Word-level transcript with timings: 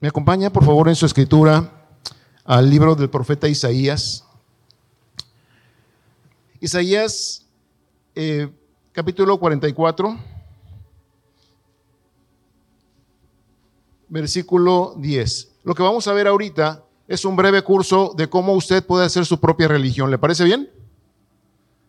Me 0.00 0.08
acompaña, 0.08 0.50
por 0.50 0.64
favor, 0.64 0.88
en 0.88 0.96
su 0.96 1.04
escritura 1.04 1.70
al 2.46 2.70
libro 2.70 2.94
del 2.94 3.10
profeta 3.10 3.48
Isaías. 3.48 4.24
Isaías, 6.58 7.44
eh, 8.14 8.48
capítulo 8.92 9.38
44, 9.38 10.18
versículo 14.08 14.94
10. 14.96 15.48
Lo 15.64 15.74
que 15.74 15.82
vamos 15.82 16.08
a 16.08 16.14
ver 16.14 16.28
ahorita 16.28 16.82
es 17.06 17.26
un 17.26 17.36
breve 17.36 17.60
curso 17.60 18.14
de 18.16 18.30
cómo 18.30 18.54
usted 18.54 18.82
puede 18.86 19.04
hacer 19.04 19.26
su 19.26 19.38
propia 19.38 19.68
religión. 19.68 20.10
¿Le 20.10 20.16
parece 20.16 20.44
bien? 20.44 20.70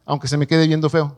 Aunque 0.03 0.27
se 0.27 0.35
me 0.35 0.47
quede 0.47 0.67
viendo 0.67 0.89
feo. 0.89 1.17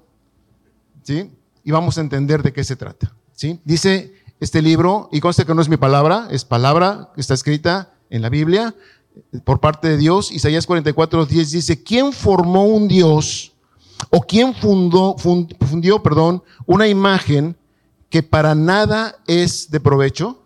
¿Sí? 1.02 1.32
Y 1.64 1.71
vamos 1.71 1.98
a 1.98 2.02
entender 2.02 2.44
de 2.44 2.54
qué 2.54 2.64
se 2.64 2.75
trata. 2.75 3.12
¿Sí? 3.32 3.60
Dice 3.66 4.14
este 4.44 4.62
libro, 4.62 5.07
y 5.12 5.21
conste 5.21 5.46
que 5.46 5.55
no 5.55 5.62
es 5.62 5.70
mi 5.70 5.78
palabra, 5.78 6.28
es 6.30 6.43
palabra 6.43 7.10
que 7.16 7.21
está 7.21 7.34
escrita 7.34 7.93
en 8.10 8.21
la 8.21 8.30
Biblia 8.30 8.75
por 9.46 9.61
parte 9.61 9.88
de 9.88 9.97
Dios. 9.97 10.32
Isaías 10.32 10.68
44, 10.68 11.25
10 11.25 11.51
dice, 11.51 11.82
¿quién 11.82 12.11
formó 12.11 12.65
un 12.65 12.89
Dios 12.89 13.54
o 14.10 14.21
quién 14.21 14.54
fundó, 14.54 15.15
fundió, 15.18 16.04
perdón, 16.04 16.43
una 16.65 16.87
imagen 16.87 17.56
que 18.10 18.21
para 18.21 18.54
nada 18.54 19.15
es 19.28 19.71
de 19.71 19.79
provecho? 19.79 20.43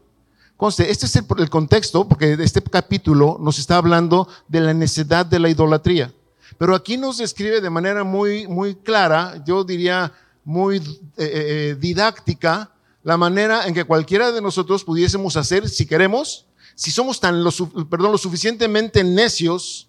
Conste, 0.58 0.92
este 0.92 1.08
es 1.08 1.16
el, 1.16 1.26
el 1.40 1.50
contexto, 1.50 2.08
porque 2.08 2.34
este 2.40 2.62
capítulo 2.62 3.38
nos 3.42 3.58
está 3.58 3.78
hablando 3.78 4.28
de 4.48 4.62
la 4.62 4.76
necesidad 4.76 5.26
de 5.26 5.40
la 5.40 5.50
idolatría. 5.50 6.14
Pero 6.60 6.76
aquí 6.76 6.98
nos 6.98 7.18
describe 7.18 7.62
de 7.62 7.70
manera 7.72 8.04
muy, 8.04 8.48
muy 8.48 8.76
clara, 8.76 9.44
yo 9.44 9.64
diría 9.64 10.14
muy 10.44 10.78
eh, 10.78 10.82
eh, 11.18 11.78
didáctica, 11.80 12.72
la 13.08 13.16
manera 13.16 13.66
en 13.66 13.74
que 13.74 13.86
cualquiera 13.86 14.34
de 14.34 14.42
nosotros 14.42 14.84
pudiésemos 14.84 15.38
hacer, 15.38 15.70
si 15.70 15.86
queremos, 15.86 16.46
si 16.76 16.92
somos 16.92 17.22
tan, 17.22 17.42
lo, 17.42 17.52
perdón, 17.90 18.12
lo 18.12 18.18
suficientemente 18.18 19.02
necios, 19.02 19.88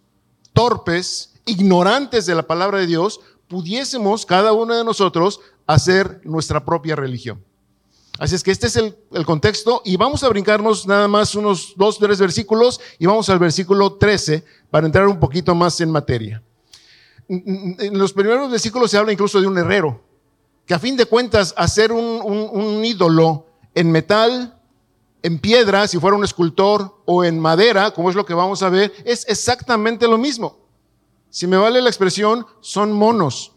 torpes, 0.52 1.34
ignorantes 1.44 2.26
de 2.26 2.36
la 2.36 2.46
palabra 2.46 2.78
de 2.78 2.86
Dios, 2.86 3.18
pudiésemos 3.48 4.24
cada 4.24 4.52
uno 4.52 4.72
de 4.76 4.84
nosotros 4.84 5.40
hacer 5.66 6.20
nuestra 6.22 6.64
propia 6.64 6.94
religión. 6.94 7.44
Así 8.20 8.36
es 8.36 8.44
que 8.44 8.52
este 8.52 8.68
es 8.68 8.76
el, 8.76 8.96
el, 9.10 9.26
contexto 9.26 9.82
y 9.84 9.96
vamos 9.96 10.22
a 10.22 10.28
brincarnos 10.28 10.86
nada 10.86 11.08
más 11.08 11.34
unos 11.34 11.72
dos, 11.74 11.98
tres 11.98 12.20
versículos 12.20 12.80
y 13.00 13.06
vamos 13.06 13.28
al 13.30 13.40
versículo 13.40 13.94
13 13.94 14.44
para 14.70 14.86
entrar 14.86 15.08
un 15.08 15.18
poquito 15.18 15.56
más 15.56 15.80
en 15.80 15.90
materia. 15.90 16.40
En 17.28 17.98
los 17.98 18.12
primeros 18.12 18.48
versículos 18.48 18.92
se 18.92 18.96
habla 18.96 19.12
incluso 19.12 19.40
de 19.40 19.48
un 19.48 19.58
herrero, 19.58 20.04
que 20.68 20.74
a 20.74 20.78
fin 20.78 20.98
de 20.98 21.06
cuentas 21.06 21.54
hacer 21.56 21.92
un, 21.92 22.84
ídolo 22.84 23.46
en 23.74 23.90
metal, 23.90 24.60
en 25.22 25.38
piedra, 25.38 25.88
si 25.88 25.98
fuera 25.98 26.14
un 26.14 26.24
escultor, 26.24 27.02
o 27.06 27.24
en 27.24 27.40
madera, 27.40 27.90
como 27.90 28.10
es 28.10 28.14
lo 28.14 28.26
que 28.26 28.34
vamos 28.34 28.62
a 28.62 28.68
ver, 28.68 28.92
es 29.06 29.26
exactamente 29.28 30.06
lo 30.06 30.18
mismo. 30.18 30.58
Si 31.30 31.46
me 31.46 31.56
vale 31.56 31.80
la 31.80 31.88
expresión, 31.88 32.46
son 32.60 32.92
monos, 32.92 33.52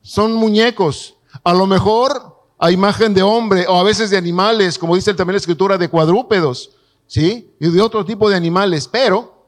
son 0.00 0.32
muñecos. 0.32 1.14
A 1.44 1.54
lo 1.54 1.68
mejor 1.68 2.36
a 2.58 2.72
imagen 2.72 3.14
de 3.14 3.22
hombre 3.22 3.64
o 3.68 3.78
a 3.78 3.84
veces 3.84 4.10
de 4.10 4.16
animales, 4.16 4.78
como 4.78 4.96
dice 4.96 5.14
también 5.14 5.34
la 5.34 5.38
escritura, 5.38 5.78
de 5.78 5.88
cuadrúpedos, 5.88 6.72
¿sí? 7.06 7.54
Y 7.60 7.68
de 7.70 7.80
otro 7.80 8.04
tipo 8.04 8.28
de 8.28 8.34
animales. 8.34 8.88
Pero, 8.88 9.46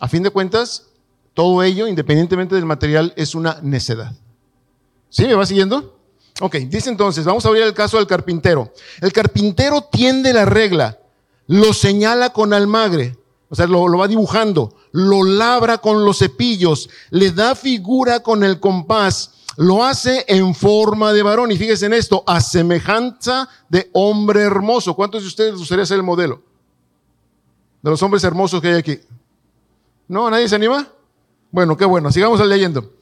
a 0.00 0.08
fin 0.08 0.22
de 0.22 0.30
cuentas, 0.30 0.88
todo 1.34 1.62
ello, 1.62 1.86
independientemente 1.86 2.54
del 2.54 2.64
material, 2.64 3.12
es 3.16 3.34
una 3.34 3.58
necedad. 3.60 4.14
¿Sí? 5.10 5.26
¿Me 5.26 5.34
va 5.34 5.46
siguiendo? 5.46 5.98
Ok, 6.40 6.56
dice 6.56 6.90
entonces, 6.90 7.24
vamos 7.24 7.44
a 7.44 7.48
abrir 7.48 7.64
el 7.64 7.74
caso 7.74 7.96
del 7.96 8.06
carpintero. 8.06 8.72
El 9.00 9.12
carpintero 9.12 9.82
tiende 9.82 10.32
la 10.32 10.44
regla, 10.44 10.98
lo 11.46 11.72
señala 11.72 12.32
con 12.32 12.52
almagre, 12.52 13.16
o 13.48 13.54
sea, 13.54 13.66
lo, 13.66 13.96
va 13.96 14.06
dibujando, 14.06 14.74
lo 14.92 15.24
labra 15.24 15.78
con 15.78 16.04
los 16.04 16.18
cepillos, 16.18 16.88
le 17.10 17.32
da 17.32 17.54
figura 17.54 18.20
con 18.20 18.44
el 18.44 18.60
compás, 18.60 19.32
lo 19.56 19.84
hace 19.84 20.24
en 20.28 20.54
forma 20.54 21.12
de 21.12 21.22
varón. 21.22 21.50
Y 21.50 21.56
fíjense 21.56 21.86
en 21.86 21.94
esto, 21.94 22.22
a 22.26 22.40
semejanza 22.40 23.48
de 23.68 23.90
hombre 23.94 24.42
hermoso. 24.42 24.94
¿Cuántos 24.94 25.22
de 25.22 25.28
ustedes 25.28 25.50
les 25.52 25.58
gustaría 25.58 25.86
ser 25.86 25.96
el 25.96 26.02
modelo? 26.04 26.42
De 27.82 27.90
los 27.90 28.02
hombres 28.02 28.22
hermosos 28.22 28.60
que 28.60 28.68
hay 28.68 28.74
aquí. 28.74 29.00
¿No? 30.06 30.30
¿Nadie 30.30 30.48
se 30.48 30.54
anima? 30.54 30.86
Bueno, 31.50 31.76
qué 31.76 31.84
bueno, 31.84 32.12
sigamos 32.12 32.44
leyendo. 32.46 32.92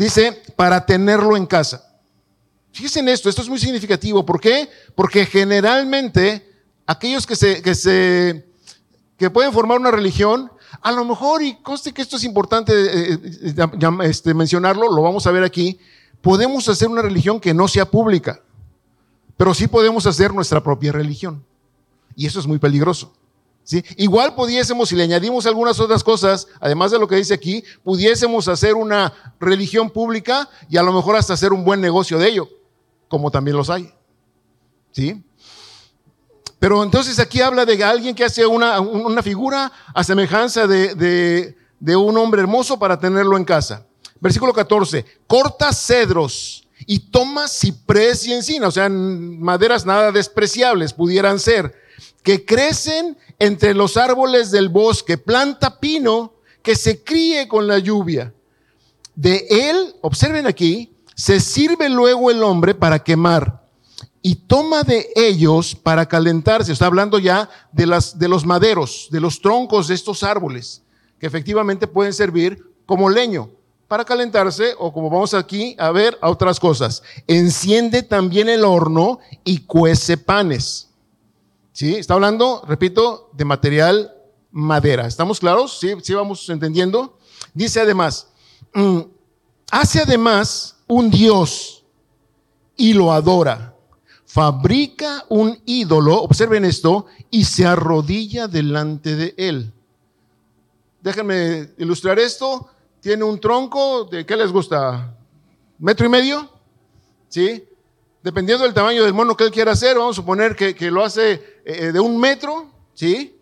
Dice, 0.00 0.42
para 0.56 0.86
tenerlo 0.86 1.36
en 1.36 1.44
casa. 1.44 1.84
Fíjense 2.72 3.00
en 3.00 3.10
esto, 3.10 3.28
esto 3.28 3.42
es 3.42 3.50
muy 3.50 3.58
significativo. 3.58 4.24
¿Por 4.24 4.40
qué? 4.40 4.66
Porque 4.94 5.26
generalmente 5.26 6.50
aquellos 6.86 7.26
que 7.26 7.36
se, 7.36 7.60
que 7.60 7.74
se, 7.74 8.48
que 9.18 9.28
pueden 9.28 9.52
formar 9.52 9.78
una 9.78 9.90
religión, 9.90 10.50
a 10.80 10.90
lo 10.90 11.04
mejor, 11.04 11.42
y 11.42 11.56
conste 11.56 11.92
que 11.92 12.00
esto 12.00 12.16
es 12.16 12.24
importante 12.24 12.72
eh, 12.74 13.18
este, 14.04 14.32
mencionarlo, 14.32 14.90
lo 14.90 15.02
vamos 15.02 15.26
a 15.26 15.32
ver 15.32 15.44
aquí, 15.44 15.78
podemos 16.22 16.66
hacer 16.70 16.88
una 16.88 17.02
religión 17.02 17.38
que 17.38 17.52
no 17.52 17.68
sea 17.68 17.84
pública, 17.84 18.40
pero 19.36 19.52
sí 19.52 19.68
podemos 19.68 20.06
hacer 20.06 20.32
nuestra 20.32 20.62
propia 20.62 20.92
religión. 20.92 21.44
Y 22.16 22.24
eso 22.24 22.40
es 22.40 22.46
muy 22.46 22.58
peligroso. 22.58 23.12
Igual 23.96 24.34
pudiésemos, 24.34 24.88
si 24.88 24.96
le 24.96 25.04
añadimos 25.04 25.46
algunas 25.46 25.78
otras 25.78 26.02
cosas, 26.02 26.48
además 26.60 26.90
de 26.90 26.98
lo 26.98 27.06
que 27.06 27.16
dice 27.16 27.34
aquí, 27.34 27.62
pudiésemos 27.84 28.48
hacer 28.48 28.74
una 28.74 29.12
religión 29.38 29.90
pública 29.90 30.48
y 30.68 30.76
a 30.76 30.82
lo 30.82 30.92
mejor 30.92 31.16
hasta 31.16 31.34
hacer 31.34 31.52
un 31.52 31.64
buen 31.64 31.80
negocio 31.80 32.18
de 32.18 32.28
ello 32.28 32.48
como 33.10 33.30
también 33.30 33.56
los 33.56 33.68
hay. 33.68 33.92
¿Sí? 34.92 35.22
Pero 36.58 36.82
entonces 36.82 37.18
aquí 37.18 37.40
habla 37.40 37.66
de 37.66 37.82
alguien 37.82 38.14
que 38.14 38.24
hace 38.24 38.46
una, 38.46 39.22
figura 39.22 39.72
a 39.92 40.04
semejanza 40.04 40.66
de, 40.66 40.94
de, 40.94 41.56
de, 41.80 41.96
un 41.96 42.16
hombre 42.16 42.40
hermoso 42.40 42.78
para 42.78 42.98
tenerlo 42.98 43.36
en 43.36 43.44
casa. 43.44 43.86
Versículo 44.20 44.52
14, 44.52 45.04
corta 45.26 45.72
cedros 45.72 46.68
y 46.86 46.98
toma 47.10 47.48
ciprés 47.48 48.26
y 48.26 48.32
encina, 48.32 48.68
o 48.68 48.70
sea, 48.70 48.88
maderas 48.88 49.84
nada 49.84 50.12
despreciables 50.12 50.92
pudieran 50.92 51.38
ser, 51.38 51.74
que 52.22 52.44
crecen 52.44 53.16
entre 53.38 53.74
los 53.74 53.96
árboles 53.96 54.50
del 54.50 54.68
bosque, 54.68 55.18
planta 55.18 55.80
pino 55.80 56.34
que 56.62 56.76
se 56.76 57.02
críe 57.02 57.48
con 57.48 57.66
la 57.66 57.78
lluvia. 57.78 58.34
De 59.14 59.46
él, 59.50 59.94
observen 60.02 60.46
aquí, 60.46 60.92
se 61.14 61.40
sirve 61.40 61.88
luego 61.88 62.30
el 62.30 62.42
hombre 62.42 62.74
para 62.74 63.02
quemar 63.02 63.60
y 64.22 64.34
toma 64.34 64.82
de 64.82 65.08
ellos 65.16 65.74
para 65.74 66.06
calentarse. 66.06 66.72
Está 66.72 66.86
hablando 66.86 67.18
ya 67.18 67.48
de, 67.72 67.86
de 68.14 68.28
los 68.28 68.46
maderos, 68.46 69.08
de 69.10 69.20
los 69.20 69.40
troncos 69.40 69.88
de 69.88 69.94
estos 69.94 70.22
árboles, 70.22 70.82
que 71.18 71.26
efectivamente 71.26 71.86
pueden 71.86 72.12
servir 72.12 72.62
como 72.86 73.08
leño 73.08 73.50
para 73.88 74.04
calentarse 74.04 74.74
o 74.78 74.92
como 74.92 75.10
vamos 75.10 75.34
aquí 75.34 75.74
a 75.78 75.90
ver 75.90 76.16
a 76.20 76.30
otras 76.30 76.60
cosas. 76.60 77.02
Enciende 77.26 78.02
también 78.02 78.48
el 78.48 78.64
horno 78.64 79.18
y 79.44 79.64
cuece 79.64 80.16
panes. 80.16 80.89
¿Sí? 81.72 81.94
Está 81.94 82.14
hablando, 82.14 82.62
repito, 82.66 83.30
de 83.32 83.44
material 83.44 84.14
madera. 84.50 85.06
¿Estamos 85.06 85.40
claros? 85.40 85.78
¿Sí? 85.78 85.94
¿Sí 86.02 86.14
vamos 86.14 86.48
entendiendo? 86.48 87.18
Dice 87.54 87.80
además, 87.80 88.28
mm, 88.74 89.00
hace 89.70 90.00
además 90.00 90.76
un 90.86 91.10
Dios 91.10 91.84
y 92.76 92.92
lo 92.92 93.12
adora. 93.12 93.74
Fabrica 94.24 95.24
un 95.28 95.60
ídolo, 95.66 96.22
observen 96.22 96.64
esto, 96.64 97.06
y 97.30 97.44
se 97.44 97.66
arrodilla 97.66 98.46
delante 98.46 99.16
de 99.16 99.34
él. 99.36 99.72
Déjenme 101.00 101.70
ilustrar 101.78 102.18
esto. 102.18 102.68
Tiene 103.00 103.24
un 103.24 103.40
tronco 103.40 104.04
de, 104.04 104.24
¿qué 104.26 104.36
les 104.36 104.52
gusta? 104.52 105.16
¿Metro 105.78 106.06
y 106.06 106.10
medio? 106.10 106.48
¿Sí? 107.28 107.64
Dependiendo 108.22 108.64
del 108.64 108.74
tamaño 108.74 109.02
del 109.04 109.14
mono 109.14 109.36
que 109.36 109.44
él 109.44 109.50
quiera 109.50 109.72
hacer, 109.72 109.96
vamos 109.96 110.16
a 110.16 110.20
suponer 110.20 110.54
que, 110.54 110.74
que 110.74 110.90
lo 110.90 111.04
hace 111.04 111.60
eh, 111.64 111.92
de 111.92 112.00
un 112.00 112.18
metro, 112.18 112.70
¿sí? 112.94 113.36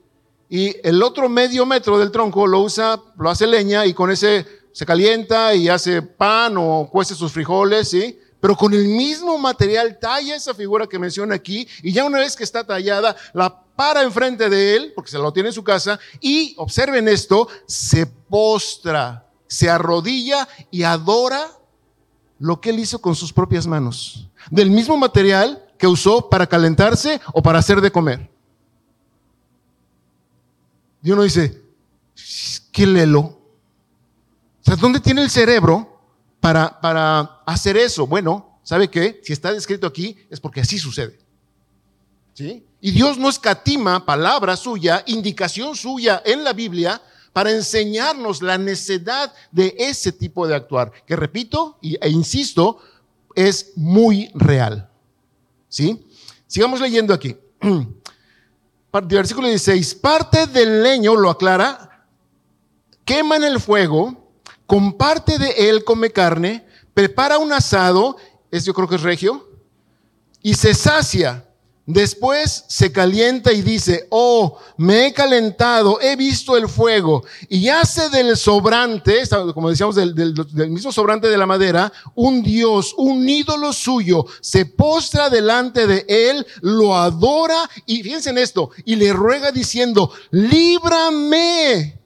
Y 0.48 0.76
el 0.82 1.02
otro 1.02 1.28
medio 1.28 1.66
metro 1.66 1.98
del 1.98 2.10
tronco 2.10 2.46
lo 2.46 2.60
usa, 2.60 3.00
lo 3.18 3.28
hace 3.28 3.46
leña 3.46 3.84
y 3.86 3.92
con 3.92 4.10
ese 4.10 4.46
se 4.72 4.86
calienta 4.86 5.54
y 5.54 5.68
hace 5.68 6.02
pan 6.02 6.54
o 6.56 6.88
cuece 6.90 7.14
sus 7.14 7.32
frijoles, 7.32 7.88
¿sí? 7.90 8.18
Pero 8.40 8.56
con 8.56 8.72
el 8.72 8.86
mismo 8.86 9.36
material 9.36 9.98
talla 10.00 10.36
esa 10.36 10.54
figura 10.54 10.86
que 10.86 10.98
menciona 10.98 11.34
aquí 11.34 11.66
y 11.82 11.92
ya 11.92 12.04
una 12.04 12.20
vez 12.20 12.36
que 12.36 12.44
está 12.44 12.64
tallada, 12.64 13.16
la 13.34 13.64
para 13.78 14.02
enfrente 14.02 14.48
de 14.48 14.74
él, 14.74 14.92
porque 14.92 15.10
se 15.10 15.18
lo 15.18 15.32
tiene 15.32 15.50
en 15.50 15.52
su 15.52 15.62
casa, 15.62 16.00
y 16.20 16.52
observen 16.58 17.06
esto, 17.06 17.46
se 17.66 18.06
postra, 18.06 19.28
se 19.46 19.70
arrodilla 19.70 20.48
y 20.72 20.82
adora 20.82 21.46
lo 22.40 22.60
que 22.60 22.70
él 22.70 22.80
hizo 22.80 23.00
con 23.00 23.14
sus 23.14 23.32
propias 23.32 23.68
manos. 23.68 24.27
Del 24.50 24.70
mismo 24.70 24.96
material 24.96 25.64
que 25.78 25.86
usó 25.86 26.28
para 26.28 26.46
calentarse 26.46 27.20
o 27.32 27.42
para 27.42 27.58
hacer 27.58 27.80
de 27.80 27.90
comer. 27.90 28.30
Y 31.02 31.10
uno 31.10 31.22
dice, 31.22 31.62
qué 32.72 32.86
lelo. 32.86 33.38
¿dónde 34.80 35.00
tiene 35.00 35.22
el 35.22 35.30
cerebro 35.30 36.00
para, 36.40 36.80
para 36.80 37.40
hacer 37.46 37.76
eso? 37.76 38.06
Bueno, 38.06 38.60
¿sabe 38.62 38.88
qué? 38.88 39.20
Si 39.22 39.32
está 39.32 39.52
descrito 39.52 39.86
aquí 39.86 40.16
es 40.28 40.40
porque 40.40 40.60
así 40.60 40.78
sucede. 40.78 41.18
¿Sí? 42.34 42.64
Y 42.80 42.90
Dios 42.90 43.18
no 43.18 43.28
escatima 43.28 44.04
palabra 44.04 44.56
suya, 44.56 45.02
indicación 45.06 45.74
suya 45.74 46.22
en 46.24 46.44
la 46.44 46.52
Biblia 46.52 47.00
para 47.32 47.50
enseñarnos 47.50 48.42
la 48.42 48.58
necedad 48.58 49.32
de 49.50 49.74
ese 49.78 50.12
tipo 50.12 50.46
de 50.46 50.54
actuar, 50.54 50.92
que 51.06 51.16
repito 51.16 51.78
e 51.82 52.08
insisto, 52.08 52.80
es 53.38 53.72
muy 53.76 54.32
real. 54.34 54.90
¿Sí? 55.68 56.04
Sigamos 56.48 56.80
leyendo 56.80 57.14
aquí. 57.14 57.36
Versículo 58.92 59.46
16, 59.46 59.94
parte 59.94 60.48
del 60.48 60.82
leño, 60.82 61.14
lo 61.14 61.30
aclara, 61.30 62.04
quema 63.04 63.36
en 63.36 63.44
el 63.44 63.60
fuego, 63.60 64.32
con 64.66 64.94
parte 64.94 65.38
de 65.38 65.50
él 65.68 65.84
come 65.84 66.10
carne, 66.10 66.66
prepara 66.94 67.38
un 67.38 67.52
asado, 67.52 68.16
es 68.50 68.64
yo 68.64 68.74
creo 68.74 68.88
que 68.88 68.96
es 68.96 69.02
regio, 69.02 69.48
y 70.42 70.54
se 70.54 70.74
sacia 70.74 71.47
Después 71.88 72.66
se 72.68 72.92
calienta 72.92 73.50
y 73.50 73.62
dice, 73.62 74.08
oh, 74.10 74.58
me 74.76 75.06
he 75.06 75.14
calentado, 75.14 75.98
he 76.02 76.16
visto 76.16 76.54
el 76.54 76.68
fuego, 76.68 77.24
y 77.48 77.70
hace 77.70 78.10
del 78.10 78.36
sobrante, 78.36 79.22
como 79.54 79.70
decíamos, 79.70 79.94
del, 79.94 80.34
mismo 80.68 80.92
sobrante 80.92 81.28
de 81.28 81.38
la 81.38 81.46
madera, 81.46 81.90
un 82.14 82.42
dios, 82.42 82.94
un 82.98 83.26
ídolo 83.26 83.72
suyo, 83.72 84.26
se 84.42 84.66
postra 84.66 85.30
delante 85.30 85.86
de 85.86 86.04
él, 86.06 86.46
lo 86.60 86.94
adora, 86.94 87.70
y 87.86 88.02
fíjense 88.02 88.28
en 88.28 88.36
esto, 88.36 88.68
y 88.84 88.96
le 88.96 89.10
ruega 89.14 89.50
diciendo, 89.50 90.12
líbrame, 90.30 91.98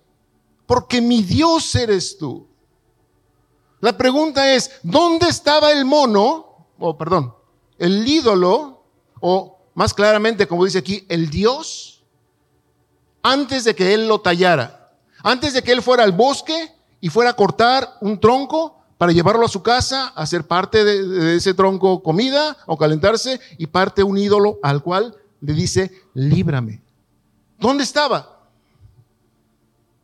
porque 0.65 1.01
mi 1.01 1.25
Dios 1.25 1.75
eres 1.75 2.17
tú. 2.17 2.47
La 3.81 3.97
pregunta 3.97 4.55
es, 4.55 4.71
¿dónde 4.85 5.27
estaba 5.29 5.73
el 5.73 5.85
mono? 5.85 6.69
O 6.79 6.91
oh, 6.91 6.97
perdón, 6.97 7.35
el 7.79 8.07
ídolo, 8.07 8.85
o 9.21 9.59
más 9.75 9.95
claramente, 9.95 10.47
como 10.47 10.65
dice 10.65 10.79
aquí, 10.79 11.07
el 11.09 11.31
Dios, 11.31 12.03
antes 13.23 13.65
de 13.65 13.75
que 13.75 13.95
él 13.95 14.09
lo 14.09 14.21
tallara, 14.21 14.93
antes 15.23 15.55
de 15.55 15.63
que 15.63 15.73
él 15.73 15.83
fuera 15.83 16.05
al 16.05 16.13
bosque 16.13 16.75
y 17.01 17.09
fuera 17.09 17.31
a 17.31 17.37
cortar 17.37 17.97
un 18.01 18.21
tronco 18.21 18.83
para 18.99 19.13
llevarlo 19.13 19.45
a 19.47 19.49
su 19.49 19.63
casa, 19.63 20.09
hacer 20.09 20.47
parte 20.47 20.85
de, 20.85 21.37
ese 21.37 21.55
tronco 21.55 22.03
comida 22.03 22.57
o 22.67 22.77
calentarse 22.77 23.41
y 23.59 23.67
parte 23.67 24.03
un 24.03 24.19
ídolo 24.19 24.59
al 24.63 24.83
cual 24.83 25.17
le 25.41 25.55
dice, 25.55 25.91
líbrame. 26.15 26.83
¿Dónde 27.59 27.85
estaba? 27.85 28.41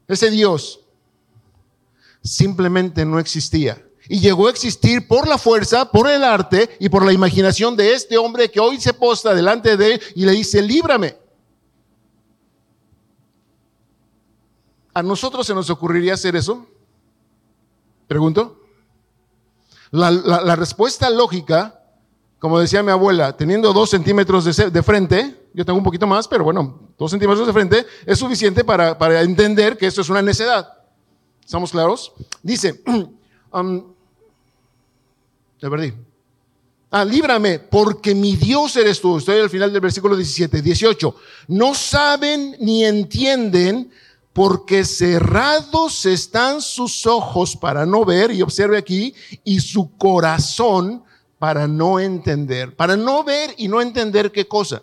Ese 0.07 0.31
Dios 0.31 0.81
simplemente 2.23 3.05
no 3.05 3.19
existía 3.19 3.83
y 4.09 4.21
llegó 4.21 4.47
a 4.47 4.51
existir 4.51 5.07
por 5.07 5.29
la 5.29 5.37
fuerza, 5.37 5.91
por 5.91 6.09
el 6.09 6.25
arte 6.25 6.77
y 6.81 6.89
por 6.89 7.05
la 7.05 7.13
imaginación 7.13 7.77
de 7.77 7.93
este 7.93 8.17
hombre 8.17 8.51
que 8.51 8.59
hoy 8.59 8.81
se 8.81 8.95
posta 8.95 9.35
delante 9.35 9.77
de 9.77 9.95
él 9.95 10.03
y 10.15 10.25
le 10.25 10.33
dice, 10.33 10.63
líbrame. 10.63 11.17
¿A 14.95 15.03
nosotros 15.03 15.47
se 15.47 15.55
nos 15.55 15.71
ocurriría 15.71 16.15
hacer 16.15 16.35
eso? 16.35 16.67
Pregunto. 18.09 18.65
La, 19.91 20.57
respuesta 20.57 21.09
lógica, 21.09 21.83
como 22.39 22.59
decía 22.59 22.83
mi 22.83 22.91
abuela, 22.91 23.37
teniendo 23.37 23.73
dos 23.73 23.91
centímetros 23.91 24.45
de, 24.45 24.83
frente, 24.83 25.49
yo 25.55 25.65
tengo 25.65 25.79
un 25.79 25.85
poquito 25.85 26.07
más, 26.07 26.27
pero 26.29 26.45
bueno, 26.45 26.81
dos 26.99 27.11
centímetros 27.11 27.47
de 27.47 27.53
frente 27.53 27.87
es 28.05 28.19
suficiente 28.19 28.65
para, 28.65 29.23
entender 29.23 29.79
que 29.79 29.87
esto 29.87 30.01
es 30.01 30.09
una 30.09 30.21
necedad. 30.21 30.69
¿Estamos 31.45 31.71
claros? 31.71 32.13
Dice, 32.43 32.83
um, 33.53 33.95
te 35.61 35.69
perdí. 35.69 35.93
Ah, 36.91 37.05
líbrame, 37.05 37.59
porque 37.59 38.15
mi 38.15 38.35
Dios 38.37 38.77
eres 38.77 39.01
tú. 39.01 39.19
Estoy 39.19 39.41
al 39.41 39.51
final 39.51 39.71
del 39.71 39.81
versículo 39.81 40.17
17, 40.17 40.63
18. 40.63 41.15
No 41.49 41.75
saben 41.75 42.57
ni 42.61 42.85
entienden 42.85 43.91
porque 44.33 44.85
cerrados 44.85 46.07
están 46.07 46.63
sus 46.63 47.07
ojos 47.07 47.57
para 47.57 47.85
no 47.85 48.05
ver, 48.05 48.31
y 48.31 48.41
observe 48.41 48.79
aquí, 48.79 49.15
y 49.45 49.61
su 49.61 49.97
corazón 49.97 51.03
para 51.39 51.67
no 51.67 52.01
entender. 52.01 52.75
Para 52.75 52.97
no 52.97 53.23
ver 53.23 53.55
y 53.59 53.69
no 53.69 53.83
entender 53.83 54.33
qué 54.33 54.47
cosa. 54.47 54.83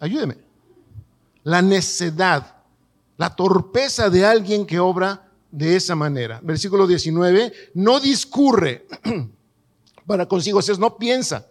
Ayúdeme. 0.00 0.38
La 1.44 1.62
necedad, 1.62 2.56
la 3.16 3.34
torpeza 3.36 4.10
de 4.10 4.26
alguien 4.26 4.66
que 4.66 4.80
obra 4.80 5.25
de 5.50 5.76
esa 5.76 5.94
manera. 5.94 6.40
Versículo 6.42 6.86
19, 6.86 7.52
no 7.74 8.00
discurre 8.00 8.86
para 10.06 10.26
consigo, 10.26 10.58
o 10.58 10.62
sea, 10.62 10.74
no 10.76 10.96
piensa, 10.96 11.46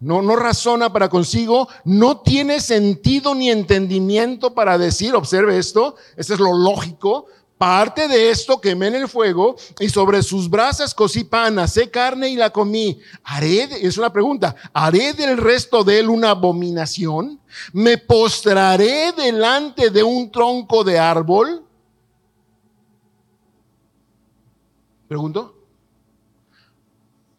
no, 0.00 0.22
no 0.22 0.36
razona 0.36 0.92
para 0.92 1.08
consigo, 1.08 1.68
no 1.84 2.20
tiene 2.20 2.60
sentido 2.60 3.34
ni 3.34 3.50
entendimiento 3.50 4.54
para 4.54 4.78
decir, 4.78 5.14
observe 5.14 5.58
esto, 5.58 5.96
esto 6.16 6.34
es 6.34 6.40
lo 6.40 6.52
lógico, 6.52 7.26
Parte 7.58 8.06
de 8.06 8.28
esto 8.28 8.60
quemé 8.60 8.88
en 8.88 8.96
el 8.96 9.08
fuego 9.08 9.56
y 9.80 9.88
sobre 9.88 10.22
sus 10.22 10.50
brasas 10.50 10.94
cocí 10.94 11.24
pan, 11.24 11.58
hacé 11.58 11.90
carne 11.90 12.28
y 12.28 12.36
la 12.36 12.50
comí. 12.50 13.00
¿Haré, 13.24 13.62
es 13.80 13.96
una 13.96 14.12
pregunta, 14.12 14.54
¿haré 14.74 15.14
del 15.14 15.38
resto 15.38 15.82
de 15.82 16.00
él 16.00 16.10
una 16.10 16.30
abominación? 16.30 17.40
¿Me 17.72 17.96
postraré 17.96 19.12
delante 19.12 19.88
de 19.88 20.02
un 20.02 20.30
tronco 20.30 20.84
de 20.84 20.98
árbol? 20.98 21.65
¿Pregunto? 25.08 25.54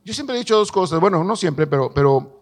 Yo 0.05 0.13
siempre 0.13 0.35
he 0.35 0.39
dicho 0.39 0.55
dos 0.55 0.71
cosas, 0.71 0.99
bueno, 0.99 1.23
no 1.23 1.35
siempre, 1.35 1.67
pero, 1.67 1.91
pero 1.93 2.41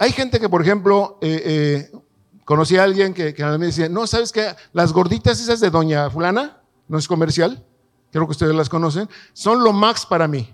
hay 0.00 0.10
gente 0.10 0.40
que, 0.40 0.48
por 0.48 0.60
ejemplo, 0.60 1.18
eh, 1.20 1.42
eh, 1.44 1.98
conocí 2.44 2.76
a 2.76 2.82
alguien 2.82 3.14
que, 3.14 3.32
que 3.32 3.44
me 3.44 3.66
decía, 3.66 3.88
no, 3.88 4.06
¿sabes 4.06 4.32
qué? 4.32 4.54
Las 4.72 4.92
gorditas 4.92 5.40
esas 5.40 5.60
de 5.60 5.70
doña 5.70 6.10
fulana, 6.10 6.60
no 6.88 6.98
es 6.98 7.06
comercial, 7.06 7.64
creo 8.10 8.26
que 8.26 8.32
ustedes 8.32 8.54
las 8.54 8.68
conocen, 8.68 9.08
son 9.32 9.62
lo 9.62 9.72
max 9.72 10.04
para 10.04 10.26
mí. 10.26 10.52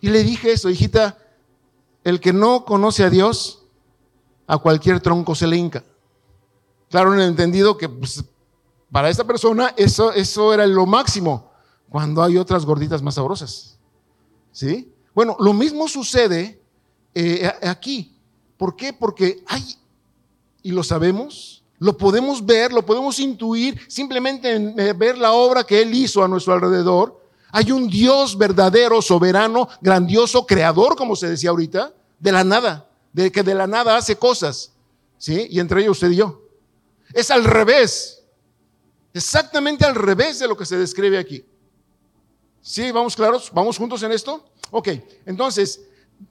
Y 0.00 0.10
le 0.10 0.22
dije 0.22 0.52
eso, 0.52 0.70
hijita, 0.70 1.18
el 2.04 2.20
que 2.20 2.32
no 2.32 2.64
conoce 2.64 3.02
a 3.02 3.10
Dios, 3.10 3.64
a 4.46 4.58
cualquier 4.58 5.00
tronco 5.00 5.34
se 5.34 5.48
le 5.48 5.56
hinca. 5.56 5.82
Claro, 6.88 7.12
en 7.12 7.20
el 7.20 7.28
entendido 7.28 7.76
que 7.76 7.88
pues, 7.88 8.24
para 8.92 9.10
esta 9.10 9.24
persona 9.24 9.74
eso, 9.76 10.12
eso 10.12 10.54
era 10.54 10.64
lo 10.66 10.86
máximo 10.86 11.45
cuando 11.88 12.22
hay 12.22 12.36
otras 12.36 12.64
gorditas 12.64 13.02
más 13.02 13.14
sabrosas. 13.14 13.78
¿Sí? 14.52 14.92
Bueno, 15.14 15.36
lo 15.40 15.52
mismo 15.52 15.88
sucede 15.88 16.60
eh, 17.14 17.50
aquí. 17.62 18.14
¿Por 18.56 18.76
qué? 18.76 18.92
Porque 18.92 19.42
hay, 19.46 19.76
y 20.62 20.72
lo 20.72 20.82
sabemos, 20.82 21.62
lo 21.78 21.96
podemos 21.96 22.44
ver, 22.44 22.72
lo 22.72 22.84
podemos 22.84 23.18
intuir 23.18 23.80
simplemente 23.88 24.54
en 24.54 24.78
eh, 24.78 24.92
ver 24.92 25.18
la 25.18 25.32
obra 25.32 25.64
que 25.64 25.82
Él 25.82 25.94
hizo 25.94 26.24
a 26.24 26.28
nuestro 26.28 26.54
alrededor. 26.54 27.22
Hay 27.52 27.70
un 27.70 27.88
Dios 27.88 28.36
verdadero, 28.36 29.00
soberano, 29.02 29.68
grandioso, 29.80 30.46
creador, 30.46 30.96
como 30.96 31.16
se 31.16 31.28
decía 31.28 31.50
ahorita, 31.50 31.92
de 32.18 32.32
la 32.32 32.44
nada, 32.44 32.88
de 33.12 33.30
que 33.30 33.42
de 33.42 33.54
la 33.54 33.66
nada 33.66 33.96
hace 33.96 34.16
cosas. 34.16 34.72
¿Sí? 35.18 35.46
Y 35.50 35.60
entre 35.60 35.80
ellos 35.80 35.96
usted 35.96 36.10
y 36.10 36.16
yo. 36.16 36.42
Es 37.14 37.30
al 37.30 37.44
revés. 37.44 38.22
Exactamente 39.14 39.84
al 39.84 39.94
revés 39.94 40.38
de 40.38 40.48
lo 40.48 40.56
que 40.56 40.66
se 40.66 40.76
describe 40.76 41.16
aquí. 41.18 41.44
¿Sí? 42.66 42.90
¿Vamos 42.90 43.14
claros? 43.14 43.52
¿Vamos 43.54 43.78
juntos 43.78 44.02
en 44.02 44.10
esto? 44.10 44.44
Ok, 44.72 44.88
entonces, 45.24 45.82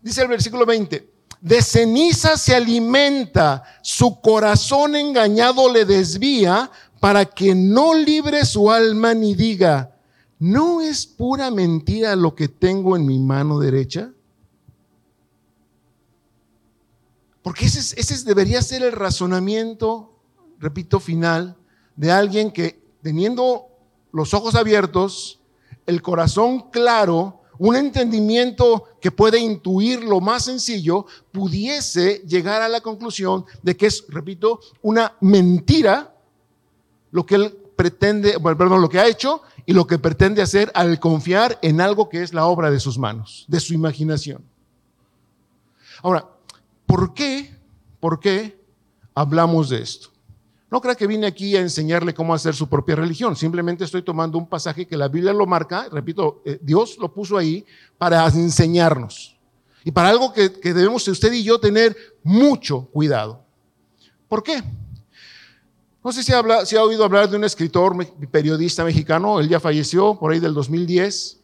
dice 0.01 0.21
el 0.21 0.27
versículo 0.27 0.65
20, 0.65 1.09
de 1.39 1.61
ceniza 1.61 2.35
se 2.35 2.53
alimenta, 2.53 3.63
su 3.81 4.19
corazón 4.19 4.97
engañado 4.97 5.71
le 5.71 5.85
desvía 5.85 6.69
para 6.99 7.23
que 7.23 7.55
no 7.55 7.93
libre 7.93 8.43
su 8.43 8.69
alma 8.69 9.13
ni 9.13 9.33
diga, 9.33 9.95
¿no 10.37 10.81
es 10.81 11.05
pura 11.07 11.49
mentira 11.51 12.17
lo 12.17 12.35
que 12.35 12.49
tengo 12.49 12.97
en 12.97 13.05
mi 13.05 13.17
mano 13.17 13.57
derecha? 13.57 14.11
Porque 17.43 17.67
ese, 17.67 18.25
debería 18.25 18.61
ser 18.61 18.83
el 18.83 18.91
razonamiento, 18.91 20.19
repito, 20.59 20.99
final 20.99 21.55
de 21.95 22.11
alguien 22.11 22.51
que 22.51 22.83
teniendo 23.01 23.67
los 24.11 24.33
ojos 24.33 24.55
abiertos, 24.55 25.39
el 25.85 26.01
corazón 26.01 26.69
claro, 26.71 27.41
un 27.57 27.75
entendimiento 27.75 28.85
que 28.99 29.11
puede 29.11 29.39
intuir 29.39 30.03
lo 30.03 30.19
más 30.19 30.45
sencillo, 30.45 31.05
pudiese 31.31 32.23
llegar 32.27 32.61
a 32.61 32.69
la 32.69 32.81
conclusión 32.81 33.45
de 33.61 33.77
que 33.77 33.87
es, 33.87 34.05
repito, 34.09 34.59
una 34.81 35.15
mentira 35.21 36.13
lo 37.11 37.25
que 37.25 37.35
él 37.35 37.57
pretende, 37.75 38.37
perdón, 38.39 38.81
lo 38.81 38.89
que 38.89 38.99
ha 38.99 39.07
hecho 39.07 39.41
y 39.65 39.73
lo 39.73 39.87
que 39.87 39.99
pretende 39.99 40.41
hacer 40.41 40.71
al 40.75 40.99
confiar 40.99 41.57
en 41.61 41.81
algo 41.81 42.09
que 42.09 42.21
es 42.21 42.33
la 42.33 42.45
obra 42.45 42.69
de 42.71 42.79
sus 42.79 42.97
manos, 42.97 43.45
de 43.47 43.59
su 43.59 43.73
imaginación. 43.73 44.43
Ahora, 46.01 46.27
¿por 46.85 47.13
qué? 47.13 47.55
¿Por 47.99 48.19
qué 48.19 48.59
hablamos 49.13 49.69
de 49.69 49.81
esto? 49.81 50.09
No 50.75 50.81
crea 50.81 50.95
que 50.95 51.07
vine 51.07 51.25
aquí 51.25 51.55
a 51.55 51.61
enseñarle 51.61 52.13
cómo 52.13 52.33
hacer 52.33 52.53
su 52.53 52.67
propia 52.67 52.97
religión. 52.97 53.33
Simplemente 53.37 53.85
estoy 53.85 54.01
tomando 54.01 54.37
un 54.37 54.45
pasaje 54.45 54.85
que 54.85 54.97
la 54.97 55.07
Biblia 55.07 55.31
lo 55.31 55.45
marca. 55.45 55.87
Repito, 55.89 56.41
eh, 56.43 56.59
Dios 56.61 56.97
lo 56.97 57.13
puso 57.13 57.37
ahí 57.37 57.65
para 57.97 58.27
enseñarnos. 58.27 59.37
Y 59.85 59.91
para 59.91 60.09
algo 60.09 60.33
que, 60.33 60.49
debemos 60.49 61.07
usted 61.07 61.31
y 61.31 61.43
yo 61.43 61.61
tener 61.61 61.95
mucho 62.23 62.89
cuidado. 62.91 63.41
¿Por 64.27 64.43
qué? 64.43 64.61
No 66.03 66.11
sé 66.11 66.23
si, 66.23 66.33
habla, 66.33 66.65
si 66.65 66.75
ha 66.75 66.83
oído 66.83 67.05
hablar 67.05 67.29
de 67.29 67.37
un 67.37 67.45
escritor, 67.45 67.95
periodista 68.29 68.83
mexicano, 68.83 69.39
él 69.39 69.47
ya 69.47 69.61
falleció 69.61 70.19
por 70.19 70.33
ahí 70.33 70.41
del 70.41 70.53
2010. 70.53 71.39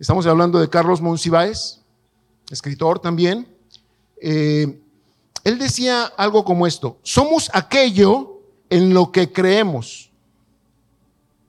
Estamos 0.00 0.26
hablando 0.26 0.58
de 0.58 0.68
Carlos 0.68 1.00
Monsiváis, 1.00 1.82
escritor 2.50 2.98
también. 2.98 3.46
Eh, 4.20 4.82
él 5.44 5.56
decía 5.56 6.06
algo 6.16 6.44
como 6.44 6.66
esto, 6.66 6.98
somos 7.04 7.48
aquello 7.52 8.35
en 8.70 8.94
lo 8.94 9.12
que 9.12 9.32
creemos. 9.32 10.10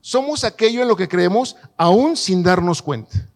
Somos 0.00 0.44
aquello 0.44 0.82
en 0.82 0.88
lo 0.88 0.96
que 0.96 1.08
creemos 1.08 1.56
aún 1.76 2.16
sin 2.16 2.42
darnos 2.42 2.80
cuenta. 2.80 3.28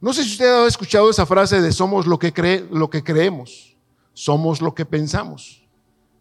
No 0.00 0.12
sé 0.12 0.24
si 0.24 0.32
usted 0.32 0.46
ha 0.46 0.66
escuchado 0.66 1.10
esa 1.10 1.26
frase 1.26 1.60
de 1.60 1.72
somos 1.72 2.06
lo 2.06 2.18
que, 2.18 2.32
cree, 2.32 2.66
lo 2.70 2.88
que 2.88 3.04
creemos, 3.04 3.76
somos 4.14 4.62
lo 4.62 4.74
que 4.74 4.86
pensamos. 4.86 5.62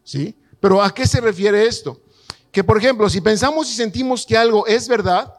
¿Sí? 0.04 0.36
Pero 0.60 0.82
¿a 0.82 0.94
qué 0.94 1.08
se 1.08 1.22
refiere 1.22 1.66
esto? 1.66 2.02
Que 2.52 2.64
por 2.64 2.78
ejemplo, 2.78 3.10
si 3.10 3.22
pensamos 3.22 3.70
y 3.72 3.76
sentimos 3.76 4.26
que 4.26 4.38
algo 4.38 4.68
es 4.68 4.88
verdad, 4.88 5.34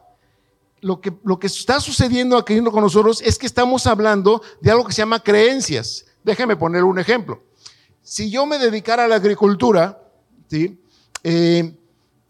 lo 0.79 0.99
que, 0.99 1.13
lo 1.23 1.39
que 1.39 1.47
está 1.47 1.79
sucediendo 1.79 2.37
aquí 2.37 2.59
con 2.63 2.81
nosotros 2.81 3.21
es 3.21 3.37
que 3.37 3.45
estamos 3.45 3.85
hablando 3.85 4.41
de 4.61 4.71
algo 4.71 4.85
que 4.85 4.93
se 4.93 5.01
llama 5.01 5.21
creencias. 5.21 6.05
Déjeme 6.23 6.55
poner 6.55 6.83
un 6.83 6.97
ejemplo. 6.97 7.43
Si 8.01 8.31
yo 8.31 8.45
me 8.47 8.57
dedicara 8.57 9.05
a 9.05 9.07
la 9.07 9.15
agricultura, 9.15 10.00
¿sí? 10.51 10.77
Eh, 11.23 11.77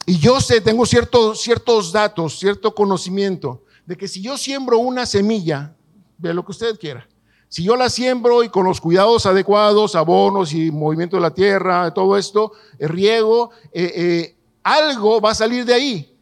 y 0.05 0.19
yo 0.19 0.39
sé, 0.39 0.61
tengo 0.61 0.85
ciertos, 0.85 1.91
datos, 1.91 2.37
cierto 2.37 2.75
conocimiento 2.75 3.63
de 3.87 3.97
que 3.97 4.07
si 4.07 4.21
yo 4.21 4.37
siembro 4.37 4.77
una 4.77 5.07
semilla, 5.07 5.75
ve 6.19 6.31
lo 6.31 6.45
que 6.45 6.51
usted 6.51 6.79
quiera, 6.79 7.07
si 7.49 7.63
yo 7.63 7.75
la 7.75 7.89
siembro 7.89 8.43
y 8.43 8.49
con 8.49 8.65
los 8.65 8.79
cuidados 8.79 9.25
adecuados, 9.25 9.95
abonos 9.95 10.53
y 10.53 10.69
movimiento 10.69 11.15
de 11.15 11.21
la 11.23 11.33
tierra, 11.33 11.91
todo 11.95 12.15
esto, 12.15 12.51
eh, 12.77 12.87
riego, 12.87 13.49
eh, 13.73 14.35
algo 14.61 15.19
va 15.19 15.31
a 15.31 15.35
salir 15.35 15.65
de 15.65 15.73
ahí, 15.73 16.15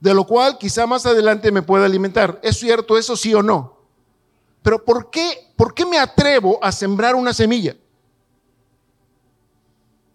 de 0.00 0.14
lo 0.14 0.24
cual 0.24 0.56
quizá 0.56 0.86
más 0.86 1.04
adelante 1.04 1.52
me 1.52 1.60
pueda 1.60 1.84
alimentar. 1.84 2.40
¿Es 2.42 2.58
cierto 2.58 2.96
eso 2.96 3.14
sí 3.14 3.34
o 3.34 3.42
no? 3.42 3.76
Pero 4.62 4.82
¿por 4.82 5.10
qué, 5.10 5.52
por 5.54 5.74
qué 5.74 5.84
me 5.84 5.98
atrevo 5.98 6.58
a 6.62 6.72
sembrar 6.72 7.14
una 7.14 7.34
semilla? 7.34 7.76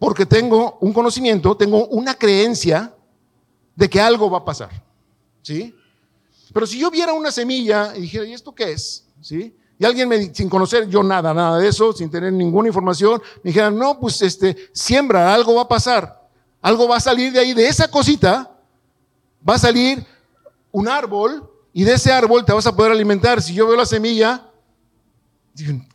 Porque 0.02 0.26
tengo 0.26 0.78
un 0.80 0.92
conocimiento, 0.92 1.56
tengo 1.56 1.86
una 1.86 2.14
creencia 2.14 2.92
de 3.76 3.88
que 3.88 4.00
algo 4.00 4.28
va 4.28 4.38
a 4.38 4.44
pasar. 4.44 4.70
¿Sí? 5.42 5.72
Pero 6.52 6.66
si 6.66 6.80
yo 6.80 6.90
viera 6.90 7.12
una 7.12 7.30
semilla 7.30 7.96
y 7.96 8.00
dijera, 8.00 8.24
¿y 8.24 8.32
esto 8.32 8.52
qué 8.52 8.72
es? 8.72 9.06
¿Sí? 9.20 9.56
Y 9.78 9.84
alguien 9.84 10.08
me, 10.08 10.34
sin 10.34 10.48
conocer 10.48 10.88
yo 10.88 11.04
nada, 11.04 11.32
nada 11.32 11.56
de 11.56 11.68
eso, 11.68 11.92
sin 11.92 12.10
tener 12.10 12.32
ninguna 12.32 12.66
información, 12.66 13.22
me 13.44 13.50
dijera, 13.50 13.70
no, 13.70 14.00
pues 14.00 14.20
este, 14.22 14.56
siembra, 14.72 15.32
algo 15.32 15.54
va 15.54 15.62
a 15.62 15.68
pasar, 15.68 16.28
algo 16.60 16.88
va 16.88 16.96
a 16.96 17.00
salir 17.00 17.30
de 17.30 17.38
ahí, 17.38 17.54
de 17.54 17.68
esa 17.68 17.86
cosita, 17.86 18.50
va 19.48 19.54
a 19.54 19.58
salir 19.60 20.04
un 20.72 20.88
árbol 20.88 21.48
y 21.72 21.84
de 21.84 21.94
ese 21.94 22.10
árbol 22.10 22.44
te 22.44 22.52
vas 22.52 22.66
a 22.66 22.74
poder 22.74 22.90
alimentar. 22.90 23.40
Si 23.40 23.54
yo 23.54 23.68
veo 23.68 23.76
la 23.76 23.86
semilla, 23.86 24.50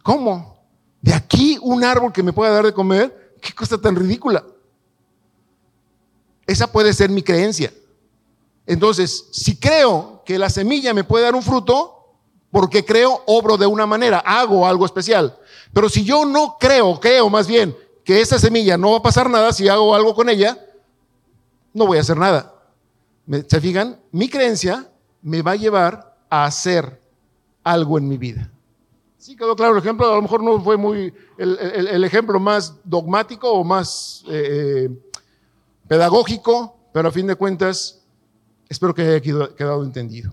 ¿cómo? 0.01 0.63
De 1.01 1.13
aquí 1.13 1.59
un 1.61 1.83
árbol 1.83 2.13
que 2.13 2.23
me 2.23 2.31
pueda 2.31 2.51
dar 2.51 2.63
de 2.63 2.73
comer, 2.73 3.26
qué 3.47 3.53
cosa 3.53 3.77
tan 3.77 3.95
ridícula. 3.95 4.43
Esa 6.45 6.69
puede 6.69 6.93
ser 6.93 7.09
mi 7.09 7.23
creencia. 7.23 7.73
Entonces, 8.65 9.25
si 9.31 9.57
creo 9.57 10.21
que 10.25 10.37
la 10.37 10.49
semilla 10.49 10.93
me 10.93 11.05
puede 11.05 11.23
dar 11.23 11.35
un 11.35 11.41
fruto, 11.41 11.93
porque 12.51 12.83
creo, 12.83 13.23
obro 13.25 13.55
de 13.55 13.65
una 13.65 13.85
manera, 13.85 14.19
hago 14.19 14.67
algo 14.67 14.85
especial. 14.85 15.37
Pero 15.73 15.87
si 15.87 16.03
yo 16.03 16.25
no 16.25 16.57
creo, 16.59 16.99
creo 16.99 17.29
más 17.29 17.47
bien 17.47 17.75
que 18.03 18.19
esa 18.19 18.37
semilla 18.37 18.77
no 18.77 18.91
va 18.91 18.97
a 18.97 19.01
pasar 19.01 19.29
nada 19.29 19.53
si 19.53 19.67
hago 19.67 19.95
algo 19.95 20.13
con 20.13 20.29
ella, 20.29 20.57
no 21.73 21.85
voy 21.85 21.97
a 21.97 22.01
hacer 22.01 22.17
nada. 22.17 22.53
¿Se 23.47 23.61
fijan? 23.61 23.99
Mi 24.11 24.29
creencia 24.29 24.89
me 25.21 25.41
va 25.41 25.51
a 25.51 25.57
llevar 25.57 26.17
a 26.29 26.45
hacer 26.45 27.01
algo 27.63 27.97
en 27.97 28.07
mi 28.07 28.17
vida. 28.17 28.49
Sí, 29.17 29.35
quedó 29.35 29.55
claro 29.55 29.73
el 29.73 29.79
ejemplo. 29.79 30.11
A 30.11 30.15
lo 30.15 30.21
mejor 30.21 30.43
no 30.43 30.61
fue 30.61 30.77
muy 30.77 31.13
el, 31.37 32.03
ejemplo 32.03 32.39
más 32.39 32.75
dogmático 32.83 33.51
o 33.51 33.63
más 33.63 34.23
eh, 34.27 34.87
eh, 34.87 34.89
pedagógico, 35.87 36.77
pero 36.93 37.09
a 37.09 37.11
fin 37.11 37.25
de 37.25 37.35
cuentas, 37.35 38.03
espero 38.69 38.93
que 38.93 39.01
haya 39.01 39.21
quedado, 39.21 39.83
entendido. 39.83 40.31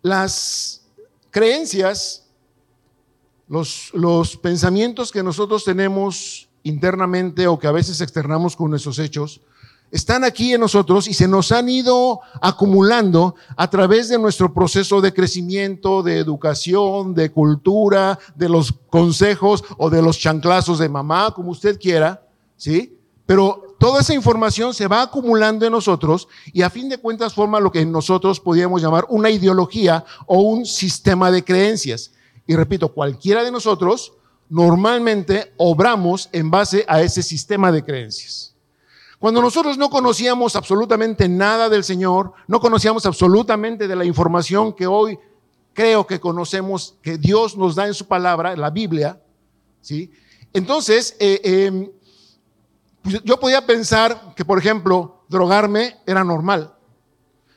Las 0.00 0.86
creencias, 1.30 2.26
los, 3.48 3.90
los 3.92 4.36
pensamientos 4.38 5.12
que 5.12 5.22
nosotros 5.22 5.64
tenemos 5.64 6.48
internamente 6.62 7.46
o 7.46 7.58
que 7.58 7.66
a 7.66 7.72
veces 7.72 8.00
externamos 8.00 8.56
con 8.56 8.70
nuestros 8.70 8.98
hechos, 8.98 9.42
están 9.94 10.24
aquí 10.24 10.52
en 10.52 10.60
nosotros 10.60 11.06
y 11.06 11.14
se 11.14 11.28
nos 11.28 11.52
han 11.52 11.68
ido 11.68 12.18
acumulando 12.42 13.36
a 13.56 13.70
través 13.70 14.08
de 14.08 14.18
nuestro 14.18 14.52
proceso 14.52 15.00
de 15.00 15.14
crecimiento, 15.14 16.02
de 16.02 16.18
educación, 16.18 17.14
de 17.14 17.30
cultura, 17.30 18.18
de 18.34 18.48
los 18.48 18.74
consejos 18.90 19.62
o 19.78 19.90
de 19.90 20.02
los 20.02 20.18
chanclazos 20.18 20.80
de 20.80 20.88
mamá, 20.88 21.30
como 21.32 21.52
usted 21.52 21.78
quiera, 21.78 22.26
¿sí? 22.56 22.98
Pero 23.24 23.76
toda 23.78 24.00
esa 24.00 24.14
información 24.14 24.74
se 24.74 24.88
va 24.88 25.00
acumulando 25.00 25.64
en 25.64 25.70
nosotros 25.70 26.26
y 26.52 26.62
a 26.62 26.70
fin 26.70 26.88
de 26.88 26.98
cuentas 26.98 27.32
forma 27.32 27.60
lo 27.60 27.70
que 27.70 27.86
nosotros 27.86 28.40
podríamos 28.40 28.82
llamar 28.82 29.06
una 29.08 29.30
ideología 29.30 30.04
o 30.26 30.40
un 30.40 30.66
sistema 30.66 31.30
de 31.30 31.44
creencias. 31.44 32.10
Y 32.48 32.56
repito, 32.56 32.92
cualquiera 32.92 33.44
de 33.44 33.52
nosotros 33.52 34.12
normalmente 34.48 35.54
obramos 35.56 36.28
en 36.32 36.50
base 36.50 36.84
a 36.88 37.00
ese 37.00 37.22
sistema 37.22 37.70
de 37.70 37.84
creencias. 37.84 38.53
Cuando 39.24 39.40
nosotros 39.40 39.78
no 39.78 39.88
conocíamos 39.88 40.54
absolutamente 40.54 41.30
nada 41.30 41.70
del 41.70 41.82
Señor, 41.82 42.34
no 42.46 42.60
conocíamos 42.60 43.06
absolutamente 43.06 43.88
de 43.88 43.96
la 43.96 44.04
información 44.04 44.74
que 44.74 44.86
hoy 44.86 45.18
creo 45.72 46.06
que 46.06 46.20
conocemos, 46.20 46.96
que 47.00 47.16
Dios 47.16 47.56
nos 47.56 47.74
da 47.74 47.86
en 47.86 47.94
su 47.94 48.06
palabra, 48.06 48.54
la 48.54 48.68
Biblia, 48.68 49.18
¿sí? 49.80 50.12
Entonces, 50.52 51.16
eh, 51.18 51.40
em, 51.42 51.90
pues 53.00 53.22
yo 53.24 53.40
podía 53.40 53.64
pensar 53.64 54.34
que, 54.36 54.44
por 54.44 54.58
ejemplo, 54.58 55.24
drogarme 55.30 55.96
era 56.04 56.22
normal. 56.22 56.74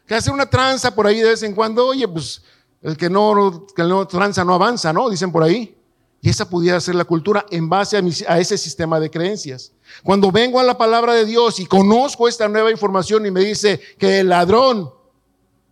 Que 0.05 0.15
hacer 0.15 0.31
una 0.31 0.49
tranza 0.49 0.95
por 0.95 1.05
ahí 1.05 1.19
de 1.19 1.31
vez 1.31 1.43
en 1.43 1.53
cuando, 1.53 1.87
oye, 1.87 2.07
pues 2.07 2.43
el 2.81 2.95
que 2.95 3.09
no, 3.09 3.67
que 3.75 3.83
no 3.83 4.07
tranza 4.07 4.45
no 4.45 4.53
avanza, 4.53 4.93
¿no? 4.93 5.09
Dicen 5.09 5.33
por 5.33 5.43
ahí. 5.43 5.76
Y 6.21 6.29
esa 6.29 6.49
pudiera 6.49 6.79
ser 6.79 6.95
la 6.95 7.05
cultura 7.05 7.45
en 7.51 7.69
base 7.69 7.97
a, 8.27 8.39
ese 8.39 8.57
sistema 8.57 8.99
de 8.99 9.09
creencias. 9.09 9.71
Cuando 10.03 10.31
vengo 10.31 10.59
a 10.59 10.63
la 10.63 10.77
palabra 10.77 11.13
de 11.13 11.25
Dios 11.25 11.59
y 11.59 11.65
conozco 11.65 12.27
esta 12.27 12.47
nueva 12.47 12.71
información 12.71 13.25
y 13.25 13.31
me 13.31 13.41
dice 13.41 13.79
que 13.97 14.19
el 14.21 14.29
ladrón 14.29 14.91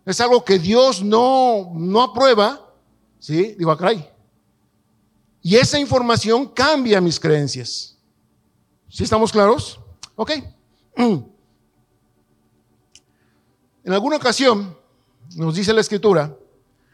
es 0.04 0.20
algo 0.20 0.44
que 0.44 0.58
Dios 0.58 1.02
no, 1.02 1.72
no 1.74 2.02
aprueba, 2.02 2.72
¿sí? 3.18 3.56
Digo, 3.58 3.72
ah, 3.72 3.92
Y 5.42 5.56
esa 5.56 5.80
información 5.80 6.46
cambia 6.46 7.00
mis 7.00 7.18
creencias. 7.18 7.98
¿Sí 8.88 9.02
estamos 9.02 9.32
claros? 9.32 9.80
Ok. 10.14 10.32
En 13.84 13.92
alguna 13.92 14.16
ocasión 14.16 14.76
nos 15.36 15.54
dice 15.54 15.72
la 15.72 15.80
escritura, 15.80 16.36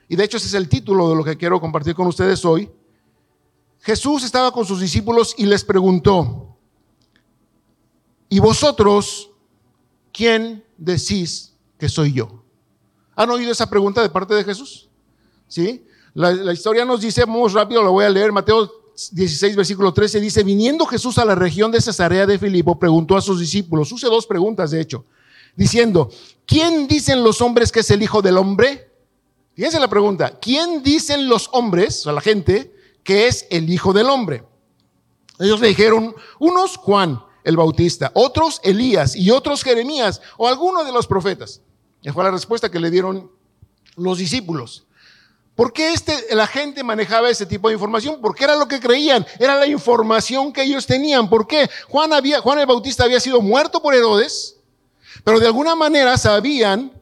y 0.08 0.14
de 0.14 0.24
hecho 0.24 0.36
ese 0.36 0.48
es 0.48 0.52
el 0.52 0.68
título 0.68 1.08
de 1.08 1.16
lo 1.16 1.24
que 1.24 1.38
quiero 1.38 1.58
compartir 1.58 1.94
con 1.94 2.06
ustedes 2.06 2.44
hoy, 2.44 2.70
Jesús 3.82 4.22
estaba 4.22 4.52
con 4.52 4.64
sus 4.64 4.80
discípulos 4.80 5.34
y 5.36 5.44
les 5.44 5.64
preguntó, 5.64 6.56
¿y 8.28 8.38
vosotros 8.38 9.30
quién 10.12 10.64
decís 10.78 11.54
que 11.78 11.88
soy 11.88 12.12
yo? 12.12 12.44
¿Han 13.16 13.28
oído 13.30 13.50
esa 13.50 13.68
pregunta 13.68 14.00
de 14.00 14.08
parte 14.08 14.34
de 14.34 14.44
Jesús? 14.44 14.88
¿Sí? 15.48 15.84
La, 16.14 16.52
historia 16.52 16.84
nos 16.84 17.00
dice, 17.00 17.24
vamos 17.24 17.54
rápido, 17.54 17.82
lo 17.82 17.90
voy 17.90 18.04
a 18.04 18.10
leer, 18.10 18.30
Mateo 18.30 18.70
16, 19.10 19.56
versículo 19.56 19.92
13, 19.92 20.20
dice, 20.20 20.44
viniendo 20.44 20.86
Jesús 20.86 21.18
a 21.18 21.24
la 21.24 21.34
región 21.34 21.72
de 21.72 21.80
Cesarea 21.80 22.24
de 22.24 22.38
Filipo, 22.38 22.78
preguntó 22.78 23.16
a 23.16 23.20
sus 23.20 23.40
discípulos, 23.40 23.90
use 23.90 24.06
dos 24.06 24.28
preguntas 24.28 24.70
de 24.70 24.80
hecho, 24.80 25.06
diciendo, 25.56 26.08
¿quién 26.46 26.86
dicen 26.86 27.24
los 27.24 27.40
hombres 27.40 27.72
que 27.72 27.80
es 27.80 27.90
el 27.90 28.02
Hijo 28.02 28.22
del 28.22 28.36
Hombre? 28.36 28.92
Fíjense 29.54 29.80
la 29.80 29.88
pregunta, 29.88 30.38
¿quién 30.38 30.84
dicen 30.84 31.28
los 31.28 31.48
hombres, 31.52 32.06
o 32.06 32.12
la 32.12 32.20
gente, 32.20 32.71
que 33.02 33.26
es 33.26 33.46
el 33.50 33.68
Hijo 33.70 33.92
del 33.92 34.08
Hombre. 34.08 34.44
Ellos 35.38 35.60
le 35.60 35.68
dijeron, 35.68 36.14
unos 36.38 36.76
Juan 36.76 37.22
el 37.44 37.56
Bautista, 37.56 38.10
otros 38.14 38.60
Elías 38.62 39.16
y 39.16 39.30
otros 39.30 39.62
Jeremías 39.62 40.20
o 40.36 40.46
alguno 40.46 40.84
de 40.84 40.92
los 40.92 41.06
profetas. 41.06 41.60
Y 42.02 42.10
fue 42.10 42.24
la 42.24 42.30
respuesta 42.30 42.70
que 42.70 42.80
le 42.80 42.90
dieron 42.90 43.30
los 43.96 44.18
discípulos. 44.18 44.86
¿Por 45.54 45.72
qué 45.72 45.92
este, 45.92 46.34
la 46.34 46.46
gente 46.46 46.82
manejaba 46.82 47.28
ese 47.28 47.44
tipo 47.44 47.68
de 47.68 47.74
información? 47.74 48.18
Porque 48.22 48.44
era 48.44 48.56
lo 48.56 48.66
que 48.66 48.80
creían, 48.80 49.26
era 49.38 49.58
la 49.58 49.66
información 49.66 50.52
que 50.52 50.62
ellos 50.62 50.86
tenían. 50.86 51.28
¿Por 51.28 51.46
qué? 51.46 51.68
Juan, 51.88 52.12
había, 52.12 52.40
Juan 52.40 52.58
el 52.58 52.66
Bautista 52.66 53.04
había 53.04 53.20
sido 53.20 53.40
muerto 53.42 53.82
por 53.82 53.94
Herodes, 53.94 54.56
pero 55.24 55.38
de 55.38 55.46
alguna 55.46 55.74
manera 55.74 56.16
sabían 56.16 56.92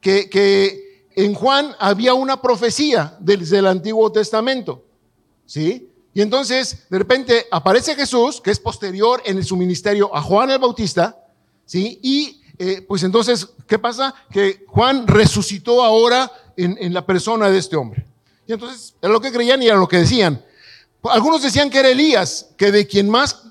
que, 0.00 0.86
en 1.16 1.34
Juan 1.34 1.74
había 1.78 2.14
una 2.14 2.40
profecía 2.40 3.16
desde 3.18 3.58
el 3.58 3.66
Antiguo 3.66 4.12
Testamento. 4.12 4.84
¿Sí? 5.46 5.88
Y 6.12 6.22
entonces, 6.22 6.86
de 6.88 6.98
repente, 6.98 7.46
aparece 7.50 7.94
Jesús, 7.94 8.40
que 8.40 8.50
es 8.50 8.58
posterior 8.58 9.22
en 9.24 9.44
su 9.44 9.56
ministerio 9.56 10.14
a 10.14 10.22
Juan 10.22 10.50
el 10.50 10.58
Bautista, 10.58 11.16
¿sí? 11.64 12.00
Y 12.02 12.42
eh, 12.58 12.84
pues 12.86 13.02
entonces, 13.02 13.48
¿qué 13.66 13.78
pasa? 13.78 14.14
Que 14.30 14.64
Juan 14.66 15.06
resucitó 15.06 15.84
ahora 15.84 16.32
en, 16.56 16.94
la 16.94 17.04
persona 17.04 17.50
de 17.50 17.58
este 17.58 17.76
hombre. 17.76 18.06
Y 18.46 18.52
entonces, 18.54 18.94
era 19.02 19.12
lo 19.12 19.20
que 19.20 19.30
creían 19.30 19.62
y 19.62 19.66
era 19.66 19.76
lo 19.76 19.88
que 19.88 19.98
decían. 19.98 20.42
Algunos 21.02 21.42
decían 21.42 21.68
que 21.68 21.80
era 21.80 21.90
Elías, 21.90 22.48
que 22.56 22.72
de 22.72 22.86
quien 22.86 23.10
más, 23.10 23.42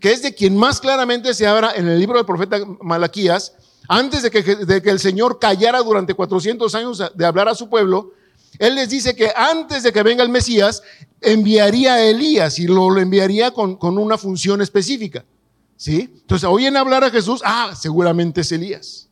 que 0.00 0.12
es 0.12 0.22
de 0.22 0.34
quien 0.34 0.54
más 0.54 0.80
claramente 0.80 1.32
se 1.32 1.46
habla 1.46 1.72
en 1.74 1.88
el 1.88 1.98
libro 1.98 2.18
del 2.18 2.26
profeta 2.26 2.58
Malaquías, 2.82 3.54
antes 3.88 4.22
de 4.22 4.30
que, 4.30 4.42
de 4.42 4.82
que 4.82 4.90
el 4.90 5.00
Señor 5.00 5.38
callara 5.38 5.80
durante 5.80 6.12
400 6.12 6.74
años 6.74 7.02
de 7.14 7.26
hablar 7.26 7.48
a 7.48 7.54
su 7.54 7.70
pueblo, 7.70 8.12
él 8.58 8.74
les 8.74 8.88
dice 8.88 9.14
que 9.14 9.32
antes 9.34 9.82
de 9.82 9.92
que 9.92 10.02
venga 10.02 10.22
el 10.22 10.28
Mesías, 10.28 10.82
enviaría 11.20 11.94
a 11.94 12.04
Elías 12.04 12.58
y 12.58 12.66
lo, 12.66 12.98
enviaría 12.98 13.50
con, 13.52 13.76
con, 13.76 13.98
una 13.98 14.18
función 14.18 14.60
específica. 14.60 15.24
¿Sí? 15.76 16.08
Entonces, 16.12 16.48
oyen 16.48 16.76
hablar 16.76 17.02
a 17.02 17.10
Jesús, 17.10 17.40
ah, 17.44 17.74
seguramente 17.76 18.42
es 18.42 18.52
Elías, 18.52 19.08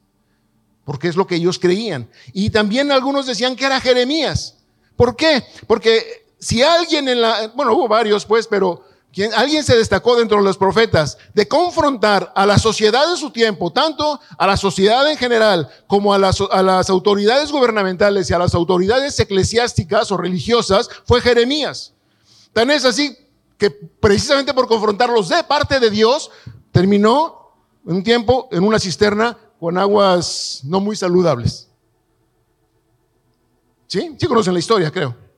porque 0.84 1.08
es 1.08 1.16
lo 1.16 1.26
que 1.26 1.36
ellos 1.36 1.58
creían. 1.58 2.08
Y 2.32 2.50
también 2.50 2.92
algunos 2.92 3.26
decían 3.26 3.56
que 3.56 3.64
era 3.64 3.80
Jeremías. 3.80 4.56
¿Por 4.94 5.16
qué? 5.16 5.42
Porque 5.66 6.26
si 6.38 6.62
alguien 6.62 7.08
en 7.08 7.20
la, 7.20 7.48
bueno, 7.48 7.74
hubo 7.74 7.88
varios 7.88 8.24
pues, 8.24 8.46
pero 8.46 8.84
alguien 9.36 9.64
se 9.64 9.76
destacó 9.76 10.16
dentro 10.16 10.38
de 10.38 10.44
los 10.44 10.56
profetas 10.56 11.18
de 11.34 11.48
confrontar 11.48 12.32
a 12.34 12.46
la 12.46 12.58
sociedad 12.58 13.10
de 13.10 13.16
su 13.16 13.30
tiempo, 13.30 13.72
tanto 13.72 14.20
a 14.38 14.46
la 14.46 14.56
sociedad 14.56 15.10
en 15.10 15.16
general 15.16 15.68
como 15.86 16.14
a 16.14 16.18
las, 16.18 16.40
a 16.40 16.62
las 16.62 16.88
autoridades 16.90 17.50
gubernamentales 17.50 18.30
y 18.30 18.34
a 18.34 18.38
las 18.38 18.54
autoridades 18.54 19.18
eclesiásticas 19.18 20.12
o 20.12 20.16
religiosas, 20.16 20.88
fue 21.04 21.20
Jeremías. 21.20 21.92
Tan 22.52 22.70
es 22.70 22.84
así 22.84 23.16
que 23.58 23.70
precisamente 23.70 24.54
por 24.54 24.66
confrontarlos 24.66 25.28
de 25.28 25.44
parte 25.44 25.80
de 25.80 25.90
Dios, 25.90 26.30
terminó 26.72 27.52
un 27.84 28.02
tiempo 28.02 28.48
en 28.52 28.64
una 28.64 28.78
cisterna 28.78 29.36
con 29.58 29.76
aguas 29.76 30.60
no 30.64 30.80
muy 30.80 30.96
saludables. 30.96 31.68
¿Sí? 33.86 34.16
Sí 34.18 34.26
conocen 34.26 34.54
la 34.54 34.60
historia, 34.60 34.90
creo. 34.90 35.29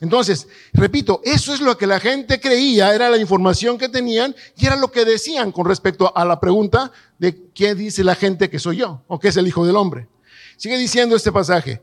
Entonces, 0.00 0.46
repito, 0.72 1.20
eso 1.24 1.52
es 1.52 1.60
lo 1.60 1.76
que 1.76 1.86
la 1.86 2.00
gente 2.00 2.40
creía, 2.40 2.94
era 2.94 3.10
la 3.10 3.16
información 3.16 3.78
que 3.78 3.88
tenían 3.88 4.34
y 4.56 4.66
era 4.66 4.76
lo 4.76 4.90
que 4.90 5.04
decían 5.04 5.52
con 5.52 5.66
respecto 5.66 6.16
a 6.16 6.24
la 6.24 6.38
pregunta 6.38 6.92
de 7.18 7.50
qué 7.52 7.74
dice 7.74 8.04
la 8.04 8.14
gente 8.14 8.48
que 8.48 8.58
soy 8.58 8.78
yo 8.78 9.02
o 9.08 9.18
qué 9.18 9.28
es 9.28 9.36
el 9.36 9.46
Hijo 9.48 9.66
del 9.66 9.76
Hombre. 9.76 10.08
Sigue 10.56 10.78
diciendo 10.78 11.16
este 11.16 11.32
pasaje. 11.32 11.82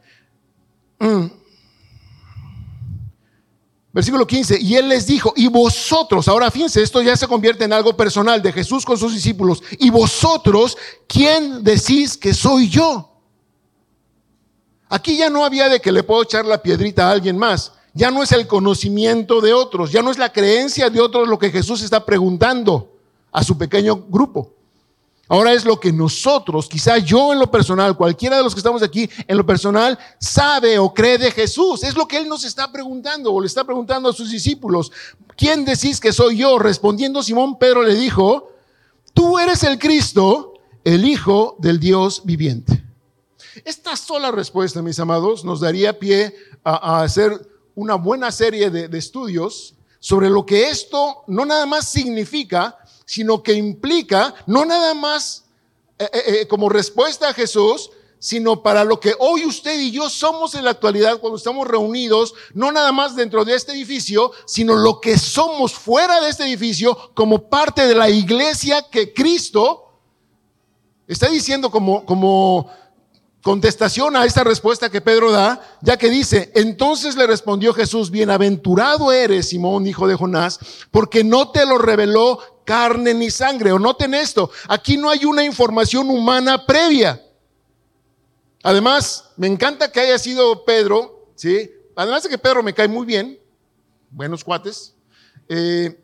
Mm. 1.00 1.26
Versículo 3.92 4.28
15, 4.28 4.60
y 4.62 4.76
él 4.76 4.90
les 4.90 5.08
dijo, 5.08 5.34
y 5.36 5.48
vosotros, 5.48 6.28
ahora 6.28 6.52
fíjense, 6.52 6.84
esto 6.84 7.02
ya 7.02 7.18
se 7.18 7.28
convierte 7.28 7.64
en 7.64 7.74
algo 7.74 7.98
personal 7.98 8.44
de 8.44 8.54
Jesús 8.54 8.86
con 8.86 8.96
sus 8.96 9.12
discípulos, 9.12 9.64
y 9.80 9.90
vosotros, 9.90 10.78
¿quién 11.08 11.64
decís 11.64 12.16
que 12.16 12.32
soy 12.32 12.70
yo? 12.70 13.17
Aquí 14.90 15.18
ya 15.18 15.30
no 15.30 15.44
había 15.44 15.70
de 15.70 15.82
que 15.82 15.92
le 15.92 16.04
puedo 16.04 16.24
echar 16.24 16.46
la 16.46 16.62
piedrita 16.62 17.08
a 17.08 17.12
alguien 17.12 17.38
más. 17.38 17.74
Ya 17.94 18.12
no 18.12 18.24
es 18.24 18.32
el 18.32 18.48
conocimiento 18.48 19.42
de 19.42 19.54
otros, 19.54 19.92
ya 19.92 20.02
no 20.02 20.12
es 20.12 20.18
la 20.18 20.32
creencia 20.32 20.90
de 20.90 21.02
otros 21.02 21.28
lo 21.28 21.40
que 21.40 21.50
Jesús 21.50 21.82
está 21.82 22.06
preguntando 22.06 22.92
a 23.32 23.44
su 23.44 23.58
pequeño 23.58 24.06
grupo. 24.08 24.54
Ahora 25.30 25.52
es 25.52 25.66
lo 25.66 25.78
que 25.80 25.92
nosotros, 25.92 26.70
quizá 26.70 27.00
yo 27.00 27.34
en 27.34 27.40
lo 27.40 27.52
personal, 27.52 27.98
cualquiera 27.98 28.38
de 28.38 28.44
los 28.44 28.54
que 28.54 28.60
estamos 28.60 28.82
aquí 28.82 29.10
en 29.28 29.36
lo 29.36 29.46
personal, 29.46 30.00
sabe 30.20 30.80
o 30.80 30.94
cree 30.94 31.18
de 31.18 31.32
Jesús. 31.32 31.84
Es 31.84 31.96
lo 31.96 32.08
que 32.08 32.18
Él 32.18 32.30
nos 32.30 32.46
está 32.46 32.72
preguntando 32.72 33.34
o 33.34 33.42
le 33.42 33.48
está 33.48 33.66
preguntando 33.66 34.10
a 34.10 34.14
sus 34.14 34.32
discípulos. 34.32 34.92
¿Quién 35.36 35.66
decís 35.66 36.00
que 36.00 36.14
soy 36.14 36.38
yo? 36.38 36.60
Respondiendo 36.60 37.22
Simón 37.22 37.60
Pedro 37.60 37.84
le 37.84 37.96
dijo, 37.96 38.52
tú 39.14 39.38
eres 39.38 39.64
el 39.64 39.78
Cristo, 39.80 40.54
el 40.86 41.04
Hijo 41.04 41.58
del 41.60 41.80
Dios 41.80 42.22
viviente. 42.24 42.87
Esta 43.66 43.96
sola 43.96 44.32
respuesta, 44.32 44.82
mis 44.82 45.00
amados, 45.00 45.44
nos 45.44 45.60
daría 45.60 45.98
pie 46.00 46.36
a, 46.64 47.02
hacer 47.02 47.32
una 47.76 47.96
buena 47.96 48.32
serie 48.32 48.70
de, 48.70 48.88
de, 48.88 48.98
estudios 48.98 49.76
sobre 50.00 50.30
lo 50.30 50.46
que 50.46 50.70
esto 50.70 51.24
no 51.28 51.46
nada 51.46 51.66
más 51.66 51.88
significa, 51.88 52.78
sino 53.06 53.42
que 53.42 53.54
implica, 53.54 54.34
no 54.46 54.66
nada 54.66 54.94
más 54.94 55.46
eh, 56.00 56.10
eh, 56.14 56.22
eh, 56.28 56.48
como 56.48 56.70
respuesta 56.70 57.30
a 57.30 57.34
Jesús, 57.34 57.90
sino 58.20 58.62
para 58.62 58.84
lo 58.84 59.00
que 59.00 59.16
hoy 59.18 59.46
usted 59.46 59.80
y 59.80 59.92
yo 59.92 60.10
somos 60.10 60.54
en 60.54 60.66
la 60.66 60.72
actualidad 60.72 61.20
cuando 61.20 61.38
estamos 61.38 61.68
reunidos, 61.68 62.34
no 62.54 62.72
nada 62.72 62.92
más 62.92 63.16
dentro 63.16 63.46
de 63.46 63.56
este 63.56 63.72
edificio, 63.72 64.32
sino 64.46 64.76
lo 64.76 65.00
que 65.02 65.18
somos 65.18 65.74
fuera 65.74 66.22
de 66.22 66.30
este 66.30 66.44
edificio 66.44 66.96
como 67.16 67.50
parte 67.50 67.88
de 67.88 67.96
la 67.96 68.10
iglesia 68.10 68.86
que 68.92 69.14
Cristo 69.14 69.86
está 71.08 71.30
diciendo 71.30 71.72
como, 71.72 72.06
como 72.06 72.70
contestación 73.48 74.18
a 74.18 74.26
esta 74.26 74.44
respuesta 74.44 74.90
que 74.90 75.00
Pedro 75.00 75.32
da, 75.32 75.62
ya 75.82 75.96
que 75.96 76.10
dice, 76.10 76.52
entonces 76.54 77.16
le 77.16 77.26
respondió 77.26 77.74
Jesús, 77.74 78.12
bienaventurado 78.12 79.14
eres, 79.14 79.48
Simón, 79.48 79.88
hijo 79.88 80.06
de 80.06 80.16
Jonás, 80.16 80.60
porque 80.92 81.24
no 81.24 81.50
te 81.52 81.66
lo 81.66 81.78
reveló 81.78 82.42
carne 82.66 83.14
ni 83.14 83.32
sangre. 83.32 83.72
O 83.72 83.80
noten 83.80 84.14
esto, 84.16 84.52
aquí 84.68 84.98
no 84.98 85.10
hay 85.10 85.24
una 85.24 85.46
información 85.46 86.10
humana 86.10 86.66
previa. 86.66 87.24
Además, 88.64 89.30
me 89.38 89.48
encanta 89.48 89.94
que 89.94 90.02
haya 90.02 90.20
sido 90.20 90.66
Pedro, 90.66 91.30
¿sí? 91.36 91.72
Además 91.96 92.24
de 92.24 92.30
que 92.30 92.38
Pedro 92.38 92.62
me 92.64 92.74
cae 92.74 92.90
muy 92.90 93.06
bien, 93.06 93.40
buenos 94.10 94.44
cuates. 94.44 94.94
Eh, 95.48 95.98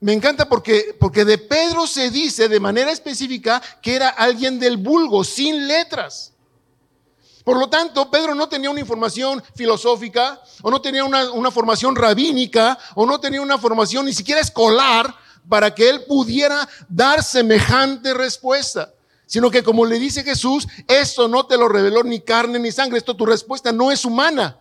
me 0.00 0.12
encanta 0.12 0.48
porque, 0.48 0.96
porque 0.98 1.24
de 1.24 1.38
Pedro 1.38 1.86
se 1.86 2.10
dice 2.10 2.48
de 2.48 2.58
manera 2.58 2.90
específica 2.90 3.62
que 3.80 3.94
era 3.94 4.08
alguien 4.08 4.58
del 4.58 4.76
vulgo, 4.76 5.22
sin 5.22 5.68
letras. 5.68 6.34
Por 7.48 7.58
lo 7.58 7.70
tanto, 7.70 8.10
Pedro 8.10 8.34
no 8.34 8.46
tenía 8.46 8.68
una 8.68 8.80
información 8.80 9.42
filosófica, 9.54 10.38
o 10.60 10.70
no 10.70 10.82
tenía 10.82 11.02
una, 11.02 11.32
una, 11.32 11.50
formación 11.50 11.96
rabínica, 11.96 12.78
o 12.94 13.06
no 13.06 13.18
tenía 13.18 13.40
una 13.40 13.56
formación 13.56 14.04
ni 14.04 14.12
siquiera 14.12 14.42
escolar 14.42 15.14
para 15.48 15.74
que 15.74 15.88
él 15.88 16.04
pudiera 16.04 16.68
dar 16.90 17.22
semejante 17.22 18.12
respuesta. 18.12 18.92
Sino 19.24 19.50
que 19.50 19.62
como 19.62 19.86
le 19.86 19.98
dice 19.98 20.24
Jesús, 20.24 20.68
esto 20.86 21.26
no 21.26 21.46
te 21.46 21.56
lo 21.56 21.70
reveló 21.70 22.02
ni 22.02 22.20
carne 22.20 22.58
ni 22.58 22.70
sangre, 22.70 22.98
esto 22.98 23.16
tu 23.16 23.24
respuesta 23.24 23.72
no 23.72 23.90
es 23.90 24.04
humana, 24.04 24.58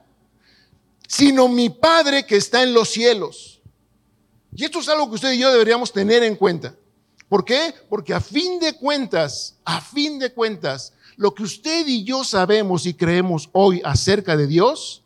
sino 1.10 1.50
mi 1.50 1.70
Padre 1.70 2.26
que 2.26 2.38
está 2.38 2.64
en 2.64 2.74
los 2.74 2.88
cielos. 2.88 3.60
Y 4.56 4.64
esto 4.64 4.80
es 4.80 4.88
algo 4.88 5.10
que 5.10 5.16
usted 5.16 5.34
y 5.34 5.40
yo 5.40 5.52
deberíamos 5.52 5.92
tener 5.92 6.24
en 6.24 6.38
cuenta. 6.38 6.74
¿Por 7.28 7.44
qué? 7.44 7.76
Porque 7.90 8.14
a 8.14 8.22
fin 8.22 8.62
de 8.62 8.78
cuentas, 8.78 9.58
a 9.66 9.82
fin 9.82 10.20
de 10.20 10.32
cuentas, 10.32 10.94
lo 11.18 11.34
que 11.34 11.44
usted 11.44 11.86
y 11.88 12.04
yo 12.04 12.24
sabemos 12.24 12.86
y 12.86 12.94
creemos 12.94 13.50
hoy 13.52 13.82
acerca 13.84 14.38
de 14.38 14.48
Dios, 14.48 15.04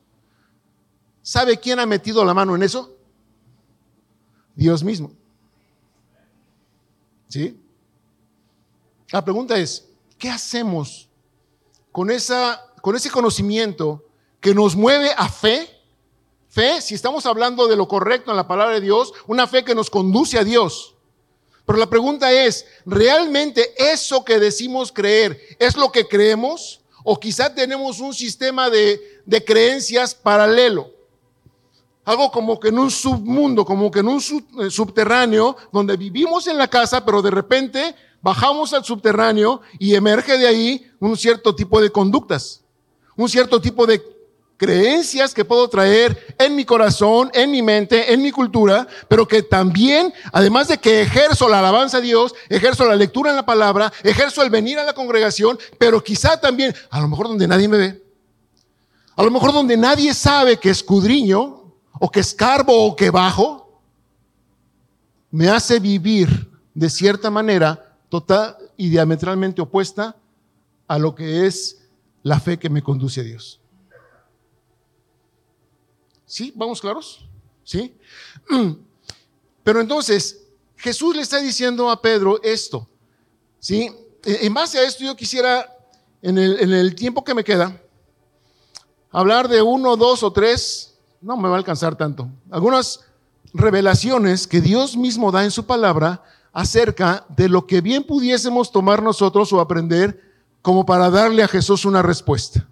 ¿sabe 1.21 1.58
quién 1.58 1.80
ha 1.80 1.86
metido 1.86 2.24
la 2.26 2.34
mano 2.34 2.54
en 2.54 2.63
eso? 2.63 2.95
Dios 4.54 4.84
mismo. 4.84 5.12
¿Sí? 7.30 7.58
La 9.10 9.24
pregunta 9.24 9.58
es, 9.58 9.88
¿qué 10.17 10.30
hacemos 10.30 11.10
con, 11.93 12.12
esa, 12.12 12.62
con 12.82 12.95
ese 12.97 13.10
conocimiento 13.10 14.04
que 14.41 14.54
nos 14.54 14.76
mueve 14.76 15.12
a 15.17 15.30
fe? 15.30 15.69
Fe, 16.50 16.82
si 16.82 16.93
estamos 16.93 17.26
hablando 17.26 17.67
de 17.69 17.78
lo 17.78 17.88
correcto 17.88 18.32
en 18.32 18.38
la 18.38 18.47
palabra 18.47 18.74
de 18.74 18.82
Dios, 18.82 19.13
una 19.28 19.47
fe 19.47 19.63
que 19.63 19.76
nos 19.76 19.89
conduce 19.89 20.38
a 20.38 20.43
Dios. 20.43 20.95
Pero 21.72 21.80
la 21.80 21.90
pregunta 21.90 22.30
es, 22.34 22.66
¿realmente 22.86 23.74
eso 23.78 24.26
que 24.26 24.40
decimos 24.40 24.92
creer 24.92 25.40
es 25.58 25.78
lo 25.78 25.90
que 25.90 26.06
creemos? 26.06 26.82
¿O 27.02 27.18
quizá 27.18 27.56
tenemos 27.56 28.02
un 28.02 28.14
sistema 28.14 28.70
de, 28.70 29.22
de 29.26 29.42
creencias 29.42 30.14
paralelo? 30.14 30.92
Algo 32.04 32.30
como 32.30 32.60
que 32.60 32.68
en 32.68 32.78
un 32.78 32.92
submundo, 32.92 33.64
como 33.64 33.90
que 33.90 34.00
en 34.00 34.10
un 34.10 34.18
eh, 34.20 34.70
subterráneo, 34.70 35.56
donde 35.72 35.96
vivimos 35.96 36.46
en 36.48 36.58
la 36.58 36.68
casa, 36.68 37.06
pero 37.06 37.22
de 37.22 37.32
repente 37.32 37.96
bajamos 38.22 38.74
al 38.74 38.84
subterráneo 38.84 39.62
y 39.80 39.96
emerge 39.96 40.38
de 40.38 40.48
ahí 40.48 40.92
un 41.00 41.16
cierto 41.16 41.56
tipo 41.56 41.80
de 41.80 41.90
conductas, 41.90 42.66
un 43.16 43.30
cierto 43.30 43.62
tipo 43.62 43.88
de 43.88 44.04
creencias 44.62 45.34
que 45.34 45.43
puedo 45.43 45.67
traer 45.69 46.36
en 46.38 46.56
mi 46.56 46.65
corazón, 46.65 47.32
en 47.34 47.50
mi 47.50 47.63
mente, 47.63 48.13
en 48.13 48.21
mi 48.21 48.30
cultura, 48.30 48.88
pero 49.08 49.28
que 49.28 49.41
también, 49.41 50.13
además 50.32 50.67
de 50.67 50.78
que 50.78 51.02
ejerzo 51.02 51.50
la 51.50 51.58
alabanza 51.58 51.97
a 51.97 52.02
Dios, 52.02 52.36
ejerzo 52.47 52.86
la 52.86 52.95
lectura 52.95 53.32
en 53.32 53.38
la 53.38 53.45
palabra, 53.45 53.91
ejerzo 54.04 54.43
el 54.43 54.52
venir 54.52 54.78
a 54.78 54.84
la 54.84 54.93
congregación, 54.93 55.58
pero 55.80 56.04
quizá 56.04 56.39
también, 56.39 56.76
a 56.91 57.02
lo 57.02 57.08
mejor 57.08 57.28
donde 57.28 57.47
nadie 57.47 57.67
me 57.67 57.78
ve, 57.80 58.04
a 59.15 59.24
lo 59.24 59.32
mejor 59.32 59.52
donde 59.52 59.76
nadie 59.76 60.13
sabe 60.13 60.58
que 60.58 60.69
escudriño, 60.69 61.74
o 62.00 62.12
que 62.12 62.19
escarbo, 62.19 62.86
o 62.86 62.95
que 62.95 63.10
bajo, 63.10 63.82
me 65.32 65.50
hace 65.50 65.80
vivir 65.80 66.52
de 66.76 66.91
cierta 66.91 67.32
manera 67.32 67.97
total 68.10 68.58
y 68.78 68.89
diametralmente 68.89 69.60
opuesta 69.60 70.15
a 70.88 71.00
lo 71.00 71.15
que 71.15 71.47
es 71.47 71.80
la 72.21 72.39
fe 72.39 72.60
que 72.60 72.69
me 72.69 72.84
conduce 72.84 73.21
a 73.21 73.24
Dios. 73.24 73.61
¿Sí? 76.32 76.54
¿Vamos 76.56 76.80
claros? 76.80 77.26
¿Sí? 77.65 77.94
Pero 79.65 79.82
entonces, 79.82 80.44
Jesús 80.78 81.13
le 81.13 81.24
está 81.24 81.41
diciendo 81.41 81.89
a 81.89 82.02
Pedro 82.02 82.41
esto. 82.41 82.88
¿Sí? 83.60 83.91
En 84.24 84.54
base 84.54 84.78
a 84.80 84.88
esto 84.88 85.04
yo 85.04 85.13
quisiera, 85.13 85.70
en 86.22 86.38
el, 86.38 86.58
en 86.62 86.72
el 86.72 86.96
tiempo 86.96 87.26
que 87.26 87.34
me 87.34 87.44
queda, 87.44 87.82
hablar 89.12 89.50
de 89.50 89.62
uno, 89.62 89.98
dos 89.98 90.24
o 90.24 90.32
tres, 90.32 90.96
no 91.20 91.36
me 91.36 91.50
va 91.50 91.56
a 91.56 91.58
alcanzar 91.58 91.98
tanto, 91.98 92.30
algunas 92.50 93.02
revelaciones 93.54 94.48
que 94.48 94.62
Dios 94.62 94.96
mismo 94.96 95.34
da 95.34 95.44
en 95.44 95.52
su 95.52 95.65
palabra 95.65 96.24
acerca 96.54 97.26
de 97.28 97.50
lo 97.50 97.67
que 97.67 97.82
bien 97.82 98.06
pudiésemos 98.06 98.72
tomar 98.72 99.04
nosotros 99.04 99.52
o 99.52 99.60
aprender 99.60 100.32
como 100.62 100.86
para 100.86 101.10
darle 101.10 101.44
a 101.44 101.50
Jesús 101.50 101.84
una 101.84 102.02
respuesta. 102.02 102.71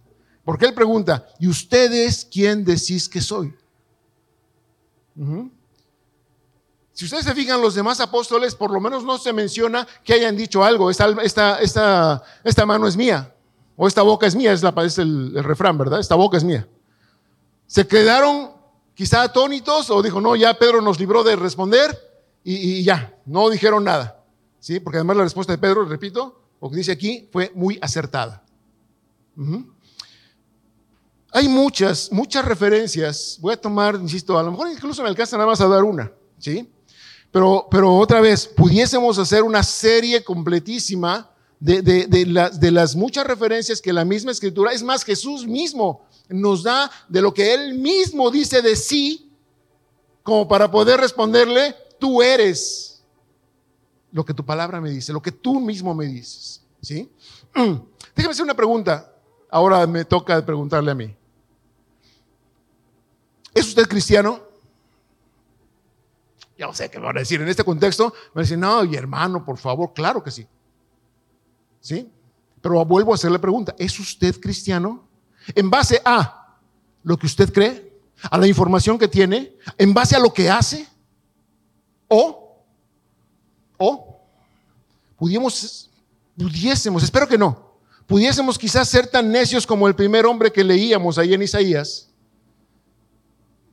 Porque 0.50 0.66
él 0.66 0.74
pregunta, 0.74 1.28
¿y 1.38 1.48
ustedes 1.48 2.26
quién 2.26 2.66
decís 2.66 3.08
que 3.08 3.22
soy? 3.22 3.54
Si 6.92 7.06
ustedes 7.06 7.26
se 7.26 7.36
fijan, 7.36 7.62
los 7.62 7.76
demás 7.76 8.00
apóstoles, 8.00 8.56
por 8.56 8.72
lo 8.72 8.80
menos 8.80 9.04
no 9.04 9.20
se 9.20 9.32
menciona 9.32 9.88
que 10.04 10.14
hayan 10.14 10.36
dicho 10.36 10.64
algo, 10.64 10.90
esta, 10.90 11.06
mano 12.66 12.88
es 12.88 12.98
mía, 12.98 13.32
o 13.78 13.88
esta 13.88 14.02
boca 14.02 14.26
es 14.26 14.34
mía, 14.34 14.52
es, 14.52 14.64
la, 14.64 14.74
es 14.84 14.98
el, 14.98 15.34
el 15.38 15.44
refrán, 15.44 15.78
¿verdad? 15.78 16.00
Esta 16.00 16.16
boca 16.16 16.38
es 16.38 16.44
mía. 16.44 16.68
Se 17.68 17.86
quedaron 17.86 18.50
quizá 18.96 19.22
atónitos 19.22 19.92
o 19.92 20.02
dijo, 20.02 20.20
no, 20.20 20.36
ya 20.36 20.58
Pedro 20.58 20.82
nos 20.82 21.00
libró 21.00 21.24
de 21.24 21.36
responder 21.36 21.96
y, 22.44 22.84
ya, 22.84 23.16
no 23.28 23.52
dijeron 23.52 23.84
nada. 23.84 24.26
¿Sí? 24.60 24.80
Porque 24.80 24.98
además 24.98 25.18
la 25.18 25.24
respuesta 25.26 25.54
de 25.54 25.60
Pedro, 25.60 25.86
repito, 25.86 26.42
lo 26.60 26.72
que 26.72 26.78
dice 26.78 26.92
aquí 26.92 27.30
fue 27.32 27.52
muy 27.54 27.78
acertada. 27.84 28.44
Hay 31.32 31.48
muchas, 31.48 32.12
muchas 32.12 32.44
referencias. 32.46 33.38
Voy 33.40 33.54
a 33.54 33.58
tomar, 33.58 33.96
insisto, 33.96 34.38
a 34.38 34.44
lo 34.44 34.52
mejor 34.52 34.70
incluso 34.72 35.04
me 35.04 35.10
alcanza 35.10 35.38
nada 35.38 35.50
más 35.50 35.62
a 35.62 35.68
dar 35.68 35.84
una, 35.84 36.12
¿sí? 36.38 36.70
Pero, 37.32 37.68
pero 37.70 37.96
otra 37.96 38.22
vez, 38.22 38.48
pudiésemos 38.48 39.18
hacer 39.20 39.44
una 39.44 39.62
serie 39.62 40.24
completísima 40.24 41.30
de, 41.60 41.82
de, 41.82 42.08
de 42.08 42.72
las 42.72 42.96
muchas 42.96 43.28
referencias 43.28 43.82
que 43.82 43.94
la 43.94 44.06
misma 44.06 44.32
escritura, 44.32 44.72
es 44.72 44.82
más, 44.82 45.04
Jesús 45.04 45.46
mismo 45.46 46.08
nos 46.30 46.64
da 46.64 46.90
de 47.08 47.22
lo 47.22 47.34
que 47.34 47.54
Él 47.54 47.76
mismo 47.76 48.32
dice 48.32 48.62
de 48.62 48.76
sí, 48.76 49.32
como 50.24 50.48
para 50.48 50.72
poder 50.72 51.00
responderle, 51.00 51.76
tú 52.00 52.22
eres 52.22 53.04
lo 54.12 54.26
que 54.26 54.34
tu 54.34 54.46
palabra 54.46 54.82
me 54.82 54.90
dice, 54.90 55.14
lo 55.14 55.22
que 55.22 55.32
tú 55.32 55.60
mismo 55.60 55.94
me 55.94 56.06
dices. 56.06 56.64
¿Sí? 56.82 57.12
Déjame 58.16 58.32
hacer 58.32 58.44
una 58.44 58.56
pregunta. 58.56 59.14
Ahora 59.50 59.86
me 59.88 60.06
toca 60.06 60.44
preguntarle 60.46 60.92
a 60.92 60.96
mí. 60.96 61.16
¿Es 63.54 63.68
usted 63.68 63.88
cristiano? 63.88 64.42
Ya 66.58 66.72
sé 66.74 66.90
qué 66.90 67.00
me 67.00 67.06
van 67.06 67.18
a 67.18 67.22
decir 67.22 67.42
en 67.42 67.48
este 67.48 67.64
contexto. 67.64 68.14
Me 68.34 68.42
dicen, 68.42 68.60
no, 68.60 68.84
y 68.84 68.96
hermano, 68.96 69.46
por 69.46 69.58
favor, 69.58 69.94
claro 69.94 70.22
que 70.22 70.30
sí. 70.30 70.46
¿Sí? 71.80 72.12
Pero 72.62 72.84
vuelvo 72.84 73.14
a 73.14 73.16
hacer 73.16 73.32
la 73.32 73.40
pregunta, 73.40 73.74
¿es 73.78 73.98
usted 74.00 74.40
cristiano? 74.40 75.08
En 75.56 75.70
base 75.70 76.02
a 76.04 76.58
lo 77.04 77.18
que 77.18 77.28
usted 77.28 77.54
cree, 77.54 77.98
a 78.30 78.38
la 78.38 78.48
información 78.48 79.00
que 79.00 79.08
tiene, 79.08 79.56
en 79.78 79.94
base 79.94 80.16
a 80.16 80.20
lo 80.20 80.34
que 80.34 80.50
hace, 80.50 80.86
o, 82.10 82.66
o, 83.78 84.22
pudiésemos, 85.18 85.90
pudiésemos, 86.38 87.04
espero 87.04 87.28
que 87.28 87.38
no, 87.38 87.78
pudiésemos 88.06 88.58
quizás 88.58 88.90
ser 88.90 89.08
tan 89.08 89.32
necios 89.32 89.66
como 89.66 89.88
el 89.88 89.96
primer 89.96 90.26
hombre 90.26 90.52
que 90.52 90.64
leíamos 90.64 91.18
ahí 91.18 91.34
en 91.34 91.44
Isaías, 91.44 92.09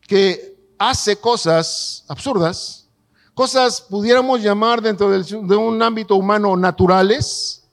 que 0.07 0.57
hace 0.79 1.17
cosas 1.17 2.05
absurdas, 2.09 2.89
cosas 3.35 3.81
pudiéramos 3.81 4.43
llamar 4.43 4.81
dentro 4.81 5.11
de 5.11 5.57
un 5.57 5.83
ámbito 5.83 6.17
humano 6.17 6.57
naturales, 6.57 7.65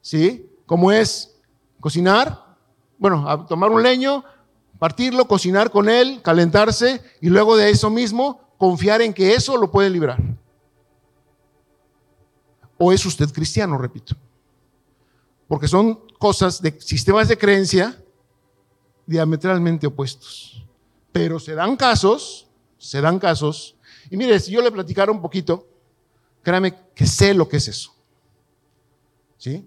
¿sí? 0.00 0.50
Como 0.66 0.90
es 0.90 1.36
cocinar, 1.80 2.56
bueno, 2.98 3.46
tomar 3.46 3.70
un 3.70 3.82
leño, 3.82 4.24
partirlo, 4.78 5.26
cocinar 5.26 5.70
con 5.70 5.88
él, 5.88 6.20
calentarse 6.22 7.02
y 7.20 7.28
luego 7.28 7.56
de 7.56 7.70
eso 7.70 7.90
mismo 7.90 8.40
confiar 8.58 9.00
en 9.02 9.14
que 9.14 9.34
eso 9.34 9.56
lo 9.56 9.70
puede 9.70 9.90
librar. 9.90 10.18
¿O 12.76 12.92
es 12.92 13.04
usted 13.06 13.30
cristiano, 13.32 13.78
repito? 13.78 14.14
Porque 15.48 15.66
son 15.66 16.00
cosas 16.18 16.60
de 16.60 16.78
sistemas 16.80 17.28
de 17.28 17.38
creencia 17.38 17.96
diametralmente 19.06 19.86
opuestos. 19.86 20.67
Pero 21.18 21.40
se 21.40 21.56
dan 21.56 21.76
casos, 21.76 22.46
se 22.78 23.00
dan 23.00 23.18
casos. 23.18 23.74
Y 24.08 24.16
mire, 24.16 24.38
si 24.38 24.52
yo 24.52 24.62
le 24.62 24.70
platicara 24.70 25.10
un 25.10 25.20
poquito, 25.20 25.66
créame 26.44 26.72
que 26.94 27.08
sé 27.08 27.34
lo 27.34 27.48
que 27.48 27.56
es 27.56 27.66
eso. 27.66 27.92
¿Sí? 29.36 29.66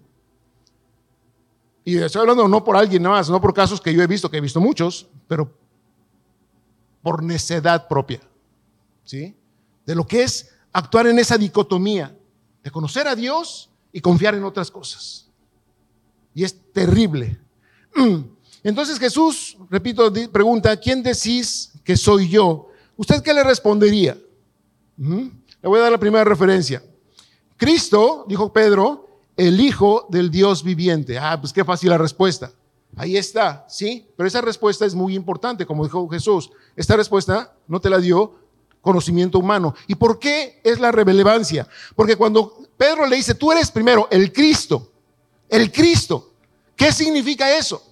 Y 1.84 1.98
estoy 1.98 2.22
hablando 2.22 2.48
no 2.48 2.64
por 2.64 2.74
alguien 2.74 3.02
más, 3.02 3.28
no 3.28 3.38
por 3.38 3.52
casos 3.52 3.82
que 3.82 3.92
yo 3.92 4.02
he 4.02 4.06
visto, 4.06 4.30
que 4.30 4.38
he 4.38 4.40
visto 4.40 4.62
muchos, 4.62 5.06
pero 5.28 5.54
por 7.02 7.22
necedad 7.22 7.86
propia. 7.86 8.22
¿sí? 9.04 9.36
De 9.84 9.94
lo 9.94 10.06
que 10.06 10.22
es 10.22 10.54
actuar 10.72 11.06
en 11.06 11.18
esa 11.18 11.36
dicotomía 11.36 12.16
de 12.62 12.70
conocer 12.70 13.06
a 13.06 13.14
Dios 13.14 13.68
y 13.92 14.00
confiar 14.00 14.34
en 14.36 14.44
otras 14.44 14.70
cosas. 14.70 15.28
Y 16.34 16.44
es 16.44 16.72
terrible. 16.72 17.38
Entonces 18.62 18.98
Jesús, 18.98 19.56
repito, 19.70 20.12
pregunta, 20.30 20.76
¿quién 20.76 21.02
decís 21.02 21.72
que 21.84 21.96
soy 21.96 22.28
yo? 22.28 22.68
¿Usted 22.96 23.22
qué 23.22 23.34
le 23.34 23.42
respondería? 23.42 24.16
Le 24.96 25.68
voy 25.68 25.78
a 25.78 25.82
dar 25.82 25.92
la 25.92 25.98
primera 25.98 26.24
referencia. 26.24 26.82
Cristo, 27.56 28.24
dijo 28.28 28.52
Pedro, 28.52 29.08
el 29.36 29.60
Hijo 29.60 30.06
del 30.10 30.30
Dios 30.30 30.62
viviente. 30.62 31.18
Ah, 31.18 31.38
pues 31.40 31.52
qué 31.52 31.64
fácil 31.64 31.90
la 31.90 31.98
respuesta. 31.98 32.52
Ahí 32.96 33.16
está, 33.16 33.64
¿sí? 33.68 34.06
Pero 34.16 34.26
esa 34.26 34.40
respuesta 34.40 34.84
es 34.84 34.94
muy 34.94 35.14
importante, 35.14 35.64
como 35.64 35.84
dijo 35.84 36.08
Jesús. 36.08 36.50
Esta 36.76 36.96
respuesta 36.96 37.54
no 37.66 37.80
te 37.80 37.88
la 37.88 37.98
dio 37.98 38.34
conocimiento 38.80 39.38
humano. 39.38 39.74
¿Y 39.86 39.94
por 39.94 40.18
qué 40.18 40.60
es 40.62 40.78
la 40.78 40.92
relevancia? 40.92 41.66
Porque 41.96 42.16
cuando 42.16 42.58
Pedro 42.76 43.06
le 43.06 43.16
dice, 43.16 43.34
tú 43.34 43.50
eres 43.50 43.70
primero 43.70 44.08
el 44.10 44.32
Cristo, 44.32 44.90
el 45.48 45.72
Cristo, 45.72 46.32
¿qué 46.76 46.92
significa 46.92 47.56
eso? 47.56 47.91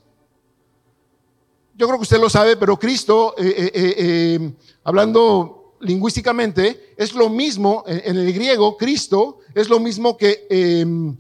Yo 1.81 1.87
creo 1.87 1.99
que 1.99 2.03
usted 2.03 2.21
lo 2.21 2.29
sabe, 2.29 2.59
pero 2.59 2.79
Cristo, 2.79 3.35
eh, 3.39 3.71
eh, 3.73 3.95
eh, 3.97 4.53
hablando 4.85 5.79
lingüísticamente, 5.81 6.93
es 6.95 7.15
lo 7.15 7.31
mismo, 7.31 7.85
en 7.87 8.19
el 8.19 8.31
griego, 8.35 8.77
Cristo 8.77 9.39
es 9.55 9.71
lo 9.71 9.81
mismo 9.81 10.15
que 10.15 10.47
em, 10.51 11.17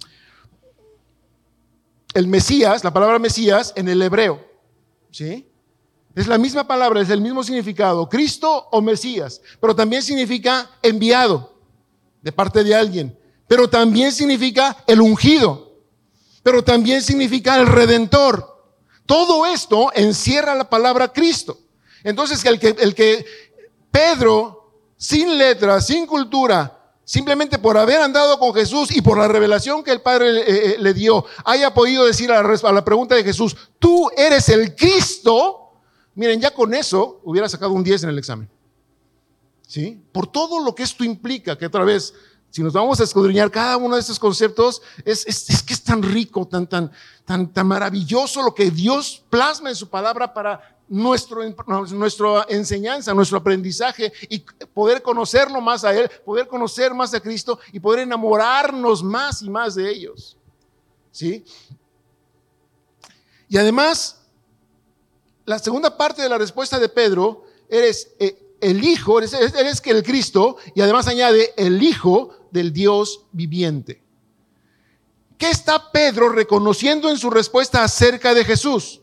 el 2.13 2.27
Mesías, 2.27 2.85
la 2.85 2.93
palabra 2.93 3.19
Mesías, 3.19 3.73
en 3.75 3.89
el 3.89 4.03
hebreo. 4.03 4.45
¿Sí? 5.11 5.49
Es 6.15 6.27
la 6.27 6.37
misma 6.37 6.69
palabra, 6.69 7.01
es 7.01 7.09
el 7.09 7.23
mismo 7.23 7.43
significado, 7.43 8.07
Cristo 8.07 8.69
o 8.71 8.83
Mesías, 8.83 9.41
pero 9.63 9.75
también 9.75 10.03
significa 10.03 10.71
enviado 10.83 11.55
de 12.21 12.33
parte 12.33 12.63
de 12.63 12.75
alguien, 12.75 13.19
pero 13.49 13.71
también 13.71 14.13
significa 14.13 14.77
el 14.87 15.01
ungido, 15.01 15.81
pero 16.43 16.63
también 16.63 17.01
significa 17.01 17.59
el 17.59 17.67
redentor. 17.67 18.60
Todo 19.11 19.45
esto 19.45 19.91
encierra 19.93 20.55
la 20.55 20.71
palabra 20.71 21.13
Cristo. 21.13 21.59
Entonces, 22.05 22.45
el 22.45 22.61
que, 22.61 22.77
el 22.79 22.95
que 22.95 23.27
Pedro, 23.91 24.73
sin 24.97 25.37
letra, 25.37 25.81
sin 25.81 26.07
cultura, 26.07 26.95
simplemente 27.05 27.59
por 27.59 27.77
haber 27.77 28.01
andado 28.01 28.39
con 28.39 28.55
Jesús 28.55 28.95
y 28.95 29.03
por 29.03 29.19
la 29.19 29.27
revelación 29.27 29.83
que 29.83 29.91
el 29.91 30.01
Padre 30.01 30.33
le, 30.33 30.41
eh, 30.43 30.77
eh, 30.79 30.95
dio, 30.95 31.25
haya 31.45 31.75
podido 31.75 32.07
decir 32.07 32.31
a 32.31 32.41
la, 32.41 32.55
a 32.63 32.73
la 32.73 32.85
pregunta 32.85 33.17
de 33.17 33.25
Jesús, 33.25 33.57
tú 33.81 34.09
eres 34.17 34.49
el 34.49 34.77
Cristo, 34.77 35.61
Miren, 36.15 36.41
ya 36.41 36.53
con 36.53 36.73
eso 36.73 37.21
hubiera 37.25 37.49
sacado 37.49 37.73
un 37.73 37.83
10 37.83 38.05
en 38.05 38.11
el 38.11 38.19
examen. 38.19 38.49
¿Sí? 39.67 40.01
Por 40.13 40.29
todo 40.29 40.63
lo 40.63 40.73
que 40.73 40.85
esto 40.85 41.03
implica, 41.03 41.59
que 41.59 41.67
otra 41.67 41.83
vez, 41.83 42.15
si 42.51 42.63
nos 42.63 42.73
vamos 42.73 43.01
a 43.01 43.05
escudriñar 43.05 43.51
cada 43.51 43.77
uno 43.77 43.95
de 43.95 44.01
estos 44.01 44.19
conceptos, 44.19 44.83
es, 45.05 45.25
es, 45.27 45.63
que 45.63 45.73
es 45.73 45.83
tan 45.83 46.03
rico, 46.03 46.47
tan, 46.47 46.67
tan, 46.67 46.91
tan, 47.25 47.53
tan 47.53 47.67
maravilloso 47.67 48.43
lo 48.43 48.55
que 48.55 48.71
Dios 48.71 49.23
plasma 49.31 49.69
en 49.69 49.77
su 49.77 49.89
palabra 49.89 50.35
para 50.35 50.77
nuestro, 50.89 51.43
nuestra 51.93 52.47
enseñanza, 52.49 53.15
nuestro 53.15 53.39
aprendizaje 53.39 54.13
y 54.29 54.41
poder 54.75 55.01
conocerlo 55.01 55.61
más 55.61 55.85
a 55.85 55.95
Él, 55.95 56.11
poder 56.25 56.49
conocer 56.49 56.93
más 56.93 57.15
a 57.15 57.21
Cristo 57.21 57.61
y 57.73 57.79
poder 57.79 58.01
enamorarnos 58.01 59.03
más 59.05 59.43
y 59.43 59.49
más 59.49 59.77
de 59.77 59.89
ellos. 59.89 60.37
¿Sí? 61.13 61.45
Y 63.49 63.57
además, 63.57 64.23
la 65.45 65.61
segunda 65.61 65.97
parte 65.97 66.23
de 66.23 66.29
la 66.29 66.39
respuesta 66.39 66.81
de 66.81 66.89
Pedro, 66.89 67.45
eres 67.69 68.13
eh, 68.19 68.57
el 68.61 68.83
Hijo, 68.85 69.19
eres, 69.19 69.33
eres 69.33 69.81
que 69.81 69.91
el 69.91 70.03
Cristo, 70.03 70.57
y 70.75 70.81
además 70.81 71.07
añade 71.07 71.55
el 71.57 71.81
Hijo 71.81 72.40
del 72.51 72.73
Dios 72.73 73.27
viviente. 73.33 74.03
¿Qué 75.39 75.51
está 75.51 75.91
Pedro 75.91 76.29
reconociendo 76.29 77.09
en 77.09 77.17
su 77.17 77.31
respuesta 77.31 77.83
acerca 77.83 78.35
de 78.35 78.45
Jesús? 78.45 79.01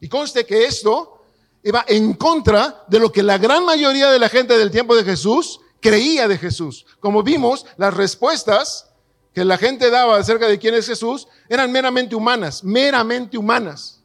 Y 0.00 0.08
conste 0.08 0.46
que 0.46 0.64
esto 0.64 1.20
iba 1.64 1.84
en 1.88 2.14
contra 2.14 2.84
de 2.86 3.00
lo 3.00 3.10
que 3.10 3.22
la 3.22 3.38
gran 3.38 3.64
mayoría 3.64 4.10
de 4.10 4.20
la 4.20 4.28
gente 4.28 4.56
del 4.56 4.70
tiempo 4.70 4.94
de 4.94 5.02
Jesús 5.02 5.60
creía 5.80 6.28
de 6.28 6.38
Jesús. 6.38 6.86
Como 7.00 7.22
vimos, 7.22 7.66
las 7.76 7.92
respuestas 7.92 8.90
que 9.34 9.44
la 9.44 9.58
gente 9.58 9.90
daba 9.90 10.16
acerca 10.16 10.46
de 10.46 10.58
quién 10.58 10.74
es 10.74 10.86
Jesús 10.86 11.26
eran 11.48 11.72
meramente 11.72 12.14
humanas, 12.14 12.62
meramente 12.62 13.36
humanas. 13.36 14.02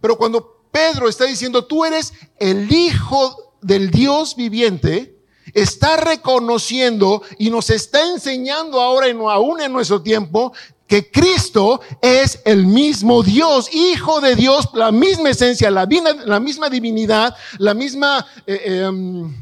Pero 0.00 0.18
cuando 0.18 0.60
Pedro 0.70 1.08
está 1.08 1.24
diciendo, 1.24 1.64
tú 1.64 1.84
eres 1.84 2.12
el 2.38 2.70
Hijo 2.72 3.54
del 3.60 3.90
Dios 3.90 4.36
viviente, 4.36 5.17
está 5.60 5.96
reconociendo 5.96 7.22
y 7.38 7.50
nos 7.50 7.70
está 7.70 8.10
enseñando 8.10 8.80
ahora, 8.80 9.06
aún 9.32 9.60
en 9.60 9.72
nuestro 9.72 10.02
tiempo, 10.02 10.52
que 10.88 11.10
Cristo 11.10 11.80
es 12.00 12.40
el 12.46 12.66
mismo 12.66 13.22
Dios, 13.22 13.68
Hijo 13.72 14.20
de 14.20 14.34
Dios, 14.34 14.70
la 14.72 14.90
misma 14.90 15.30
esencia, 15.30 15.70
la, 15.70 15.86
la 16.24 16.40
misma 16.40 16.70
divinidad, 16.70 17.36
la 17.58 17.74
misma, 17.74 18.26
eh, 18.46 18.84
em, 18.86 19.36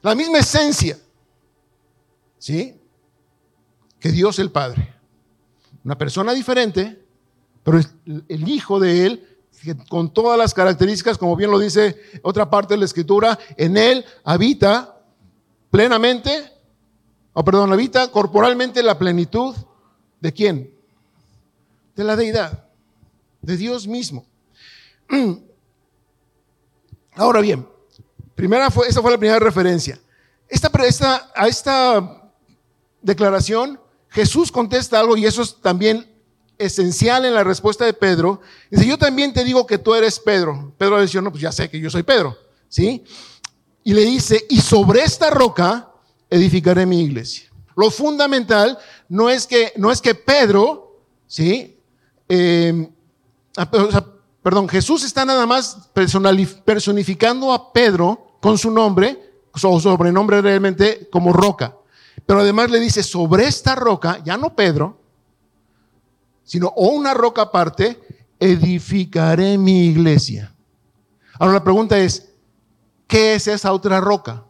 la 0.00 0.14
misma 0.14 0.38
esencia, 0.38 0.98
¿sí? 2.38 2.74
Que 4.00 4.10
Dios 4.10 4.38
el 4.38 4.50
Padre. 4.50 4.94
Una 5.84 5.98
persona 5.98 6.32
diferente, 6.32 7.04
pero 7.62 7.78
el 8.28 8.48
Hijo 8.48 8.80
de 8.80 9.06
Él, 9.06 9.33
con 9.88 10.12
todas 10.12 10.38
las 10.38 10.54
características, 10.54 11.18
como 11.18 11.36
bien 11.36 11.50
lo 11.50 11.58
dice 11.58 12.00
otra 12.22 12.48
parte 12.48 12.74
de 12.74 12.78
la 12.78 12.84
Escritura, 12.84 13.38
en 13.56 13.76
Él 13.76 14.04
habita 14.24 15.00
plenamente 15.70 16.54
o 17.34 17.44
perdón, 17.44 17.72
habita 17.72 18.10
corporalmente 18.10 18.82
la 18.82 18.96
plenitud 18.96 19.54
de 20.20 20.32
quién? 20.32 20.72
De 21.96 22.04
la 22.04 22.16
deidad, 22.16 22.68
de 23.42 23.56
Dios 23.56 23.86
mismo. 23.86 24.24
Ahora 27.16 27.40
bien, 27.40 27.68
primera 28.36 28.70
fue, 28.70 28.88
esa 28.88 29.02
fue 29.02 29.10
la 29.10 29.18
primera 29.18 29.40
referencia. 29.40 30.00
Esta, 30.48 30.70
esta, 30.84 31.32
a 31.34 31.48
esta 31.48 32.32
declaración, 33.02 33.80
Jesús 34.10 34.52
contesta 34.52 35.00
algo 35.00 35.16
y 35.16 35.26
eso 35.26 35.42
es 35.42 35.60
también 35.60 36.13
esencial 36.58 37.24
en 37.24 37.34
la 37.34 37.44
respuesta 37.44 37.84
de 37.84 37.92
Pedro. 37.92 38.40
Dice, 38.70 38.86
yo 38.86 38.98
también 38.98 39.32
te 39.32 39.44
digo 39.44 39.66
que 39.66 39.78
tú 39.78 39.94
eres 39.94 40.18
Pedro. 40.18 40.72
Pedro 40.78 40.96
le 40.96 41.02
dice, 41.02 41.20
no, 41.20 41.30
pues 41.30 41.42
ya 41.42 41.52
sé 41.52 41.68
que 41.68 41.80
yo 41.80 41.90
soy 41.90 42.02
Pedro. 42.02 42.36
¿Sí? 42.68 43.04
Y 43.82 43.94
le 43.94 44.02
dice, 44.02 44.44
y 44.48 44.60
sobre 44.60 45.02
esta 45.02 45.30
roca 45.30 45.90
edificaré 46.30 46.86
mi 46.86 47.02
iglesia. 47.02 47.50
Lo 47.76 47.90
fundamental 47.90 48.78
no 49.08 49.30
es 49.30 49.46
que, 49.46 49.72
no 49.76 49.90
es 49.90 50.00
que 50.00 50.14
Pedro, 50.14 51.00
¿sí? 51.26 51.78
Em, 52.28 52.90
ah, 53.56 53.70
perdón, 54.42 54.68
Jesús 54.68 55.04
está 55.04 55.24
nada 55.24 55.46
más 55.46 55.90
personificando 56.64 57.52
a 57.52 57.72
Pedro 57.72 58.38
con 58.40 58.58
su 58.58 58.70
nombre, 58.70 59.18
o 59.62 59.80
sobrenombre 59.80 60.42
realmente 60.42 61.08
como 61.10 61.32
roca. 61.32 61.76
Pero 62.26 62.40
además 62.40 62.70
le 62.70 62.80
dice, 62.80 63.02
sobre 63.02 63.46
esta 63.46 63.74
roca, 63.74 64.22
ya 64.24 64.36
no 64.36 64.54
Pedro, 64.54 65.03
sino 66.44 66.68
o 66.68 66.88
una 66.88 67.14
roca 67.14 67.42
aparte, 67.42 68.00
edificaré 68.38 69.58
mi 69.58 69.86
iglesia. 69.86 70.54
Ahora 71.38 71.54
la 71.54 71.64
pregunta 71.64 71.98
es, 71.98 72.30
¿qué 73.06 73.34
es 73.34 73.48
esa 73.48 73.72
otra 73.72 74.00
roca? 74.00 74.44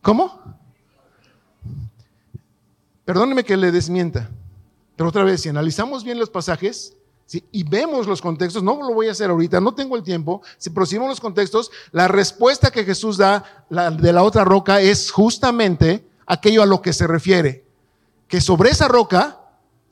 ¿Cómo? 0.00 0.40
Perdóneme 3.04 3.44
que 3.44 3.56
le 3.56 3.70
desmienta, 3.70 4.30
pero 4.96 5.08
otra 5.08 5.24
vez, 5.24 5.42
si 5.42 5.48
analizamos 5.48 6.04
bien 6.04 6.18
los 6.18 6.30
pasajes 6.30 6.96
y 7.50 7.62
vemos 7.64 8.06
los 8.06 8.20
contextos, 8.20 8.62
no 8.62 8.76
lo 8.76 8.94
voy 8.94 9.08
a 9.08 9.12
hacer 9.12 9.30
ahorita, 9.30 9.60
no 9.60 9.74
tengo 9.74 9.96
el 9.96 10.02
tiempo, 10.02 10.42
si 10.58 10.70
procedimos 10.70 11.08
los 11.08 11.20
contextos, 11.20 11.70
la 11.90 12.08
respuesta 12.08 12.70
que 12.70 12.84
Jesús 12.84 13.16
da 13.16 13.64
de 13.70 14.12
la 14.12 14.22
otra 14.22 14.44
roca 14.44 14.80
es 14.80 15.10
justamente 15.10 16.06
aquello 16.26 16.62
a 16.62 16.66
lo 16.66 16.82
que 16.82 16.92
se 16.92 17.06
refiere, 17.06 17.64
que 18.28 18.40
sobre 18.40 18.70
esa 18.70 18.88
roca, 18.88 19.41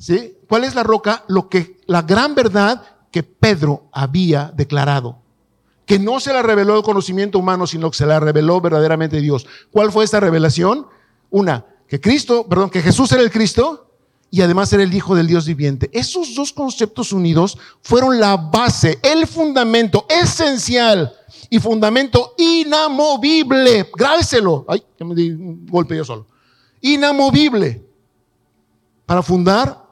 ¿sí? 0.01 0.35
¿Cuál 0.49 0.65
es 0.65 0.75
la 0.75 0.83
roca? 0.83 1.25
Lo 1.29 1.49
que 1.49 1.77
la 1.87 2.03
gran 2.03 2.35
verdad 2.35 2.83
que 3.13 3.23
Pedro 3.23 3.85
había 3.93 4.53
declarado 4.57 5.21
que 5.91 5.99
no 5.99 6.21
se 6.21 6.33
la 6.33 6.41
reveló 6.41 6.77
el 6.77 6.85
conocimiento 6.85 7.41
humano, 7.41 7.67
sino 7.67 7.91
que 7.91 7.97
se 7.97 8.07
la 8.07 8.21
reveló 8.21 8.61
verdaderamente 8.61 9.21
Dios. 9.21 9.45
¿Cuál 9.73 9.91
fue 9.91 10.05
esta 10.05 10.21
revelación? 10.21 10.87
Una, 11.31 11.67
que 11.89 12.01
Cristo, 12.01 12.47
perdón, 12.49 12.71
que 12.71 12.81
Jesús 12.81 13.11
era 13.11 13.23
el 13.23 13.33
Cristo 13.33 13.91
y 14.31 14.41
además 14.41 14.73
era 14.73 14.85
el 14.85 14.95
Hijo 14.95 15.17
del 15.17 15.27
Dios 15.27 15.47
viviente. 15.47 15.91
Esos 15.93 16.37
dos 16.37 16.53
conceptos 16.53 17.13
unidos 17.13 17.59
fueron 17.83 18.21
la 18.21 18.37
base, 18.37 19.01
el 19.03 19.27
fundamento 19.27 20.07
esencial 20.09 21.13
y 21.49 21.59
fundamento 21.59 22.35
inamovible. 22.39 23.91
Grábeselo. 23.93 24.65
Ay, 24.69 24.85
ya 24.97 25.05
me 25.05 25.17
di 25.17 25.31
un 25.31 25.67
golpe 25.67 25.97
yo 25.97 26.05
solo. 26.05 26.25
Inamovible. 26.83 27.85
Para 29.07 29.25
fundar 29.25 29.90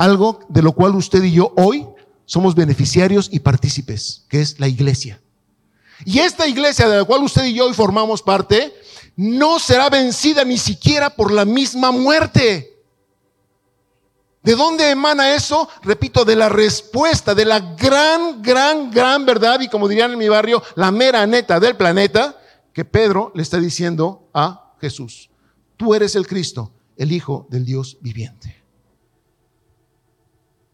algo 0.00 0.40
de 0.48 0.62
lo 0.62 0.72
cual 0.72 0.96
usted 0.96 1.22
y 1.22 1.32
yo 1.32 1.52
hoy 1.58 1.86
somos 2.24 2.54
beneficiarios 2.54 3.28
y 3.30 3.40
partícipes, 3.40 4.24
que 4.30 4.40
es 4.40 4.58
la 4.58 4.66
iglesia. 4.66 5.20
Y 6.06 6.20
esta 6.20 6.48
iglesia 6.48 6.88
de 6.88 6.96
la 6.96 7.04
cual 7.04 7.22
usted 7.22 7.44
y 7.44 7.52
yo 7.52 7.66
hoy 7.66 7.74
formamos 7.74 8.22
parte, 8.22 8.74
no 9.14 9.58
será 9.58 9.90
vencida 9.90 10.42
ni 10.42 10.56
siquiera 10.56 11.10
por 11.10 11.30
la 11.30 11.44
misma 11.44 11.92
muerte. 11.92 12.82
¿De 14.42 14.56
dónde 14.56 14.90
emana 14.90 15.34
eso? 15.34 15.68
Repito, 15.82 16.24
de 16.24 16.34
la 16.34 16.48
respuesta, 16.48 17.34
de 17.34 17.44
la 17.44 17.60
gran, 17.60 18.40
gran, 18.40 18.90
gran 18.90 19.26
verdad, 19.26 19.60
y 19.60 19.68
como 19.68 19.86
dirían 19.86 20.12
en 20.12 20.18
mi 20.18 20.30
barrio, 20.30 20.62
la 20.76 20.90
mera 20.90 21.26
neta 21.26 21.60
del 21.60 21.76
planeta, 21.76 22.40
que 22.72 22.86
Pedro 22.86 23.32
le 23.34 23.42
está 23.42 23.58
diciendo 23.58 24.30
a 24.32 24.72
Jesús. 24.80 25.28
Tú 25.76 25.94
eres 25.94 26.14
el 26.14 26.26
Cristo, 26.26 26.72
el 26.96 27.12
Hijo 27.12 27.46
del 27.50 27.66
Dios 27.66 27.98
viviente. 28.00 28.59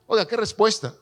Oiga, 0.06 0.26
qué 0.26 0.36
respuesta. 0.36 0.94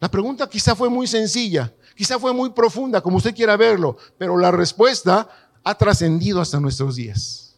La 0.00 0.10
pregunta 0.10 0.48
quizá 0.48 0.74
fue 0.74 0.88
muy 0.88 1.06
sencilla, 1.06 1.72
Quizá 1.96 2.18
fue 2.18 2.34
muy 2.34 2.50
profunda, 2.50 3.00
como 3.00 3.16
usted 3.16 3.34
quiera 3.34 3.56
verlo, 3.56 3.96
pero 4.18 4.36
la 4.36 4.50
respuesta 4.50 5.26
ha 5.64 5.74
trascendido 5.76 6.42
hasta 6.42 6.60
nuestros 6.60 6.94
días. 6.94 7.56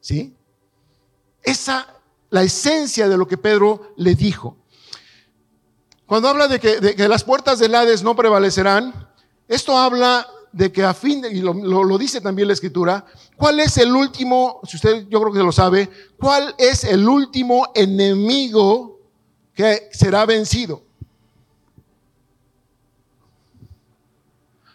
¿Sí? 0.00 0.34
Esa, 1.40 1.86
la 2.28 2.42
esencia 2.42 3.08
de 3.08 3.16
lo 3.16 3.28
que 3.28 3.38
Pedro 3.38 3.94
le 3.96 4.16
dijo. 4.16 4.56
Cuando 6.06 6.28
habla 6.28 6.48
de 6.48 6.58
que, 6.58 7.08
las 7.08 7.22
puertas 7.22 7.60
del 7.60 7.76
Hades 7.76 8.02
no 8.02 8.16
prevalecerán, 8.16 9.08
esto 9.46 9.78
habla 9.78 10.26
de 10.50 10.72
que 10.72 10.82
a 10.82 10.92
fin, 10.92 11.24
y 11.30 11.40
lo, 11.40 11.54
lo, 11.54 11.96
dice 11.98 12.20
también 12.20 12.48
la 12.48 12.54
escritura, 12.54 13.06
¿cuál 13.36 13.60
es 13.60 13.78
el 13.78 13.94
último, 13.94 14.60
si 14.64 14.76
usted 14.76 15.06
yo 15.08 15.20
creo 15.20 15.32
que 15.32 15.38
lo 15.38 15.52
sabe, 15.52 15.88
cuál 16.18 16.52
es 16.58 16.82
el 16.82 17.08
último 17.08 17.68
enemigo 17.76 18.91
que 19.54 19.88
será 19.92 20.24
vencido? 20.26 20.82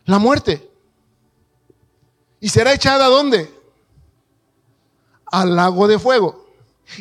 La 0.06 0.20
muerte. 0.20 0.70
¿Y 2.40 2.50
será 2.50 2.74
echada 2.74 3.06
a 3.06 3.10
dónde? 3.10 3.54
Al 5.26 5.56
lago 5.56 5.88
de 5.88 6.00
fuego. 6.00 6.48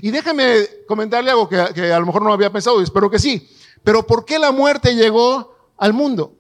Y 0.03 0.11
déjeme 0.11 0.67
comentarle 0.89 1.31
algo 1.31 1.49
que, 1.49 1.65
que, 1.75 1.93
a 1.93 2.01
lo 2.01 2.07
mejor 2.07 2.23
no 2.23 2.33
había 2.33 2.53
pensado, 2.53 2.81
y 2.81 2.85
espero 2.85 3.11
que 3.11 3.19
sí. 3.19 3.49
Pero 3.85 4.05
¿por 4.07 4.25
qué 4.25 4.39
la 4.39 4.51
muerte 4.51 4.95
llegó 4.95 5.55
al 5.77 5.93
mundo? 5.93 6.35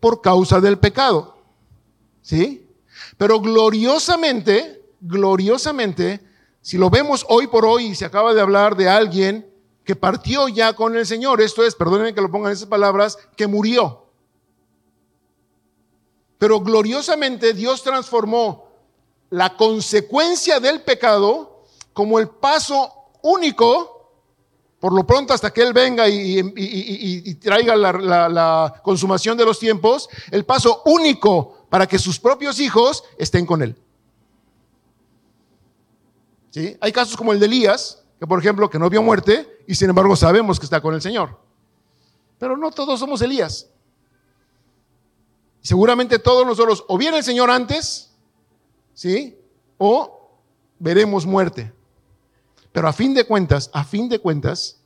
Por 0.00 0.20
causa 0.20 0.60
del 0.60 0.78
pecado. 0.78 1.38
¿Sí? 2.20 2.68
Pero 3.16 3.40
gloriosamente, 3.40 4.82
gloriosamente, 5.00 6.27
si 6.60 6.76
lo 6.76 6.90
vemos 6.90 7.24
hoy 7.28 7.46
por 7.46 7.64
hoy 7.64 7.86
y 7.86 7.94
se 7.94 8.04
acaba 8.04 8.34
de 8.34 8.40
hablar 8.40 8.76
de 8.76 8.88
alguien 8.88 9.48
que 9.84 9.96
partió 9.96 10.48
ya 10.48 10.74
con 10.74 10.96
el 10.96 11.06
Señor. 11.06 11.40
Esto 11.40 11.64
es, 11.64 11.74
perdónenme 11.74 12.14
que 12.14 12.20
lo 12.20 12.30
pongan 12.30 12.52
esas 12.52 12.68
palabras, 12.68 13.18
que 13.36 13.46
murió. 13.46 14.04
Pero 16.36 16.60
gloriosamente 16.60 17.54
Dios 17.54 17.82
transformó 17.82 18.68
la 19.30 19.56
consecuencia 19.56 20.60
del 20.60 20.82
pecado 20.82 21.64
como 21.92 22.18
el 22.18 22.28
paso 22.28 22.92
único, 23.22 24.12
por 24.78 24.92
lo 24.92 25.06
pronto 25.06 25.32
hasta 25.32 25.52
que 25.52 25.62
Él 25.62 25.72
venga 25.72 26.08
y, 26.08 27.34
traiga 27.36 27.74
la 27.74 28.80
consumación 28.82 29.38
de 29.38 29.44
los 29.44 29.58
tiempos, 29.58 30.08
el 30.30 30.44
paso 30.44 30.82
único 30.84 31.66
para 31.70 31.86
que 31.86 31.98
sus 31.98 32.18
propios 32.20 32.60
hijos 32.60 33.04
estén 33.16 33.46
con 33.46 33.62
Él. 33.62 33.76
¿Sí? 36.50 36.76
Hay 36.80 36.92
casos 36.92 37.16
como 37.16 37.32
el 37.32 37.40
de 37.40 37.46
Elías, 37.46 38.02
que 38.18 38.26
por 38.26 38.38
ejemplo, 38.38 38.68
que 38.68 38.78
no 38.78 38.90
vio 38.90 39.02
muerte 39.02 39.62
y 39.66 39.74
sin 39.74 39.90
embargo 39.90 40.16
sabemos 40.16 40.58
que 40.58 40.66
está 40.66 40.80
con 40.80 40.94
el 40.94 41.02
Señor. 41.02 41.38
Pero 42.38 42.56
no 42.56 42.70
todos 42.70 42.98
somos 42.98 43.20
Elías. 43.22 43.68
Seguramente 45.60 46.18
todos 46.18 46.46
nosotros 46.46 46.84
o 46.88 46.96
viene 46.96 47.18
el 47.18 47.24
Señor 47.24 47.50
antes, 47.50 48.12
¿sí? 48.94 49.38
O 49.76 50.30
veremos 50.78 51.26
muerte. 51.26 51.72
Pero 52.72 52.88
a 52.88 52.92
fin 52.92 53.14
de 53.14 53.24
cuentas, 53.24 53.70
a 53.72 53.84
fin 53.84 54.08
de 54.08 54.18
cuentas, 54.18 54.80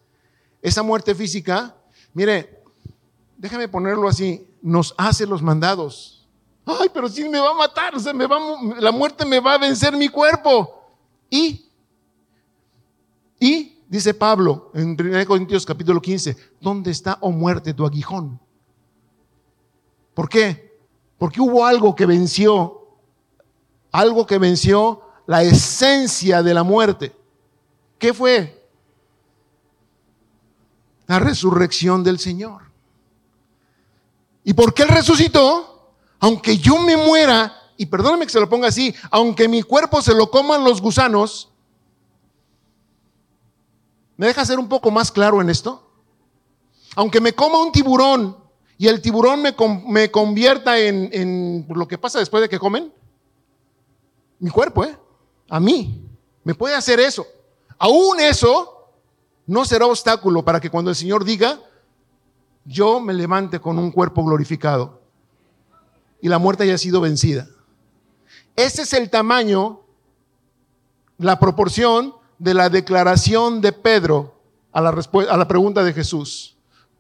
esa 0.61 0.83
muerte 0.83 1.15
física, 1.15 1.77
mire, 2.15 2.63
déjame 3.37 3.69
ponerlo 3.69 4.09
así, 4.09 4.47
nos 4.63 4.95
hace 4.97 5.27
los 5.27 5.43
mandados. 5.43 6.27
Ay, 6.65 6.89
pero 6.93 7.09
si 7.09 7.29
me 7.29 7.41
va 7.41 7.51
a 7.51 7.55
matar, 7.55 7.95
me 8.15 8.27
va, 8.27 8.39
la 8.79 8.93
muerte 8.93 9.25
me 9.25 9.41
va 9.41 9.55
a 9.55 9.59
vencer 9.59 9.97
mi 9.97 10.09
cuerpo. 10.09 10.82
Y, 11.33 11.73
y, 13.41 13.83
dice 13.89 14.13
Pablo 14.13 14.71
en 14.75 14.91
1 15.01 15.27
Corintios 15.27 15.65
capítulo 15.65 16.03
15, 16.03 16.37
¿dónde 16.61 16.91
está, 16.91 17.17
oh 17.23 17.31
muerte, 17.31 17.73
tu 17.73 17.87
aguijón? 17.87 18.39
¿Por 20.13 20.29
qué? 20.29 20.79
Porque 21.17 21.41
hubo 21.41 21.65
algo 21.65 21.95
que 21.95 22.05
venció, 22.05 22.87
algo 23.93 24.27
que 24.27 24.37
venció 24.37 25.01
la 25.27 25.43
esencia 25.43 26.43
de 26.43 26.53
la 26.53 26.65
muerte. 26.65 27.17
¿Qué 27.99 28.13
fue? 28.13 28.69
La 31.07 31.19
resurrección 31.19 32.05
del 32.05 32.19
Señor. 32.19 32.61
¿Y 34.45 34.53
por 34.53 34.75
qué 34.75 34.83
Él 34.83 34.91
resucitó? 34.91 35.95
Aunque 36.19 36.59
yo 36.59 36.77
me 36.77 36.99
muera, 36.99 37.62
y 37.83 37.87
perdóname 37.87 38.27
que 38.27 38.33
se 38.33 38.39
lo 38.39 38.49
ponga 38.49 38.69
así, 38.69 38.95
aunque 39.11 39.49
mi 39.49 39.61
cuerpo 39.61 40.01
se 40.01 40.15
lo 40.15 40.31
coman 40.31 40.63
los 40.63 40.81
gusanos, 40.81 41.51
¿me 44.17 44.29
deja 44.29 44.45
ser 44.45 44.61
un 44.61 44.69
poco 44.69 44.93
más 44.93 45.11
claro 45.11 45.41
en 45.41 45.51
esto? 45.51 45.91
Aunque 46.95 47.21
me 47.21 47.33
coma 47.33 47.61
un 47.61 47.73
tiburón 47.73 48.37
y 48.79 48.87
el 48.87 49.03
tiburón 49.03 49.43
me, 49.43 49.57
me 49.89 50.13
convierta 50.13 50.79
en, 50.79 51.09
en 51.13 51.67
lo 51.71 51.89
que 51.89 51.99
pasa 51.99 52.21
después 52.21 52.41
de 52.41 52.49
que 52.49 52.61
comen, 52.61 52.93
mi 54.39 54.51
cuerpo, 54.51 54.85
¿eh? 54.85 54.97
A 55.49 55.59
mí, 55.59 56.09
me 56.45 56.55
puede 56.55 56.77
hacer 56.77 57.01
eso. 57.01 57.27
Aún 57.79 58.21
eso 58.21 58.93
no 59.45 59.65
será 59.65 59.87
obstáculo 59.87 60.45
para 60.45 60.61
que 60.61 60.71
cuando 60.71 60.91
el 60.91 60.97
Señor 60.97 61.25
diga, 61.25 61.59
yo 62.65 63.01
me 63.01 63.13
levante 63.13 63.59
con 63.59 63.77
un 63.77 63.91
cuerpo 63.91 64.25
glorificado 64.25 65.03
y 66.21 66.29
la 66.29 66.39
muerte 66.39 66.63
haya 66.63 66.79
sido 66.79 67.01
vencida. 67.01 67.49
Ese 68.57 68.83
es 68.83 68.93
el 68.93 69.11
tamaño, 69.11 69.81
la 71.19 71.39
proporción 71.39 72.15
de 72.39 72.55
la 72.55 72.69
declaración 72.69 73.61
de 73.61 73.73
Pedro 73.73 74.41
a 74.73 74.81
la, 74.81 75.49
pregunta 75.49 75.85
de 75.85 75.93
Jesús. 75.93 76.57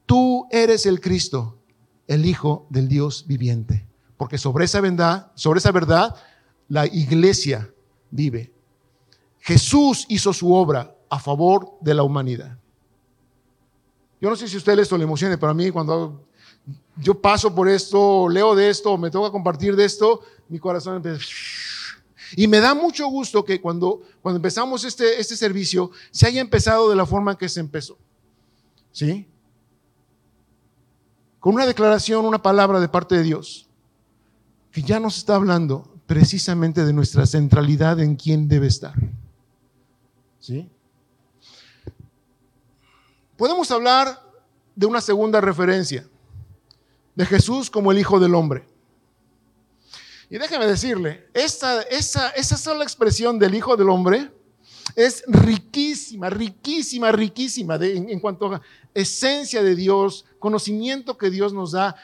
Tú 0.06 0.46
eres 0.50 0.86
el 0.86 1.00
Cristo, 1.00 1.58
el 2.06 2.26
Hijo 2.26 2.66
del 2.70 2.88
Dios 2.88 3.26
viviente. 3.26 3.86
Porque 4.16 4.38
sobre 4.38 4.66
esa 4.66 4.80
verdad, 4.80 5.32
sobre 5.34 5.58
esa 5.58 5.72
verdad, 5.72 6.14
la 6.68 6.86
iglesia 6.86 7.72
vive. 8.10 8.52
Jesús 9.40 10.06
hizo 10.08 10.32
su 10.32 10.54
obra 10.54 10.94
a 11.10 11.18
favor 11.18 11.76
de 11.80 11.94
la 11.94 12.02
humanidad. 12.02 12.56
Yo 14.20 14.30
no 14.30 14.36
sé 14.36 14.46
si 14.46 14.54
a 14.54 14.58
usted 14.58 14.78
esto 14.78 14.96
le 14.96 15.04
emocione, 15.04 15.36
pero 15.36 15.50
a 15.50 15.54
mí 15.54 15.70
cuando 15.70 16.28
yo 17.02 17.20
paso 17.20 17.54
por 17.54 17.68
esto, 17.68 18.28
leo 18.28 18.54
de 18.54 18.70
esto, 18.70 18.96
me 18.96 19.10
toca 19.10 19.30
compartir 19.30 19.74
de 19.76 19.84
esto, 19.84 20.20
mi 20.48 20.58
corazón 20.58 20.96
empieza... 20.96 21.20
Y 22.34 22.46
me 22.48 22.60
da 22.60 22.74
mucho 22.74 23.06
gusto 23.08 23.44
que 23.44 23.60
cuando, 23.60 24.00
cuando 24.22 24.36
empezamos 24.36 24.84
este, 24.84 25.20
este 25.20 25.36
servicio 25.36 25.90
se 26.10 26.26
haya 26.26 26.40
empezado 26.40 26.88
de 26.88 26.96
la 26.96 27.04
forma 27.04 27.36
que 27.36 27.48
se 27.48 27.60
empezó. 27.60 27.98
¿Sí? 28.90 29.28
Con 31.40 31.54
una 31.54 31.66
declaración, 31.66 32.24
una 32.24 32.40
palabra 32.40 32.80
de 32.80 32.88
parte 32.88 33.16
de 33.16 33.22
Dios, 33.22 33.68
que 34.70 34.82
ya 34.82 34.98
nos 34.98 35.18
está 35.18 35.34
hablando 35.34 35.92
precisamente 36.06 36.84
de 36.84 36.92
nuestra 36.92 37.26
centralidad 37.26 38.00
en 38.00 38.16
quién 38.16 38.48
debe 38.48 38.66
estar. 38.66 38.94
¿Sí? 40.38 40.70
Podemos 43.36 43.70
hablar 43.70 44.22
de 44.74 44.86
una 44.86 45.00
segunda 45.00 45.40
referencia, 45.40 46.06
de 47.14 47.26
Jesús 47.26 47.70
como 47.70 47.92
el 47.92 47.98
Hijo 47.98 48.18
del 48.18 48.34
Hombre. 48.34 48.64
Y 50.30 50.38
déjeme 50.38 50.66
decirle, 50.66 51.28
esa, 51.34 51.82
esa, 51.82 52.30
esa 52.30 52.56
sola 52.56 52.84
expresión 52.84 53.38
del 53.38 53.54
Hijo 53.54 53.76
del 53.76 53.90
Hombre 53.90 54.30
es 54.96 55.22
riquísima, 55.26 56.30
riquísima, 56.30 57.12
riquísima 57.12 57.76
en, 57.76 58.08
en 58.08 58.20
cuanto 58.20 58.54
a 58.54 58.60
esencia 58.94 59.62
de 59.62 59.74
Dios, 59.74 60.24
conocimiento 60.38 61.18
que 61.18 61.30
Dios 61.30 61.52
nos 61.52 61.72
da, 61.72 61.96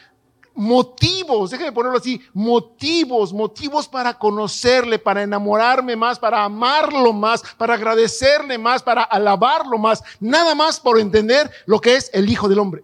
motivos, 0.58 1.50
déjenme 1.50 1.70
ponerlo 1.70 1.98
así, 1.98 2.20
motivos, 2.34 3.32
motivos 3.32 3.86
para 3.86 4.12
conocerle, 4.18 4.98
para 4.98 5.22
enamorarme 5.22 5.94
más, 5.94 6.18
para 6.18 6.42
amarlo 6.42 7.12
más, 7.12 7.42
para 7.56 7.74
agradecerle 7.74 8.58
más, 8.58 8.82
para 8.82 9.04
alabarlo 9.04 9.78
más, 9.78 10.02
nada 10.18 10.56
más 10.56 10.80
por 10.80 10.98
entender 10.98 11.48
lo 11.64 11.80
que 11.80 11.94
es 11.94 12.10
el 12.12 12.28
Hijo 12.28 12.48
del 12.48 12.58
Hombre. 12.58 12.82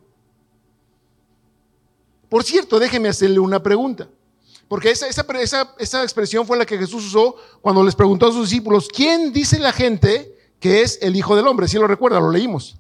Por 2.35 2.43
cierto, 2.43 2.81
déjenme 2.81 3.09
hacerle 3.09 3.39
una 3.39 3.63
pregunta, 3.63 4.09
porque 4.67 4.91
esa, 4.91 5.07
esa, 5.07 5.73
esa 5.79 6.03
expresión 6.03 6.45
fue 6.45 6.59
la 6.59 6.67
que 6.67 6.77
Jesús 6.77 7.05
usó 7.05 7.37
cuando 7.61 7.85
les 7.85 7.95
preguntó 7.95 8.27
a 8.27 8.33
sus 8.33 8.51
discípulos, 8.51 8.89
¿quién 8.89 9.33
dice 9.33 9.61
la 9.61 9.73
gente 9.73 10.37
que 10.59 10.83
es 10.83 10.99
el 11.01 11.15
Hijo 11.15 11.37
del 11.37 11.47
Hombre? 11.47 11.69
Si 11.69 11.79
lo 11.79 11.87
recuerda, 11.87 12.19
lo 12.19 12.33
leímos. 12.33 12.77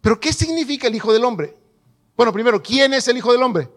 Pero 0.00 0.20
¿qué 0.20 0.32
significa 0.32 0.86
el 0.86 0.94
Hijo 0.94 1.12
del 1.12 1.24
Hombre? 1.24 1.56
Bueno, 2.16 2.32
primero, 2.32 2.62
¿quién 2.62 2.94
es 2.94 3.08
el 3.08 3.16
Hijo 3.16 3.32
del 3.32 3.42
Hombre? 3.42 3.68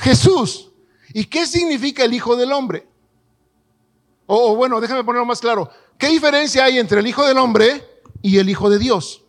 Jesús. 0.00 0.70
¿Y 1.14 1.24
qué 1.24 1.46
significa 1.46 2.04
el 2.04 2.12
Hijo 2.12 2.36
del 2.36 2.52
Hombre? 2.52 2.86
O 4.26 4.54
bueno, 4.54 4.78
déjame 4.82 5.02
ponerlo 5.02 5.24
más 5.24 5.40
claro. 5.40 5.70
¿Qué 5.96 6.08
diferencia 6.08 6.64
hay 6.64 6.78
entre 6.78 7.00
el 7.00 7.06
Hijo 7.06 7.24
del 7.24 7.38
Hombre 7.38 8.02
y 8.20 8.36
el 8.36 8.50
Hijo 8.50 8.68
de 8.68 8.78
Dios? 8.78 9.24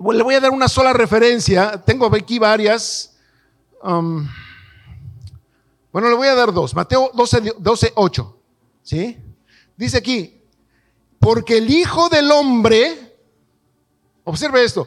Le 0.00 0.22
voy 0.22 0.34
a 0.34 0.40
dar 0.40 0.50
una 0.50 0.68
sola 0.68 0.92
referencia. 0.92 1.82
Tengo 1.84 2.06
aquí 2.14 2.38
varias. 2.38 3.16
Um, 3.82 4.26
bueno, 5.92 6.08
le 6.08 6.14
voy 6.14 6.28
a 6.28 6.34
dar 6.34 6.52
dos. 6.52 6.74
Mateo 6.74 7.10
12, 7.14 7.54
12 7.58 7.92
8. 7.94 8.36
¿Sí? 8.82 9.18
Dice 9.76 9.98
aquí, 9.98 10.42
porque 11.18 11.58
el 11.58 11.70
Hijo 11.70 12.08
del 12.08 12.30
Hombre, 12.30 13.16
observe 14.24 14.64
esto, 14.64 14.86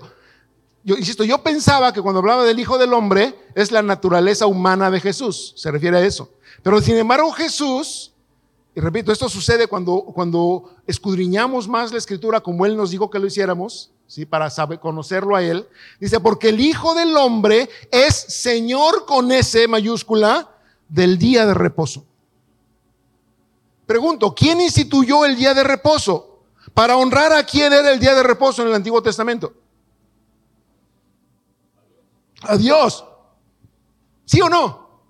yo 0.83 0.95
insisto, 0.95 1.23
yo 1.23 1.41
pensaba 1.41 1.93
que 1.93 2.01
cuando 2.01 2.19
hablaba 2.19 2.43
del 2.43 2.59
Hijo 2.59 2.77
del 2.77 2.93
Hombre 2.93 3.33
es 3.55 3.71
la 3.71 3.81
naturaleza 3.81 4.47
humana 4.47 4.91
de 4.91 4.99
Jesús, 4.99 5.53
se 5.55 5.71
refiere 5.71 5.97
a 5.97 6.05
eso. 6.05 6.29
Pero 6.61 6.81
sin 6.81 6.97
embargo 6.97 7.31
Jesús, 7.31 8.13
y 8.75 8.81
repito, 8.81 9.11
esto 9.11 9.29
sucede 9.29 9.67
cuando, 9.67 10.01
cuando 10.13 10.75
escudriñamos 10.87 11.67
más 11.67 11.91
la 11.91 11.99
escritura 11.99 12.41
como 12.41 12.65
Él 12.65 12.75
nos 12.75 12.91
dijo 12.91 13.09
que 13.09 13.19
lo 13.19 13.27
hiciéramos, 13.27 13.92
¿sí? 14.13 14.27
para 14.27 14.51
saber, 14.51 14.79
conocerlo 14.79 15.35
a 15.35 15.41
Él, 15.41 15.67
dice, 15.99 16.19
porque 16.19 16.49
el 16.49 16.59
Hijo 16.61 16.93
del 16.93 17.17
Hombre 17.17 17.67
es 17.89 18.13
Señor 18.15 19.07
con 19.07 19.31
S 19.31 19.67
mayúscula 19.67 20.51
del 20.87 21.17
día 21.17 21.47
de 21.47 21.55
reposo. 21.55 22.05
Pregunto, 23.87 24.35
¿quién 24.35 24.61
instituyó 24.61 25.25
el 25.25 25.35
día 25.35 25.55
de 25.55 25.63
reposo? 25.63 26.43
Para 26.75 26.95
honrar 26.95 27.33
a 27.33 27.43
quién 27.43 27.73
era 27.73 27.91
el 27.91 27.99
día 27.99 28.13
de 28.13 28.21
reposo 28.21 28.61
en 28.61 28.67
el 28.67 28.75
Antiguo 28.75 29.01
Testamento. 29.01 29.51
A 32.43 32.55
Dios. 32.55 33.03
¿Sí 34.25 34.39
o 34.41 34.47
no? 34.47 35.01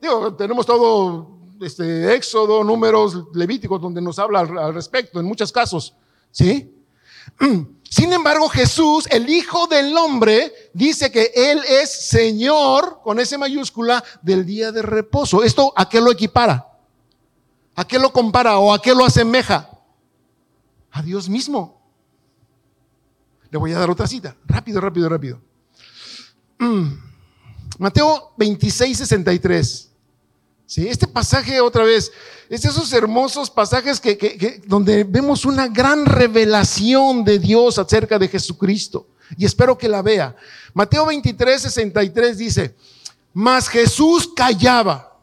Digo, 0.00 0.32
tenemos 0.34 0.64
todo 0.64 1.38
este 1.60 2.14
Éxodo, 2.14 2.62
números 2.62 3.24
levíticos 3.34 3.80
donde 3.80 4.00
nos 4.00 4.16
habla 4.20 4.40
al, 4.40 4.58
al 4.58 4.74
respecto 4.74 5.18
en 5.18 5.26
muchos 5.26 5.50
casos. 5.50 5.94
¿Sí? 6.30 6.73
Sin 7.88 8.12
embargo, 8.12 8.48
Jesús, 8.48 9.06
el 9.10 9.28
Hijo 9.28 9.68
del 9.68 9.96
Hombre, 9.96 10.52
dice 10.72 11.12
que 11.12 11.30
Él 11.34 11.60
es 11.68 11.92
Señor, 12.08 13.00
con 13.04 13.20
ese 13.20 13.38
mayúscula, 13.38 14.02
del 14.20 14.44
día 14.44 14.72
de 14.72 14.82
reposo. 14.82 15.44
¿Esto 15.44 15.72
a 15.76 15.88
qué 15.88 16.00
lo 16.00 16.10
equipara? 16.10 16.66
¿A 17.76 17.86
qué 17.86 17.98
lo 17.98 18.12
compara 18.12 18.58
o 18.58 18.72
a 18.72 18.82
qué 18.82 18.94
lo 18.94 19.04
asemeja? 19.04 19.70
A 20.90 21.02
Dios 21.02 21.28
mismo. 21.28 21.80
Le 23.50 23.58
voy 23.58 23.72
a 23.72 23.78
dar 23.78 23.90
otra 23.90 24.08
cita. 24.08 24.36
Rápido, 24.44 24.80
rápido, 24.80 25.08
rápido. 25.08 25.40
Mm. 26.58 26.94
Mateo 27.78 28.32
26, 28.36 28.98
63. 28.98 29.92
¿Sí? 30.66 30.88
Este 30.88 31.06
pasaje 31.06 31.60
otra 31.60 31.84
vez, 31.84 32.10
es 32.48 32.64
esos 32.64 32.92
hermosos 32.92 33.50
pasajes 33.50 34.00
que, 34.00 34.62
donde 34.66 35.04
vemos 35.04 35.44
una 35.44 35.68
gran 35.68 36.06
revelación 36.06 37.24
de 37.24 37.38
Dios 37.38 37.78
acerca 37.78 38.18
de 38.18 38.28
Jesucristo. 38.28 39.08
Y 39.36 39.44
espero 39.44 39.76
que 39.78 39.88
la 39.88 40.02
vea. 40.02 40.36
Mateo 40.74 41.06
23, 41.06 41.62
63 41.62 42.38
dice, 42.38 42.74
mas 43.32 43.68
Jesús 43.68 44.30
callaba. 44.34 45.18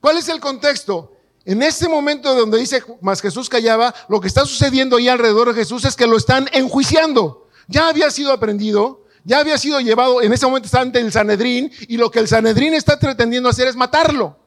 ¿Cuál 0.00 0.18
es 0.18 0.28
el 0.28 0.40
contexto? 0.40 1.12
En 1.44 1.62
este 1.62 1.88
momento 1.88 2.34
donde 2.34 2.58
dice, 2.58 2.82
más 3.00 3.20
Jesús 3.20 3.48
callaba, 3.48 3.94
lo 4.08 4.20
que 4.20 4.28
está 4.28 4.44
sucediendo 4.44 4.96
ahí 4.96 5.08
alrededor 5.08 5.48
de 5.48 5.54
Jesús 5.54 5.84
es 5.84 5.96
que 5.96 6.06
lo 6.06 6.16
están 6.16 6.48
enjuiciando. 6.52 7.48
Ya 7.66 7.88
había 7.88 8.10
sido 8.10 8.32
aprendido, 8.32 9.04
ya 9.24 9.38
había 9.38 9.58
sido 9.58 9.80
llevado, 9.80 10.22
en 10.22 10.32
ese 10.32 10.46
momento 10.46 10.66
está 10.66 10.80
ante 10.80 11.00
el 11.00 11.10
Sanedrín, 11.10 11.72
y 11.88 11.96
lo 11.96 12.10
que 12.10 12.20
el 12.20 12.28
Sanedrín 12.28 12.74
está 12.74 12.98
pretendiendo 12.98 13.48
hacer 13.48 13.66
es 13.66 13.76
matarlo. 13.76 14.41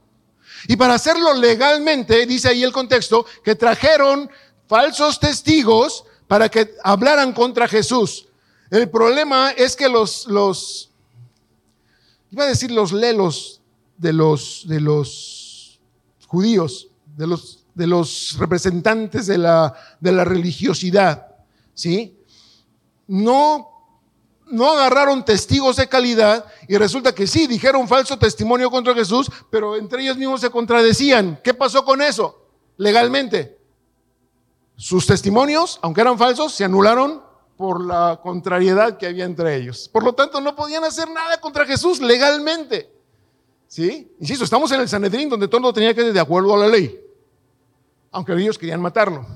Y 0.68 0.76
para 0.76 0.96
hacerlo 0.96 1.34
legalmente, 1.34 2.26
dice 2.26 2.50
ahí 2.50 2.64
el 2.64 2.72
contexto, 2.72 3.26
que 3.44 3.56
trajeron 3.56 4.30
falsos 4.68 5.20
testigos 5.20 6.06
para 6.28 6.50
que 6.50 6.76
hablaran 6.84 7.34
contra 7.34 7.68
Jesús. 7.68 8.28
El 8.72 8.90
problema 8.90 9.52
es 9.52 9.76
que 9.76 9.88
los, 9.88 10.26
los 10.28 10.92
iba 12.32 12.44
a 12.44 12.48
decir 12.48 12.72
los 12.72 12.92
lelos 12.92 13.62
de 13.98 14.12
los, 14.12 14.64
de 14.68 14.82
los 14.82 15.80
judíos, 16.28 16.90
de 17.16 17.28
los, 17.28 17.64
de 17.74 17.88
los 17.88 18.36
representantes 18.38 19.28
de 19.28 19.38
la, 19.38 19.74
de 20.00 20.12
la 20.12 20.26
religiosidad, 20.26 21.28
¿sí? 21.74 22.18
No 23.08 23.75
no 24.48 24.72
agarraron 24.72 25.26
testigos 25.26 25.78
de 25.78 25.88
calidad 25.88 26.46
y 26.68 26.78
resulta 26.78 27.14
que 27.14 27.28
sí, 27.28 27.48
dijeron 27.48 27.88
falso 27.88 28.18
testimonio 28.18 28.70
contra 28.70 28.94
Jesús, 28.94 29.30
pero 29.50 29.76
entre 29.76 30.04
ellos 30.04 30.18
mismos 30.18 30.42
se 30.42 30.50
contradecían. 30.50 31.40
¿Qué 31.44 31.54
pasó 31.54 31.84
con 31.84 32.02
eso 32.02 32.48
legalmente? 32.78 33.58
Sus 34.76 35.08
testimonios, 35.08 35.80
aunque 35.82 36.02
eran 36.02 36.18
falsos, 36.18 36.54
se 36.54 36.64
anularon 36.64 37.24
por 37.58 37.84
la 37.84 38.20
contrariedad 38.22 38.98
que 38.98 39.08
había 39.08 39.26
entre 39.26 39.56
ellos. 39.56 39.90
Por 39.92 40.04
lo 40.04 40.14
tanto, 40.14 40.42
no 40.42 40.56
podían 40.56 40.84
hacer 40.84 41.10
nada 41.10 41.40
contra 41.40 41.66
Jesús 41.66 42.02
legalmente. 42.02 42.92
¿Sí? 43.68 44.12
Insisto, 44.20 44.44
estamos 44.44 44.72
en 44.72 44.82
el 44.82 44.90
Sanedrín 44.90 45.30
donde 45.30 45.48
todo 45.48 45.74
tenía 45.74 45.94
que 45.94 46.02
ser 46.02 46.14
de 46.14 46.20
acuerdo 46.20 46.54
a 46.54 46.58
la 46.58 46.68
ley, 46.68 47.00
aunque 48.16 48.34
ellos 48.34 48.58
querían 48.58 48.82
matarlo. 48.82 49.28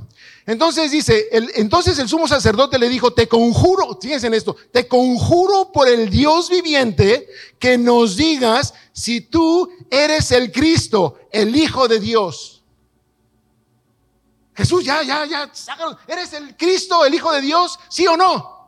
Entonces 0.45 0.89
dice, 0.89 1.27
el, 1.33 1.51
entonces 1.55 1.99
el 1.99 2.07
sumo 2.07 2.29
sacerdote 2.29 2.79
le 2.79 2.87
dijo, 2.87 3.11
te 3.11 3.27
conjuro, 3.27 3.99
fíjense 4.01 4.27
en 4.27 4.33
esto, 4.33 4.55
te 4.71 4.87
conjuro 4.87 5.71
por 5.73 5.89
el 5.89 6.09
Dios 6.09 6.49
viviente 6.49 7.27
que 7.59 7.77
nos 7.77 8.15
digas 8.15 8.73
si 8.93 9.19
tú 9.19 9.69
eres 9.91 10.31
el 10.31 10.51
Cristo, 10.51 11.19
el 11.29 11.53
Hijo 11.55 11.89
de 11.89 11.99
Dios. 11.99 12.63
Jesús, 14.55 14.83
ya, 14.85 15.03
ya, 15.03 15.25
ya, 15.25 15.51
¿eres 16.07 16.33
el 16.33 16.55
Cristo, 16.55 17.05
el 17.05 17.13
Hijo 17.13 17.33
de 17.33 17.41
Dios? 17.41 17.77
¿Sí 17.89 18.07
o 18.07 18.15
no? 18.15 18.59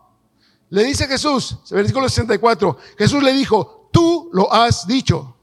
Le 0.70 0.84
dice 0.84 1.08
Jesús, 1.08 1.58
versículo 1.70 2.10
64, 2.10 2.78
Jesús 2.98 3.24
le 3.24 3.32
dijo, 3.32 3.90
tú 3.94 4.30
lo 4.34 4.52
has 4.52 4.86
dicho. 4.86 5.38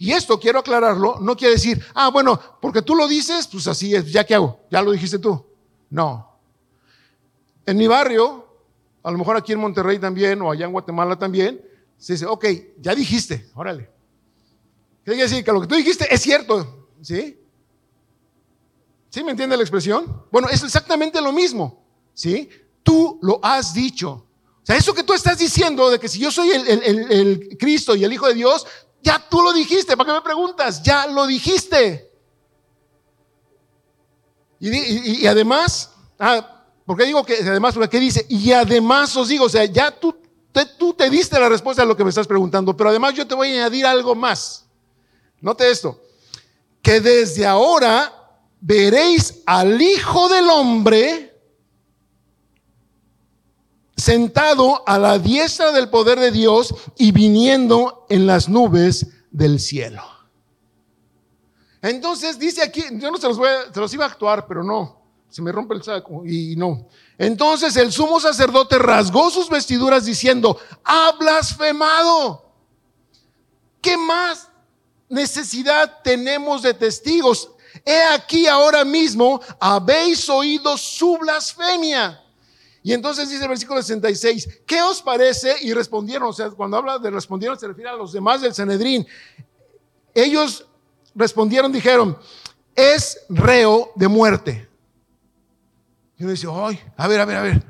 Y 0.00 0.12
esto 0.12 0.40
quiero 0.40 0.60
aclararlo, 0.60 1.18
no 1.20 1.36
quiere 1.36 1.56
decir, 1.56 1.84
ah, 1.92 2.08
bueno, 2.08 2.40
porque 2.62 2.80
tú 2.80 2.94
lo 2.94 3.06
dices, 3.06 3.46
pues 3.46 3.66
así 3.66 3.94
es, 3.94 4.10
ya 4.10 4.24
qué 4.24 4.34
hago, 4.34 4.58
ya 4.70 4.80
lo 4.80 4.92
dijiste 4.92 5.18
tú. 5.18 5.44
No. 5.90 6.40
En 7.66 7.76
mi 7.76 7.86
barrio, 7.86 8.46
a 9.02 9.10
lo 9.10 9.18
mejor 9.18 9.36
aquí 9.36 9.52
en 9.52 9.60
Monterrey 9.60 9.98
también, 9.98 10.40
o 10.40 10.50
allá 10.50 10.64
en 10.64 10.72
Guatemala 10.72 11.18
también, 11.18 11.62
se 11.98 12.14
dice, 12.14 12.24
ok, 12.24 12.46
ya 12.78 12.94
dijiste, 12.94 13.50
órale. 13.54 13.90
Quiere 15.04 15.20
decir 15.20 15.44
que 15.44 15.52
lo 15.52 15.60
que 15.60 15.66
tú 15.66 15.74
dijiste 15.74 16.06
es 16.12 16.22
cierto, 16.22 16.88
¿sí? 17.02 17.38
¿Sí 19.10 19.22
me 19.22 19.32
entiende 19.32 19.54
la 19.54 19.62
expresión? 19.62 20.24
Bueno, 20.32 20.48
es 20.48 20.62
exactamente 20.62 21.20
lo 21.20 21.30
mismo, 21.30 21.84
¿sí? 22.14 22.48
Tú 22.82 23.18
lo 23.20 23.38
has 23.42 23.74
dicho. 23.74 24.10
O 24.62 24.62
sea, 24.62 24.76
eso 24.76 24.94
que 24.94 25.02
tú 25.02 25.12
estás 25.12 25.36
diciendo 25.36 25.90
de 25.90 25.98
que 25.98 26.08
si 26.08 26.18
yo 26.18 26.30
soy 26.30 26.52
el, 26.52 27.54
Cristo 27.58 27.94
y 27.94 28.04
el 28.04 28.14
Hijo 28.14 28.28
de 28.28 28.34
Dios, 28.34 28.66
ya 29.02 29.24
tú 29.28 29.42
lo 29.42 29.52
dijiste. 29.52 29.96
¿Para 29.96 30.08
qué 30.08 30.14
me 30.14 30.22
preguntas? 30.22 30.82
Ya 30.82 31.06
lo 31.06 31.26
dijiste. 31.26 32.10
Y, 34.60 35.26
además, 35.26 35.90
ah, 36.18 36.64
¿por 36.84 36.96
qué 36.96 37.06
digo 37.06 37.24
que 37.24 37.36
además? 37.36 37.74
Porque 37.74 37.98
dice, 37.98 38.26
y 38.28 38.52
además 38.52 39.16
os 39.16 39.28
digo, 39.28 39.46
o 39.46 39.48
sea, 39.48 39.64
ya 39.64 39.90
tú 39.90 40.14
te, 40.52 40.66
tú 40.66 40.92
te 40.92 41.08
diste 41.08 41.40
la 41.40 41.48
respuesta 41.48 41.82
a 41.82 41.86
lo 41.86 41.96
que 41.96 42.04
me 42.04 42.10
estás 42.10 42.26
preguntando, 42.26 42.76
pero 42.76 42.90
además 42.90 43.14
yo 43.14 43.26
te 43.26 43.34
voy 43.34 43.48
a 43.48 43.52
añadir 43.52 43.86
algo 43.86 44.14
más. 44.14 44.66
Note 45.40 45.70
esto, 45.70 45.98
que 46.82 47.00
desde 47.00 47.46
ahora 47.46 48.12
veréis 48.60 49.42
al 49.46 49.80
Hijo 49.80 50.28
del 50.28 50.50
Hombre 50.50 51.29
sentado 54.00 54.82
a 54.86 54.98
la 54.98 55.18
diestra 55.18 55.72
del 55.72 55.88
poder 55.88 56.18
de 56.18 56.30
Dios 56.30 56.74
y 56.96 57.12
viniendo 57.12 58.06
en 58.08 58.26
las 58.26 58.48
nubes 58.48 59.06
del 59.30 59.60
cielo. 59.60 60.02
Entonces 61.82 62.38
dice 62.38 62.62
aquí, 62.62 62.82
yo 62.92 63.10
no 63.10 63.18
se 63.18 63.28
los, 63.28 63.38
voy 63.38 63.48
a, 63.48 63.72
se 63.72 63.80
los 63.80 63.92
iba 63.94 64.04
a 64.04 64.08
actuar, 64.08 64.46
pero 64.46 64.62
no, 64.62 65.00
se 65.28 65.40
me 65.40 65.52
rompe 65.52 65.74
el 65.74 65.82
saco 65.82 66.26
y 66.26 66.56
no. 66.56 66.88
Entonces 67.16 67.76
el 67.76 67.92
sumo 67.92 68.20
sacerdote 68.20 68.78
rasgó 68.78 69.30
sus 69.30 69.48
vestiduras 69.48 70.04
diciendo, 70.04 70.58
ha 70.84 71.12
blasfemado. 71.18 72.46
¿Qué 73.80 73.96
más 73.96 74.48
necesidad 75.08 76.00
tenemos 76.02 76.62
de 76.62 76.74
testigos? 76.74 77.50
He 77.84 78.02
aquí 78.12 78.46
ahora 78.46 78.84
mismo 78.84 79.40
habéis 79.58 80.28
oído 80.28 80.76
su 80.76 81.16
blasfemia. 81.18 82.20
Y 82.82 82.92
entonces 82.92 83.28
dice 83.28 83.42
el 83.42 83.48
versículo 83.48 83.82
66, 83.82 84.62
¿qué 84.66 84.80
os 84.82 85.02
parece? 85.02 85.56
Y 85.60 85.74
respondieron, 85.74 86.28
o 86.28 86.32
sea, 86.32 86.50
cuando 86.50 86.78
habla 86.78 86.98
de 86.98 87.10
respondieron 87.10 87.58
se 87.58 87.68
refiere 87.68 87.90
a 87.90 87.94
los 87.94 88.12
demás 88.12 88.40
del 88.40 88.54
Sanedrín. 88.54 89.06
Ellos 90.14 90.66
respondieron, 91.14 91.70
dijeron, 91.70 92.16
es 92.74 93.20
reo 93.28 93.92
de 93.94 94.08
muerte. 94.08 94.68
Y 96.16 96.22
uno 96.22 96.32
dice, 96.32 96.48
ay, 96.50 96.80
a 96.96 97.08
ver, 97.08 97.20
a 97.20 97.24
ver, 97.24 97.36
a 97.36 97.42
ver. 97.42 97.62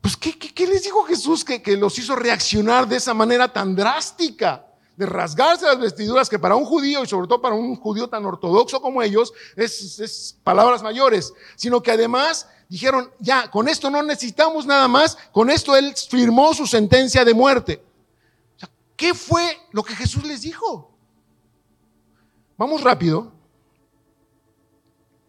Pues, 0.00 0.16
¿qué, 0.16 0.38
qué, 0.38 0.66
les 0.66 0.84
dijo 0.84 1.04
Jesús 1.04 1.44
que, 1.44 1.60
que 1.60 1.76
los 1.76 1.98
hizo 1.98 2.16
reaccionar 2.16 2.88
de 2.88 2.96
esa 2.96 3.12
manera 3.12 3.52
tan 3.52 3.76
drástica? 3.76 4.66
de 5.00 5.06
rasgarse 5.06 5.64
las 5.64 5.80
vestiduras, 5.80 6.28
que 6.28 6.38
para 6.38 6.54
un 6.56 6.66
judío 6.66 7.02
y 7.02 7.06
sobre 7.06 7.26
todo 7.26 7.40
para 7.40 7.54
un 7.54 7.74
judío 7.74 8.06
tan 8.10 8.26
ortodoxo 8.26 8.82
como 8.82 9.00
ellos, 9.00 9.32
es, 9.56 10.38
palabras 10.44 10.82
mayores, 10.82 11.32
sino 11.56 11.82
que 11.82 11.90
además 11.90 12.46
dijeron, 12.70 13.10
ya, 13.18 13.50
con 13.50 13.68
esto 13.68 13.90
no 13.90 14.02
necesitamos 14.02 14.64
nada 14.64 14.88
más, 14.88 15.18
con 15.32 15.50
esto 15.50 15.76
él 15.76 15.92
firmó 16.08 16.54
su 16.54 16.66
sentencia 16.66 17.24
de 17.24 17.34
muerte. 17.34 17.82
¿Qué 18.96 19.12
fue 19.12 19.58
lo 19.72 19.82
que 19.82 19.96
Jesús 19.96 20.24
les 20.24 20.42
dijo? 20.42 20.94
Vamos 22.56 22.82
rápido 22.82 23.32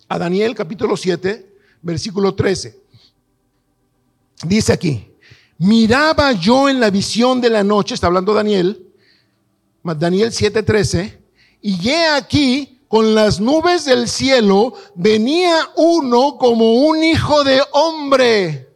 a 0.08 0.20
Daniel 0.20 0.54
capítulo 0.54 0.96
7, 0.96 1.56
versículo 1.82 2.36
13. 2.36 2.80
Dice 4.44 4.74
aquí, 4.74 5.12
miraba 5.58 6.34
yo 6.34 6.70
en 6.70 6.80
la 6.80 6.90
visión 6.90 7.42
de 7.42 7.50
la 7.50 7.64
noche, 7.64 7.96
está 7.96 8.08
hablando 8.08 8.34
Daniel, 8.34 8.88
Daniel 9.84 10.32
7:13, 10.32 11.20
y 11.62 11.90
he 11.90 12.08
aquí, 12.08 12.81
con 12.92 13.16
las 13.16 13.40
nubes 13.40 13.86
del 13.86 14.10
cielo, 14.10 14.74
venía 14.96 15.70
uno 15.78 16.38
como 16.38 16.74
un 16.74 17.02
hijo 17.02 17.42
de 17.46 17.62
hombre. 17.72 18.68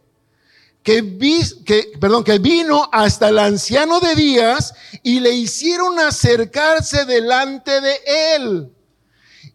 Que, 0.82 1.18
que, 1.66 1.92
perdón, 2.00 2.24
que 2.24 2.38
vino 2.38 2.88
hasta 2.92 3.28
el 3.28 3.38
anciano 3.38 4.00
de 4.00 4.14
días 4.14 4.72
y 5.02 5.20
le 5.20 5.32
hicieron 5.32 5.98
acercarse 5.98 7.04
delante 7.04 7.82
de 7.82 8.00
él. 8.36 8.72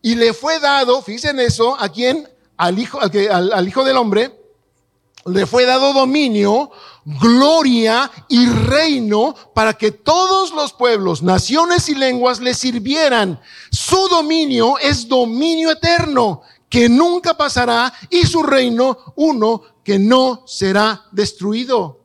Y 0.03 0.14
le 0.14 0.32
fue 0.32 0.59
dado, 0.59 1.01
fíjense 1.01 1.30
en 1.30 1.39
eso, 1.39 1.76
a 1.80 1.89
quien, 1.89 2.30
al 2.55 2.78
hijo, 2.78 2.99
al 2.99 3.68
hijo 3.68 3.84
del 3.84 3.97
hombre, 3.97 4.41
le 5.26 5.46
fue 5.46 5.66
dado 5.66 5.94
dominio, 5.94 6.72
gloria 7.06 8.12
y 8.28 8.46
reino 8.48 9.36
para 9.54 9.74
que 9.74 9.92
todos 9.92 10.52
los 10.54 10.74
pueblos, 10.74 11.22
naciones 11.22 11.90
y 11.90 11.96
lenguas 11.96 12.40
le 12.40 12.54
sirvieran. 12.54 13.40
Su 13.72 14.08
dominio 14.08 14.78
es 14.80 15.08
dominio 15.08 15.72
eterno 15.72 16.42
que 16.70 16.90
nunca 16.90 17.36
pasará 17.36 17.94
y 18.10 18.26
su 18.26 18.44
reino 18.44 18.98
uno 19.16 19.62
que 19.84 20.00
no 20.00 20.44
será 20.48 21.06
destruido. 21.12 22.00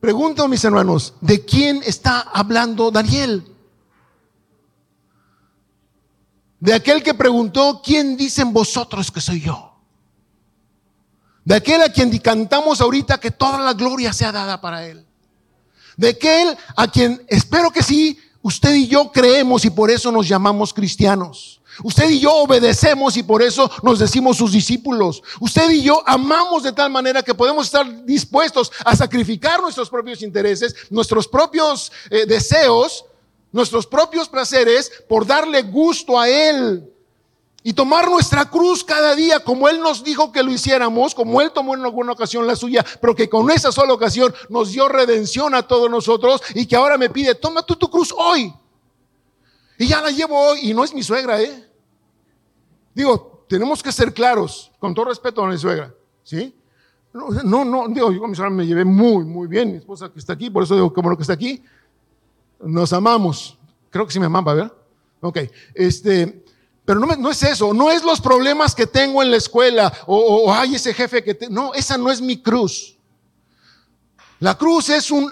Pregunto, 0.00 0.46
mis 0.46 0.64
hermanos, 0.64 1.14
¿de 1.20 1.44
quién 1.44 1.82
está 1.84 2.20
hablando 2.20 2.90
Daniel? 2.90 3.44
De 6.60 6.74
aquel 6.74 7.02
que 7.02 7.14
preguntó, 7.14 7.80
¿quién 7.82 8.16
dicen 8.16 8.52
vosotros 8.52 9.10
que 9.10 9.20
soy 9.20 9.40
yo? 9.40 9.67
De 11.48 11.54
aquel 11.54 11.80
a 11.80 11.88
quien 11.90 12.10
cantamos 12.18 12.78
ahorita 12.82 13.18
que 13.18 13.30
toda 13.30 13.58
la 13.58 13.72
gloria 13.72 14.12
sea 14.12 14.30
dada 14.30 14.60
para 14.60 14.86
Él. 14.86 15.06
De 15.96 16.10
aquel 16.10 16.54
a 16.76 16.86
quien 16.88 17.24
espero 17.26 17.70
que 17.70 17.82
sí, 17.82 18.18
usted 18.42 18.74
y 18.74 18.86
yo 18.86 19.10
creemos 19.10 19.64
y 19.64 19.70
por 19.70 19.90
eso 19.90 20.12
nos 20.12 20.28
llamamos 20.28 20.74
cristianos. 20.74 21.62
Usted 21.82 22.10
y 22.10 22.20
yo 22.20 22.34
obedecemos 22.34 23.16
y 23.16 23.22
por 23.22 23.40
eso 23.40 23.70
nos 23.82 23.98
decimos 23.98 24.36
sus 24.36 24.52
discípulos. 24.52 25.22
Usted 25.40 25.70
y 25.70 25.80
yo 25.80 26.02
amamos 26.04 26.64
de 26.64 26.72
tal 26.72 26.90
manera 26.90 27.22
que 27.22 27.34
podemos 27.34 27.64
estar 27.64 28.04
dispuestos 28.04 28.70
a 28.84 28.94
sacrificar 28.94 29.62
nuestros 29.62 29.88
propios 29.88 30.20
intereses, 30.20 30.76
nuestros 30.90 31.26
propios 31.26 31.90
eh, 32.10 32.26
deseos, 32.26 33.06
nuestros 33.52 33.86
propios 33.86 34.28
placeres 34.28 34.92
por 35.08 35.26
darle 35.26 35.62
gusto 35.62 36.20
a 36.20 36.28
Él 36.28 36.92
y 37.62 37.72
tomar 37.72 38.08
nuestra 38.08 38.48
cruz 38.48 38.84
cada 38.84 39.14
día 39.14 39.40
como 39.40 39.68
Él 39.68 39.80
nos 39.80 40.04
dijo 40.04 40.30
que 40.30 40.42
lo 40.42 40.50
hiciéramos, 40.50 41.14
como 41.14 41.40
Él 41.40 41.50
tomó 41.52 41.74
en 41.74 41.84
alguna 41.84 42.12
ocasión 42.12 42.46
la 42.46 42.56
suya, 42.56 42.84
pero 43.00 43.14
que 43.14 43.28
con 43.28 43.50
esa 43.50 43.72
sola 43.72 43.92
ocasión 43.92 44.32
nos 44.48 44.72
dio 44.72 44.88
redención 44.88 45.54
a 45.54 45.62
todos 45.62 45.90
nosotros 45.90 46.40
y 46.54 46.66
que 46.66 46.76
ahora 46.76 46.96
me 46.96 47.10
pide, 47.10 47.34
toma 47.34 47.62
tú 47.62 47.76
tu 47.76 47.90
cruz 47.90 48.14
hoy. 48.16 48.52
Y 49.78 49.86
ya 49.86 50.00
la 50.00 50.10
llevo 50.10 50.38
hoy 50.38 50.60
y 50.62 50.74
no 50.74 50.84
es 50.84 50.94
mi 50.94 51.02
suegra, 51.02 51.40
¿eh? 51.40 51.68
Digo, 52.94 53.44
tenemos 53.48 53.82
que 53.82 53.92
ser 53.92 54.12
claros, 54.12 54.72
con 54.78 54.94
todo 54.94 55.06
respeto 55.06 55.42
a 55.42 55.48
mi 55.48 55.58
suegra, 55.58 55.94
¿sí? 56.22 56.54
No, 57.12 57.64
no, 57.64 57.88
digo, 57.88 58.12
yo 58.12 58.20
con 58.20 58.30
mi 58.30 58.36
suegra 58.36 58.50
me 58.50 58.66
llevé 58.66 58.84
muy, 58.84 59.24
muy 59.24 59.48
bien, 59.48 59.72
mi 59.72 59.78
esposa 59.78 60.10
que 60.12 60.18
está 60.18 60.32
aquí, 60.32 60.50
por 60.50 60.62
eso 60.62 60.74
digo, 60.74 60.92
como 60.92 61.10
lo 61.10 61.16
que 61.16 61.22
está 61.22 61.32
aquí, 61.32 61.62
nos 62.60 62.92
amamos. 62.92 63.58
Creo 63.90 64.06
que 64.06 64.12
sí 64.12 64.20
me 64.20 64.26
amaba, 64.26 64.54
¿verdad? 64.54 64.72
Ok, 65.20 65.38
este, 65.74 66.44
pero 66.88 67.00
no, 67.00 67.06
no, 67.16 67.30
es 67.30 67.42
eso, 67.42 67.74
no 67.74 67.90
es 67.90 68.02
los 68.02 68.18
problemas 68.18 68.74
que 68.74 68.86
tengo 68.86 69.22
en 69.22 69.30
la 69.30 69.36
escuela 69.36 69.92
o, 70.06 70.50
hay 70.50 70.76
ese 70.76 70.94
jefe 70.94 71.22
que... 71.22 71.34
Te, 71.34 71.50
no, 71.50 71.74
esa 71.74 71.98
no 71.98 72.10
es 72.10 72.18
mi 72.18 72.40
cruz. 72.40 72.96
La 74.40 74.56
cruz 74.56 74.88
es 74.88 75.10
una 75.10 75.30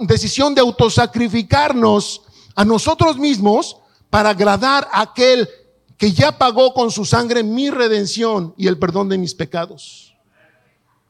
decisión 0.00 0.54
de 0.54 0.60
autosacrificarnos 0.60 2.20
a 2.54 2.66
nosotros 2.66 3.16
mismos 3.16 3.78
para 4.10 4.28
agradar 4.28 4.86
a 4.92 5.00
aquel 5.00 5.48
que 5.96 6.12
ya 6.12 6.36
pagó 6.36 6.74
con 6.74 6.90
su 6.90 7.06
sangre 7.06 7.42
mi 7.42 7.70
redención 7.70 8.52
y 8.58 8.66
el 8.66 8.78
perdón 8.78 9.08
de 9.08 9.16
mis 9.16 9.34
pecados. 9.34 10.14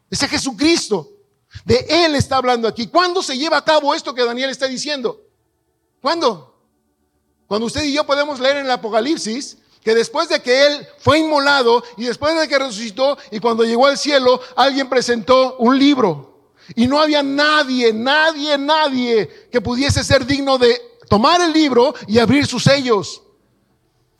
Ese 0.09 0.29
Jesucristo. 0.29 1.09
De 1.65 1.85
Él 1.89 2.15
está 2.15 2.37
hablando 2.37 2.69
aquí. 2.69 2.87
¿Cuándo 2.87 3.25
se 3.25 3.37
lleva 3.37 3.57
a 3.57 3.65
cabo 3.65 3.93
esto 3.93 4.15
que 4.15 4.25
Daniel 4.25 4.51
está 4.51 4.69
diciendo? 4.69 5.21
¿Cuándo? 6.01 6.52
Cuando 7.53 7.67
usted 7.67 7.85
y 7.85 7.93
yo 7.93 8.07
podemos 8.07 8.41
leer 8.41 8.57
en 8.57 8.65
el 8.65 8.71
Apocalipsis 8.71 9.59
que 9.85 9.95
después 9.95 10.27
de 10.31 10.41
que 10.41 10.65
Él 10.65 10.89
fue 11.01 11.19
inmolado 11.19 11.85
y 11.99 12.05
después 12.05 12.35
de 12.35 12.49
que 12.49 12.59
resucitó 12.59 13.19
y 13.31 13.41
cuando 13.41 13.63
llegó 13.63 13.87
al 13.87 13.99
cielo, 13.99 14.41
alguien 14.57 14.89
presentó 14.89 15.59
un 15.59 15.79
libro. 15.79 16.49
Y 16.75 16.87
no 16.87 16.99
había 16.99 17.23
nadie, 17.23 17.93
nadie, 17.93 18.57
nadie 18.57 19.49
que 19.53 19.61
pudiese 19.61 20.03
ser 20.03 20.25
digno 20.25 20.57
de 20.57 20.81
tomar 21.11 21.43
el 21.43 21.53
libro 21.53 21.95
y 22.07 22.19
abrir 22.21 22.47
sus 22.47 22.63
sellos. 22.63 23.21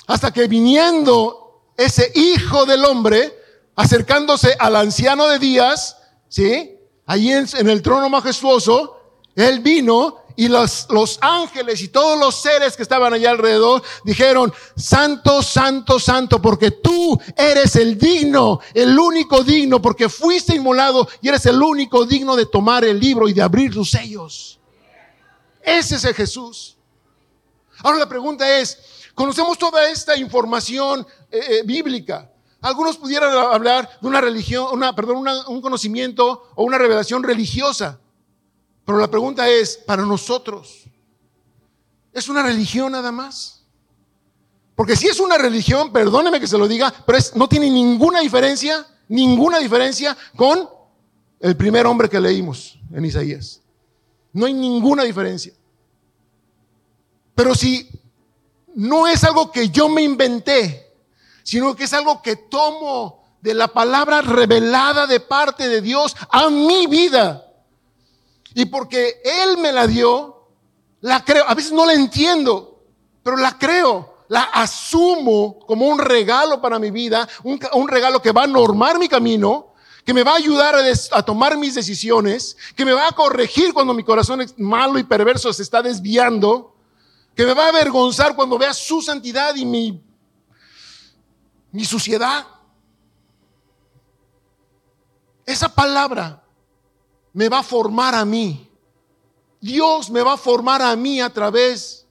Hasta 0.07 0.31
que 0.31 0.47
viniendo 0.47 1.73
ese 1.79 2.13
hijo 2.15 2.67
del 2.67 2.85
hombre, 2.85 3.35
acercándose 3.77 4.55
al 4.59 4.77
anciano 4.77 5.27
de 5.29 5.39
días, 5.39 5.97
¿sí? 6.29 6.77
Allí 7.07 7.33
en, 7.33 7.49
en 7.55 7.71
el 7.71 7.81
trono 7.81 8.11
majestuoso, 8.11 8.99
él 9.35 9.61
vino 9.61 10.22
y 10.37 10.49
los, 10.49 10.87
los, 10.91 11.19
ángeles 11.21 11.83
y 11.83 11.89
todos 11.89 12.19
los 12.19 12.35
seres 12.35 12.77
que 12.77 12.83
estaban 12.83 13.13
allá 13.13 13.31
alrededor 13.31 13.83
dijeron, 14.05 14.53
santo, 14.77 15.43
santo, 15.43 15.99
santo, 15.99 16.41
porque 16.41 16.71
tú 16.71 17.21
eres 17.37 17.77
el 17.77 17.99
digno, 17.99 18.61
el 18.75 18.99
único 18.99 19.43
digno, 19.43 19.81
porque 19.81 20.09
fuiste 20.09 20.55
inmolado 20.55 21.09
y 21.21 21.29
eres 21.29 21.47
el 21.47 21.63
único 21.63 22.05
digno 22.05 22.37
de 22.37 22.47
tomar 22.47 22.85
el 22.85 22.99
libro 22.99 23.29
y 23.29 23.33
de 23.33 23.43
abrir 23.43 23.73
sus 23.73 23.91
sellos. 23.91 24.59
Ese 25.63 25.97
es 25.97 26.05
el 26.05 26.15
Jesús. 26.15 26.77
Ahora 27.83 27.99
la 27.99 28.09
pregunta 28.09 28.59
es, 28.59 28.79
conocemos 29.15 29.59
toda 29.59 29.89
esta 29.89 30.17
información 30.17 31.07
eh, 31.31 31.41
eh, 31.49 31.63
bíblica. 31.65 32.31
Algunos 32.61 32.97
pudieran 32.97 33.37
hablar 33.37 33.89
de 34.01 34.07
una 34.07 34.21
religión, 34.21 34.69
una, 34.73 34.95
perdón, 34.95 35.27
un 35.49 35.61
conocimiento 35.61 36.51
o 36.55 36.65
una 36.65 36.79
revelación 36.79 37.23
religiosa. 37.25 37.99
Pero 38.85 38.99
la 38.99 39.09
pregunta 39.09 39.49
es, 39.49 39.77
para 39.77 40.03
nosotros, 40.03 40.85
¿es 42.13 42.29
una 42.29 42.43
religión 42.43 42.93
nada 42.93 43.13
más? 43.13 43.65
Porque 44.75 44.97
si 44.97 45.07
es 45.07 45.21
una 45.21 45.39
religión, 45.39 45.93
perdóneme 45.93 46.41
que 46.41 46.47
se 46.47 46.59
lo 46.59 46.67
diga, 46.67 46.93
pero 47.07 47.19
no 47.35 47.49
tiene 47.49 47.71
ninguna 47.71 48.21
diferencia, 48.21 48.87
ninguna 49.09 49.59
diferencia 49.59 50.17
con 50.37 50.69
el 51.41 51.57
primer 51.57 51.87
hombre 51.87 52.09
que 52.09 52.21
leímos 52.21 52.79
en 52.93 53.05
Isaías. 53.05 53.61
No 54.33 54.47
hay 54.47 54.55
ninguna 54.55 55.05
diferencia. 55.05 55.53
Pero 57.35 57.55
si 57.55 57.89
no 58.75 59.07
es 59.07 59.23
algo 59.25 59.51
que 59.53 59.69
yo 59.69 59.89
me 59.89 60.03
inventé, 60.03 60.91
sino 61.43 61.75
que 61.75 61.85
es 61.85 61.93
algo 61.93 62.23
que 62.23 62.37
tomo 62.37 63.23
de 63.41 63.55
la 63.55 63.69
palabra 63.69 64.23
revelada 64.23 65.07
de 65.07 65.21
parte 65.21 65.69
de 65.69 65.81
Dios 65.81 66.17
a 66.31 66.49
mi 66.49 66.87
vida, 66.87 67.52
y 68.55 68.67
porque 68.67 69.21
Él 69.25 69.59
me 69.59 69.73
la 69.73 69.87
dio, 69.87 70.49
la 71.01 71.25
creo. 71.25 71.45
A 71.47 71.55
veces 71.55 71.73
no 71.73 71.87
la 71.87 71.95
entiendo, 71.95 72.83
pero 73.23 73.37
la 73.37 73.59
creo. 73.59 74.13
La 74.29 74.43
asumo 74.45 75.59
como 75.67 75.87
un 75.87 75.99
regalo 75.99 76.63
para 76.63 76.79
mi 76.79 76.91
vida, 76.91 77.29
un, 77.43 77.89
regalo 77.89 78.23
que 78.23 78.33
va 78.33 78.45
a 78.45 78.47
normar 78.47 78.99
mi 78.99 79.07
camino, 79.07 79.75
que 80.07 80.15
me 80.15 80.23
va 80.23 80.33
a 80.33 80.37
ayudar 80.37 80.75
a, 80.75 80.81
a, 81.11 81.23
tomar 81.23 81.59
mis 81.59 81.75
decisiones, 81.75 82.57
que 82.75 82.87
me 82.87 82.93
va 82.93 83.09
a 83.09 83.13
corregir 83.13 83.75
cuando 83.75 83.93
mi 83.93 84.03
corazón 84.03 84.43
malo 84.57 84.99
y 84.99 85.05
perverso 85.05 85.53
se 85.53 85.63
está 85.63 85.83
desviando, 85.83 86.75
que 87.35 87.45
me 87.45 87.53
va 87.53 87.67
a 87.67 87.69
avergonzar 87.69 88.35
cuando 88.35 88.57
vea 88.57 88.73
su 88.73 89.03
santidad 89.03 89.55
y 89.55 89.67
mi, 89.67 90.03
mi 91.71 91.85
suciedad. 91.85 92.47
Esa 95.45 95.75
palabra 95.75 96.42
me 97.33 97.49
va 97.49 97.61
a 97.61 97.63
formar 97.63 98.15
a 98.15 98.25
mí. 98.25 98.69
Dios 99.61 100.11
me 100.11 100.23
va 100.23 100.35
a 100.35 100.37
formar 100.37 100.83
a 100.83 100.95
mí 100.97 101.21
a 101.21 101.31
través 101.31 102.07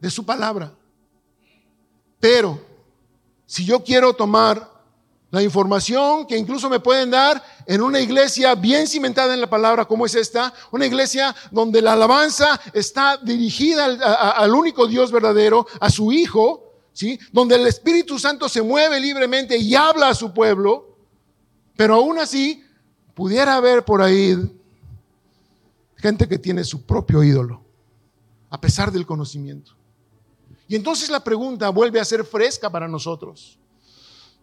de 0.00 0.10
su 0.10 0.24
palabra. 0.24 0.72
Pero 2.20 2.60
si 3.46 3.64
yo 3.64 3.82
quiero 3.82 4.14
tomar 4.14 4.70
la 5.32 5.42
información 5.42 6.26
que 6.26 6.36
incluso 6.36 6.68
me 6.68 6.78
pueden 6.78 7.10
dar 7.10 7.42
en 7.66 7.82
una 7.82 7.98
iglesia 8.00 8.54
bien 8.54 8.86
cimentada 8.86 9.32
en 9.32 9.40
la 9.40 9.48
palabra 9.48 9.86
como 9.86 10.06
es 10.06 10.14
esta, 10.14 10.52
una 10.70 10.86
iglesia 10.86 11.34
donde 11.50 11.80
la 11.80 11.94
alabanza 11.94 12.60
está 12.74 13.16
dirigida 13.16 13.86
al, 14.36 14.54
único 14.54 14.86
Dios 14.86 15.10
verdadero, 15.10 15.66
a 15.80 15.90
su 15.90 16.12
Hijo, 16.12 16.74
¿sí? 16.92 17.18
donde 17.32 17.54
el 17.56 17.66
Espíritu 17.66 18.18
Santo 18.18 18.48
se 18.48 18.60
mueve 18.60 19.00
libremente 19.00 19.56
y 19.56 19.74
habla 19.74 20.10
a 20.10 20.14
su 20.14 20.34
pueblo, 20.34 20.98
pero 21.76 21.94
aún 21.94 22.18
así 22.18 22.62
pudiera 23.14 23.56
haber 23.56 23.84
por 23.84 24.02
ahí 24.02 24.36
Gente 26.02 26.26
que 26.26 26.36
tiene 26.36 26.64
su 26.64 26.84
propio 26.84 27.22
ídolo, 27.22 27.62
a 28.50 28.60
pesar 28.60 28.90
del 28.90 29.06
conocimiento. 29.06 29.76
Y 30.66 30.74
entonces 30.74 31.08
la 31.08 31.22
pregunta 31.22 31.68
vuelve 31.68 32.00
a 32.00 32.04
ser 32.04 32.24
fresca 32.24 32.68
para 32.68 32.88
nosotros. 32.88 33.56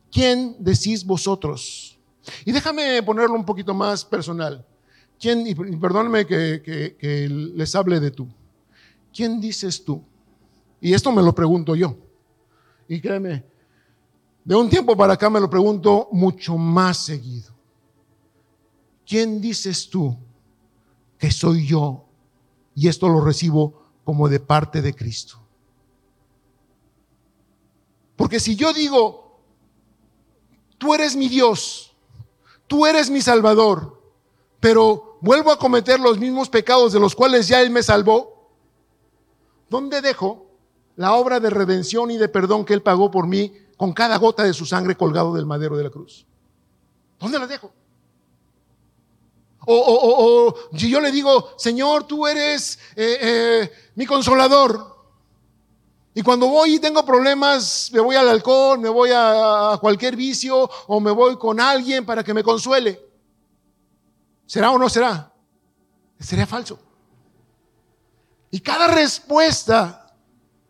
¿Quién 0.10 0.56
decís 0.58 1.06
vosotros? 1.06 2.00
Y 2.46 2.54
déjame 2.54 3.04
ponerlo 3.04 3.36
un 3.36 3.44
poquito 3.44 3.74
más 3.74 4.06
personal. 4.06 4.66
¿Quién, 5.20 5.46
y 5.46 5.54
perdónenme 5.54 6.26
que, 6.26 6.96
que 6.98 7.28
les 7.28 7.76
hable 7.76 8.00
de 8.00 8.12
tú. 8.12 8.30
¿Quién 9.14 9.42
dices 9.42 9.84
tú? 9.84 10.02
Y 10.80 10.94
esto 10.94 11.12
me 11.12 11.22
lo 11.22 11.36
pregunto 11.36 11.76
yo. 11.76 11.98
Y 12.88 13.02
créeme, 13.02 13.44
de 14.46 14.56
un 14.56 14.70
tiempo 14.70 14.96
para 14.96 15.16
acá 15.16 15.30
me 15.30 15.42
lo 15.42 15.50
pregunto 15.50 16.08
mucho 16.14 16.58
más 16.58 17.00
seguido. 17.00 17.54
¿Quién 19.06 19.42
dices 19.42 19.90
tú 19.90 20.18
que 21.20 21.30
soy 21.30 21.68
yo. 21.68 22.06
Y 22.74 22.88
esto 22.88 23.08
lo 23.10 23.22
recibo 23.22 23.84
como 24.04 24.28
de 24.28 24.40
parte 24.40 24.82
de 24.82 24.96
Cristo. 24.96 25.38
Porque 28.16 28.40
si 28.40 28.56
yo 28.56 28.74
digo, 28.74 29.40
tú 30.78 30.94
eres 30.94 31.16
mi 31.16 31.30
Dios, 31.30 31.96
tú 32.68 32.86
eres 32.86 33.10
mi 33.10 33.22
Salvador, 33.22 34.02
pero 34.60 35.18
vuelvo 35.22 35.52
a 35.52 35.60
cometer 35.60 36.00
los 36.00 36.18
mismos 36.18 36.50
pecados 36.50 36.92
de 36.94 37.00
los 37.00 37.16
cuales 37.16 37.48
ya 37.48 37.62
Él 37.62 37.70
me 37.70 37.84
salvó, 37.84 38.50
¿dónde 39.70 40.02
dejo 40.02 40.48
la 40.96 41.14
obra 41.14 41.40
de 41.40 41.50
redención 41.50 42.12
y 42.12 42.18
de 42.18 42.28
perdón 42.28 42.66
que 42.66 42.74
Él 42.74 42.82
pagó 42.82 43.12
por 43.12 43.28
mí 43.28 43.54
con 43.78 43.94
cada 43.94 44.18
gota 44.18 44.44
de 44.44 44.54
su 44.54 44.66
sangre 44.66 44.96
colgado 44.96 45.34
del 45.34 45.46
madero 45.46 45.78
de 45.78 45.84
la 45.84 45.90
cruz? 45.90 46.26
¿Dónde 47.20 47.40
la 47.40 47.48
dejo? 47.48 47.72
O, 49.66 50.56
si 50.76 50.90
yo 50.90 51.00
le 51.00 51.12
digo, 51.12 51.52
Señor, 51.58 52.06
tú 52.06 52.26
eres 52.26 52.80
eh, 52.96 53.18
eh, 53.22 53.72
mi 53.96 54.06
consolador. 54.06 54.98
Y 56.14 56.22
cuando 56.22 56.48
voy 56.48 56.76
y 56.76 56.80
tengo 56.80 57.06
problemas, 57.06 57.90
me 57.94 58.00
voy 58.00 58.16
al 58.16 58.28
alcohol, 58.28 58.80
me 58.80 58.90
voy 58.90 59.12
a, 59.14 59.78
cualquier 59.80 60.16
vicio 60.16 60.70
o 60.88 61.00
me 61.00 61.12
voy 61.12 61.38
con 61.38 61.60
alguien 61.60 62.06
para 62.06 62.24
que 62.24 62.34
me 62.34 62.44
consuele. 62.44 63.00
¿Será 64.46 64.72
o 64.72 64.78
no 64.80 64.90
será? 64.90 65.32
Sería 66.20 66.48
falso. 66.48 66.80
Y 68.52 68.60
cada 68.60 68.88
respuesta 68.88 70.14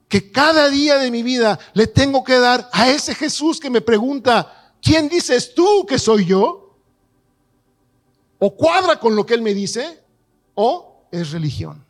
que 0.10 0.32
cada 0.32 0.70
día 0.70 0.98
de 0.98 1.10
mi 1.10 1.24
vida 1.24 1.58
le 1.74 1.88
tengo 1.88 2.24
que 2.24 2.38
dar 2.38 2.70
a 2.74 2.90
ese 2.90 3.16
Jesús 3.16 3.60
que 3.60 3.70
me 3.70 3.80
pregunta, 3.80 4.74
¿quién 4.82 5.08
dices 5.08 5.54
tú 5.56 5.86
que 5.88 5.98
soy 5.98 6.26
yo? 6.26 6.69
O 8.40 8.56
cuadra 8.56 9.00
con 9.00 9.16
lo 9.16 9.26
que 9.26 9.34
él 9.34 9.42
me 9.42 9.54
dice, 9.54 10.02
o 10.56 11.06
es 11.12 11.32
religión. 11.32 11.86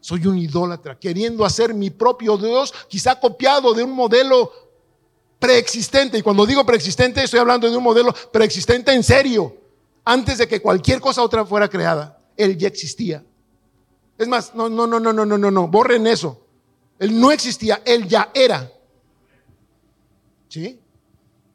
Soy 0.00 0.26
un 0.26 0.38
idólatra, 0.38 0.98
queriendo 0.98 1.44
hacer 1.44 1.74
mi 1.74 1.90
propio 1.90 2.36
Dios, 2.36 2.72
quizá 2.88 3.20
copiado 3.20 3.74
de 3.74 3.84
un 3.84 3.92
modelo 3.92 4.50
preexistente. 5.38 6.18
Y 6.18 6.22
cuando 6.22 6.46
digo 6.46 6.64
preexistente, 6.64 7.22
estoy 7.22 7.40
hablando 7.40 7.70
de 7.70 7.76
un 7.76 7.82
modelo 7.82 8.14
preexistente 8.32 8.92
en 8.92 9.02
serio, 9.02 9.56
antes 10.04 10.38
de 10.38 10.48
que 10.48 10.62
cualquier 10.62 11.00
cosa 11.00 11.22
otra 11.22 11.44
fuera 11.44 11.68
creada. 11.68 12.18
Él 12.36 12.56
ya 12.56 12.68
existía. 12.68 13.24
Es 14.18 14.28
más, 14.28 14.54
no, 14.54 14.68
no, 14.68 14.86
no, 14.86 15.00
no, 15.00 15.12
no, 15.12 15.26
no, 15.26 15.38
no, 15.38 15.50
no, 15.50 15.68
borren 15.68 16.06
eso. 16.06 16.46
Él 16.98 17.18
no 17.18 17.32
existía, 17.32 17.82
Él 17.84 18.06
ya 18.06 18.30
era. 18.34 18.72
¿Sí? 20.48 20.80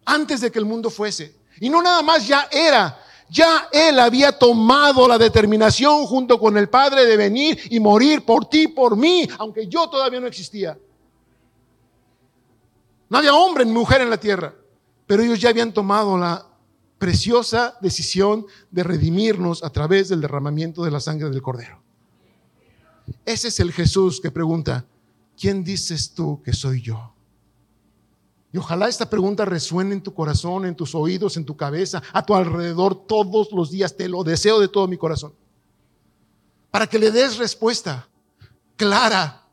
Antes 0.06 0.42
de 0.42 0.52
que 0.52 0.60
el 0.60 0.66
mundo 0.66 0.90
fuese. 0.90 1.36
Y 1.60 1.70
no 1.70 1.82
nada 1.82 2.02
más 2.02 2.28
ya 2.28 2.48
era, 2.52 3.02
ya 3.30 3.68
Él 3.72 4.00
había 4.00 4.32
tomado 4.32 5.08
la 5.08 5.18
determinación 5.18 6.06
junto 6.06 6.40
con 6.40 6.58
el 6.58 6.70
Padre 6.70 7.06
de 7.06 7.18
venir 7.18 7.60
y 7.70 7.80
morir 7.80 8.24
por 8.24 8.46
ti, 8.46 8.68
por 8.68 8.96
mí, 8.96 9.28
aunque 9.38 9.68
yo 9.68 9.90
todavía 9.90 10.20
no 10.20 10.28
existía. 10.28 10.78
No 13.10 13.18
había 13.18 13.34
hombre 13.34 13.66
ni 13.66 13.72
mujer 13.72 14.02
en 14.02 14.10
la 14.10 14.20
tierra, 14.20 14.54
pero 15.06 15.24
ellos 15.24 15.40
ya 15.40 15.50
habían 15.50 15.74
tomado 15.74 16.18
la 16.18 16.46
preciosa 16.98 17.78
decisión 17.82 18.46
de 18.72 18.84
redimirnos 18.84 19.64
a 19.64 19.70
través 19.70 20.10
del 20.10 20.22
derramamiento 20.22 20.84
de 20.84 20.92
la 20.92 21.00
sangre 21.00 21.30
del 21.30 21.42
Cordero. 21.42 21.82
Ese 23.26 23.50
es 23.50 23.60
el 23.60 23.72
Jesús 23.72 24.20
que 24.20 24.32
pregunta, 24.32 24.86
¿quién 25.40 25.64
dices 25.64 26.14
tú 26.14 26.42
que 26.44 26.54
soy 26.54 26.82
yo? 26.82 27.14
Y 28.58 28.60
ojalá 28.60 28.88
esta 28.88 29.08
pregunta 29.08 29.46
resuene 29.46 29.94
en 29.94 30.02
tu 30.02 30.16
corazón, 30.16 30.66
en 30.66 30.76
tus 30.76 30.96
oídos, 30.96 31.38
en 31.38 31.46
tu 31.46 31.56
cabeza, 31.56 32.02
a 32.12 32.26
tu 32.26 32.34
alrededor 32.34 33.06
todos 33.06 33.52
los 33.52 33.70
días. 33.70 33.96
Te 33.96 34.10
lo 34.10 34.24
deseo 34.24 34.60
de 34.60 34.68
todo 34.68 34.88
mi 34.88 34.98
corazón. 34.98 35.36
Para 36.72 36.88
que 36.88 36.98
le 36.98 37.12
des 37.12 37.38
respuesta 37.38 38.10
clara, 38.76 39.48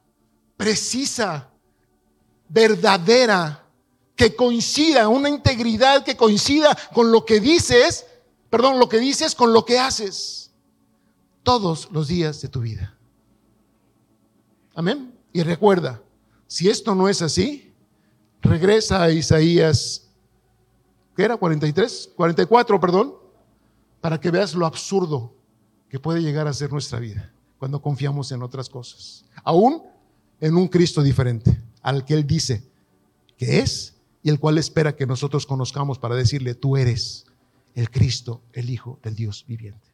precisa, 0.57 1.51
verdadera, 2.49 3.69
que 4.17 4.35
coincida, 4.35 5.07
una 5.09 5.29
integridad 5.29 6.03
que 6.03 6.17
coincida 6.17 6.75
con 6.95 7.13
lo 7.13 7.27
que 7.27 7.41
dices, 7.41 8.07
perdón, 8.49 8.79
lo 8.79 8.89
que 8.89 9.01
dices 9.01 9.35
con 9.35 9.53
lo 9.53 9.67
que 9.67 9.79
haces 9.79 10.51
todos 11.43 11.91
los 11.93 12.09
días 12.09 12.41
de 12.41 12.49
tu 12.49 12.63
vida. 12.63 12.97
Amén. 14.75 15.15
Y 15.31 15.43
recuerda, 15.43 16.03
si 16.47 16.71
esto 16.71 16.95
no 16.95 17.07
es 17.11 17.21
así, 17.21 17.74
regresa 18.45 19.03
a 19.03 19.11
Isaías, 19.11 20.09
¿qué 21.17 21.25
era? 21.25 21.37
43, 21.37 22.11
44, 22.15 22.81
perdón, 22.81 23.15
para 24.01 24.21
que 24.21 24.31
veas 24.31 24.55
lo 24.55 24.67
absurdo 24.67 25.35
que 25.89 25.99
puede 25.99 26.21
llegar 26.23 26.47
a 26.47 26.53
ser 26.53 26.71
nuestra 26.71 26.99
vida 26.99 27.33
cuando 27.59 27.81
confiamos 27.81 28.31
en 28.33 28.43
otras 28.43 28.69
cosas. 28.69 29.25
Aún 29.43 29.83
en 30.41 30.57
un 30.57 30.69
Cristo 30.69 31.03
diferente, 31.03 31.61
al 31.83 32.05
que 32.05 32.15
Él 32.15 32.27
dice 32.27 32.63
que 33.37 33.61
es 33.61 33.95
y 34.23 34.31
el 34.31 34.39
cual 34.39 34.59
espera 34.59 34.97
que 34.97 35.07
nosotros 35.07 35.47
conozcamos 35.47 35.99
para 35.99 36.15
decirle, 36.15 36.55
tú 36.55 36.77
eres 36.77 37.27
el 37.75 37.91
Cristo, 37.91 38.43
el 38.53 38.71
Hijo 38.71 38.99
del 39.03 39.15
Dios 39.15 39.45
viviente. 39.49 39.94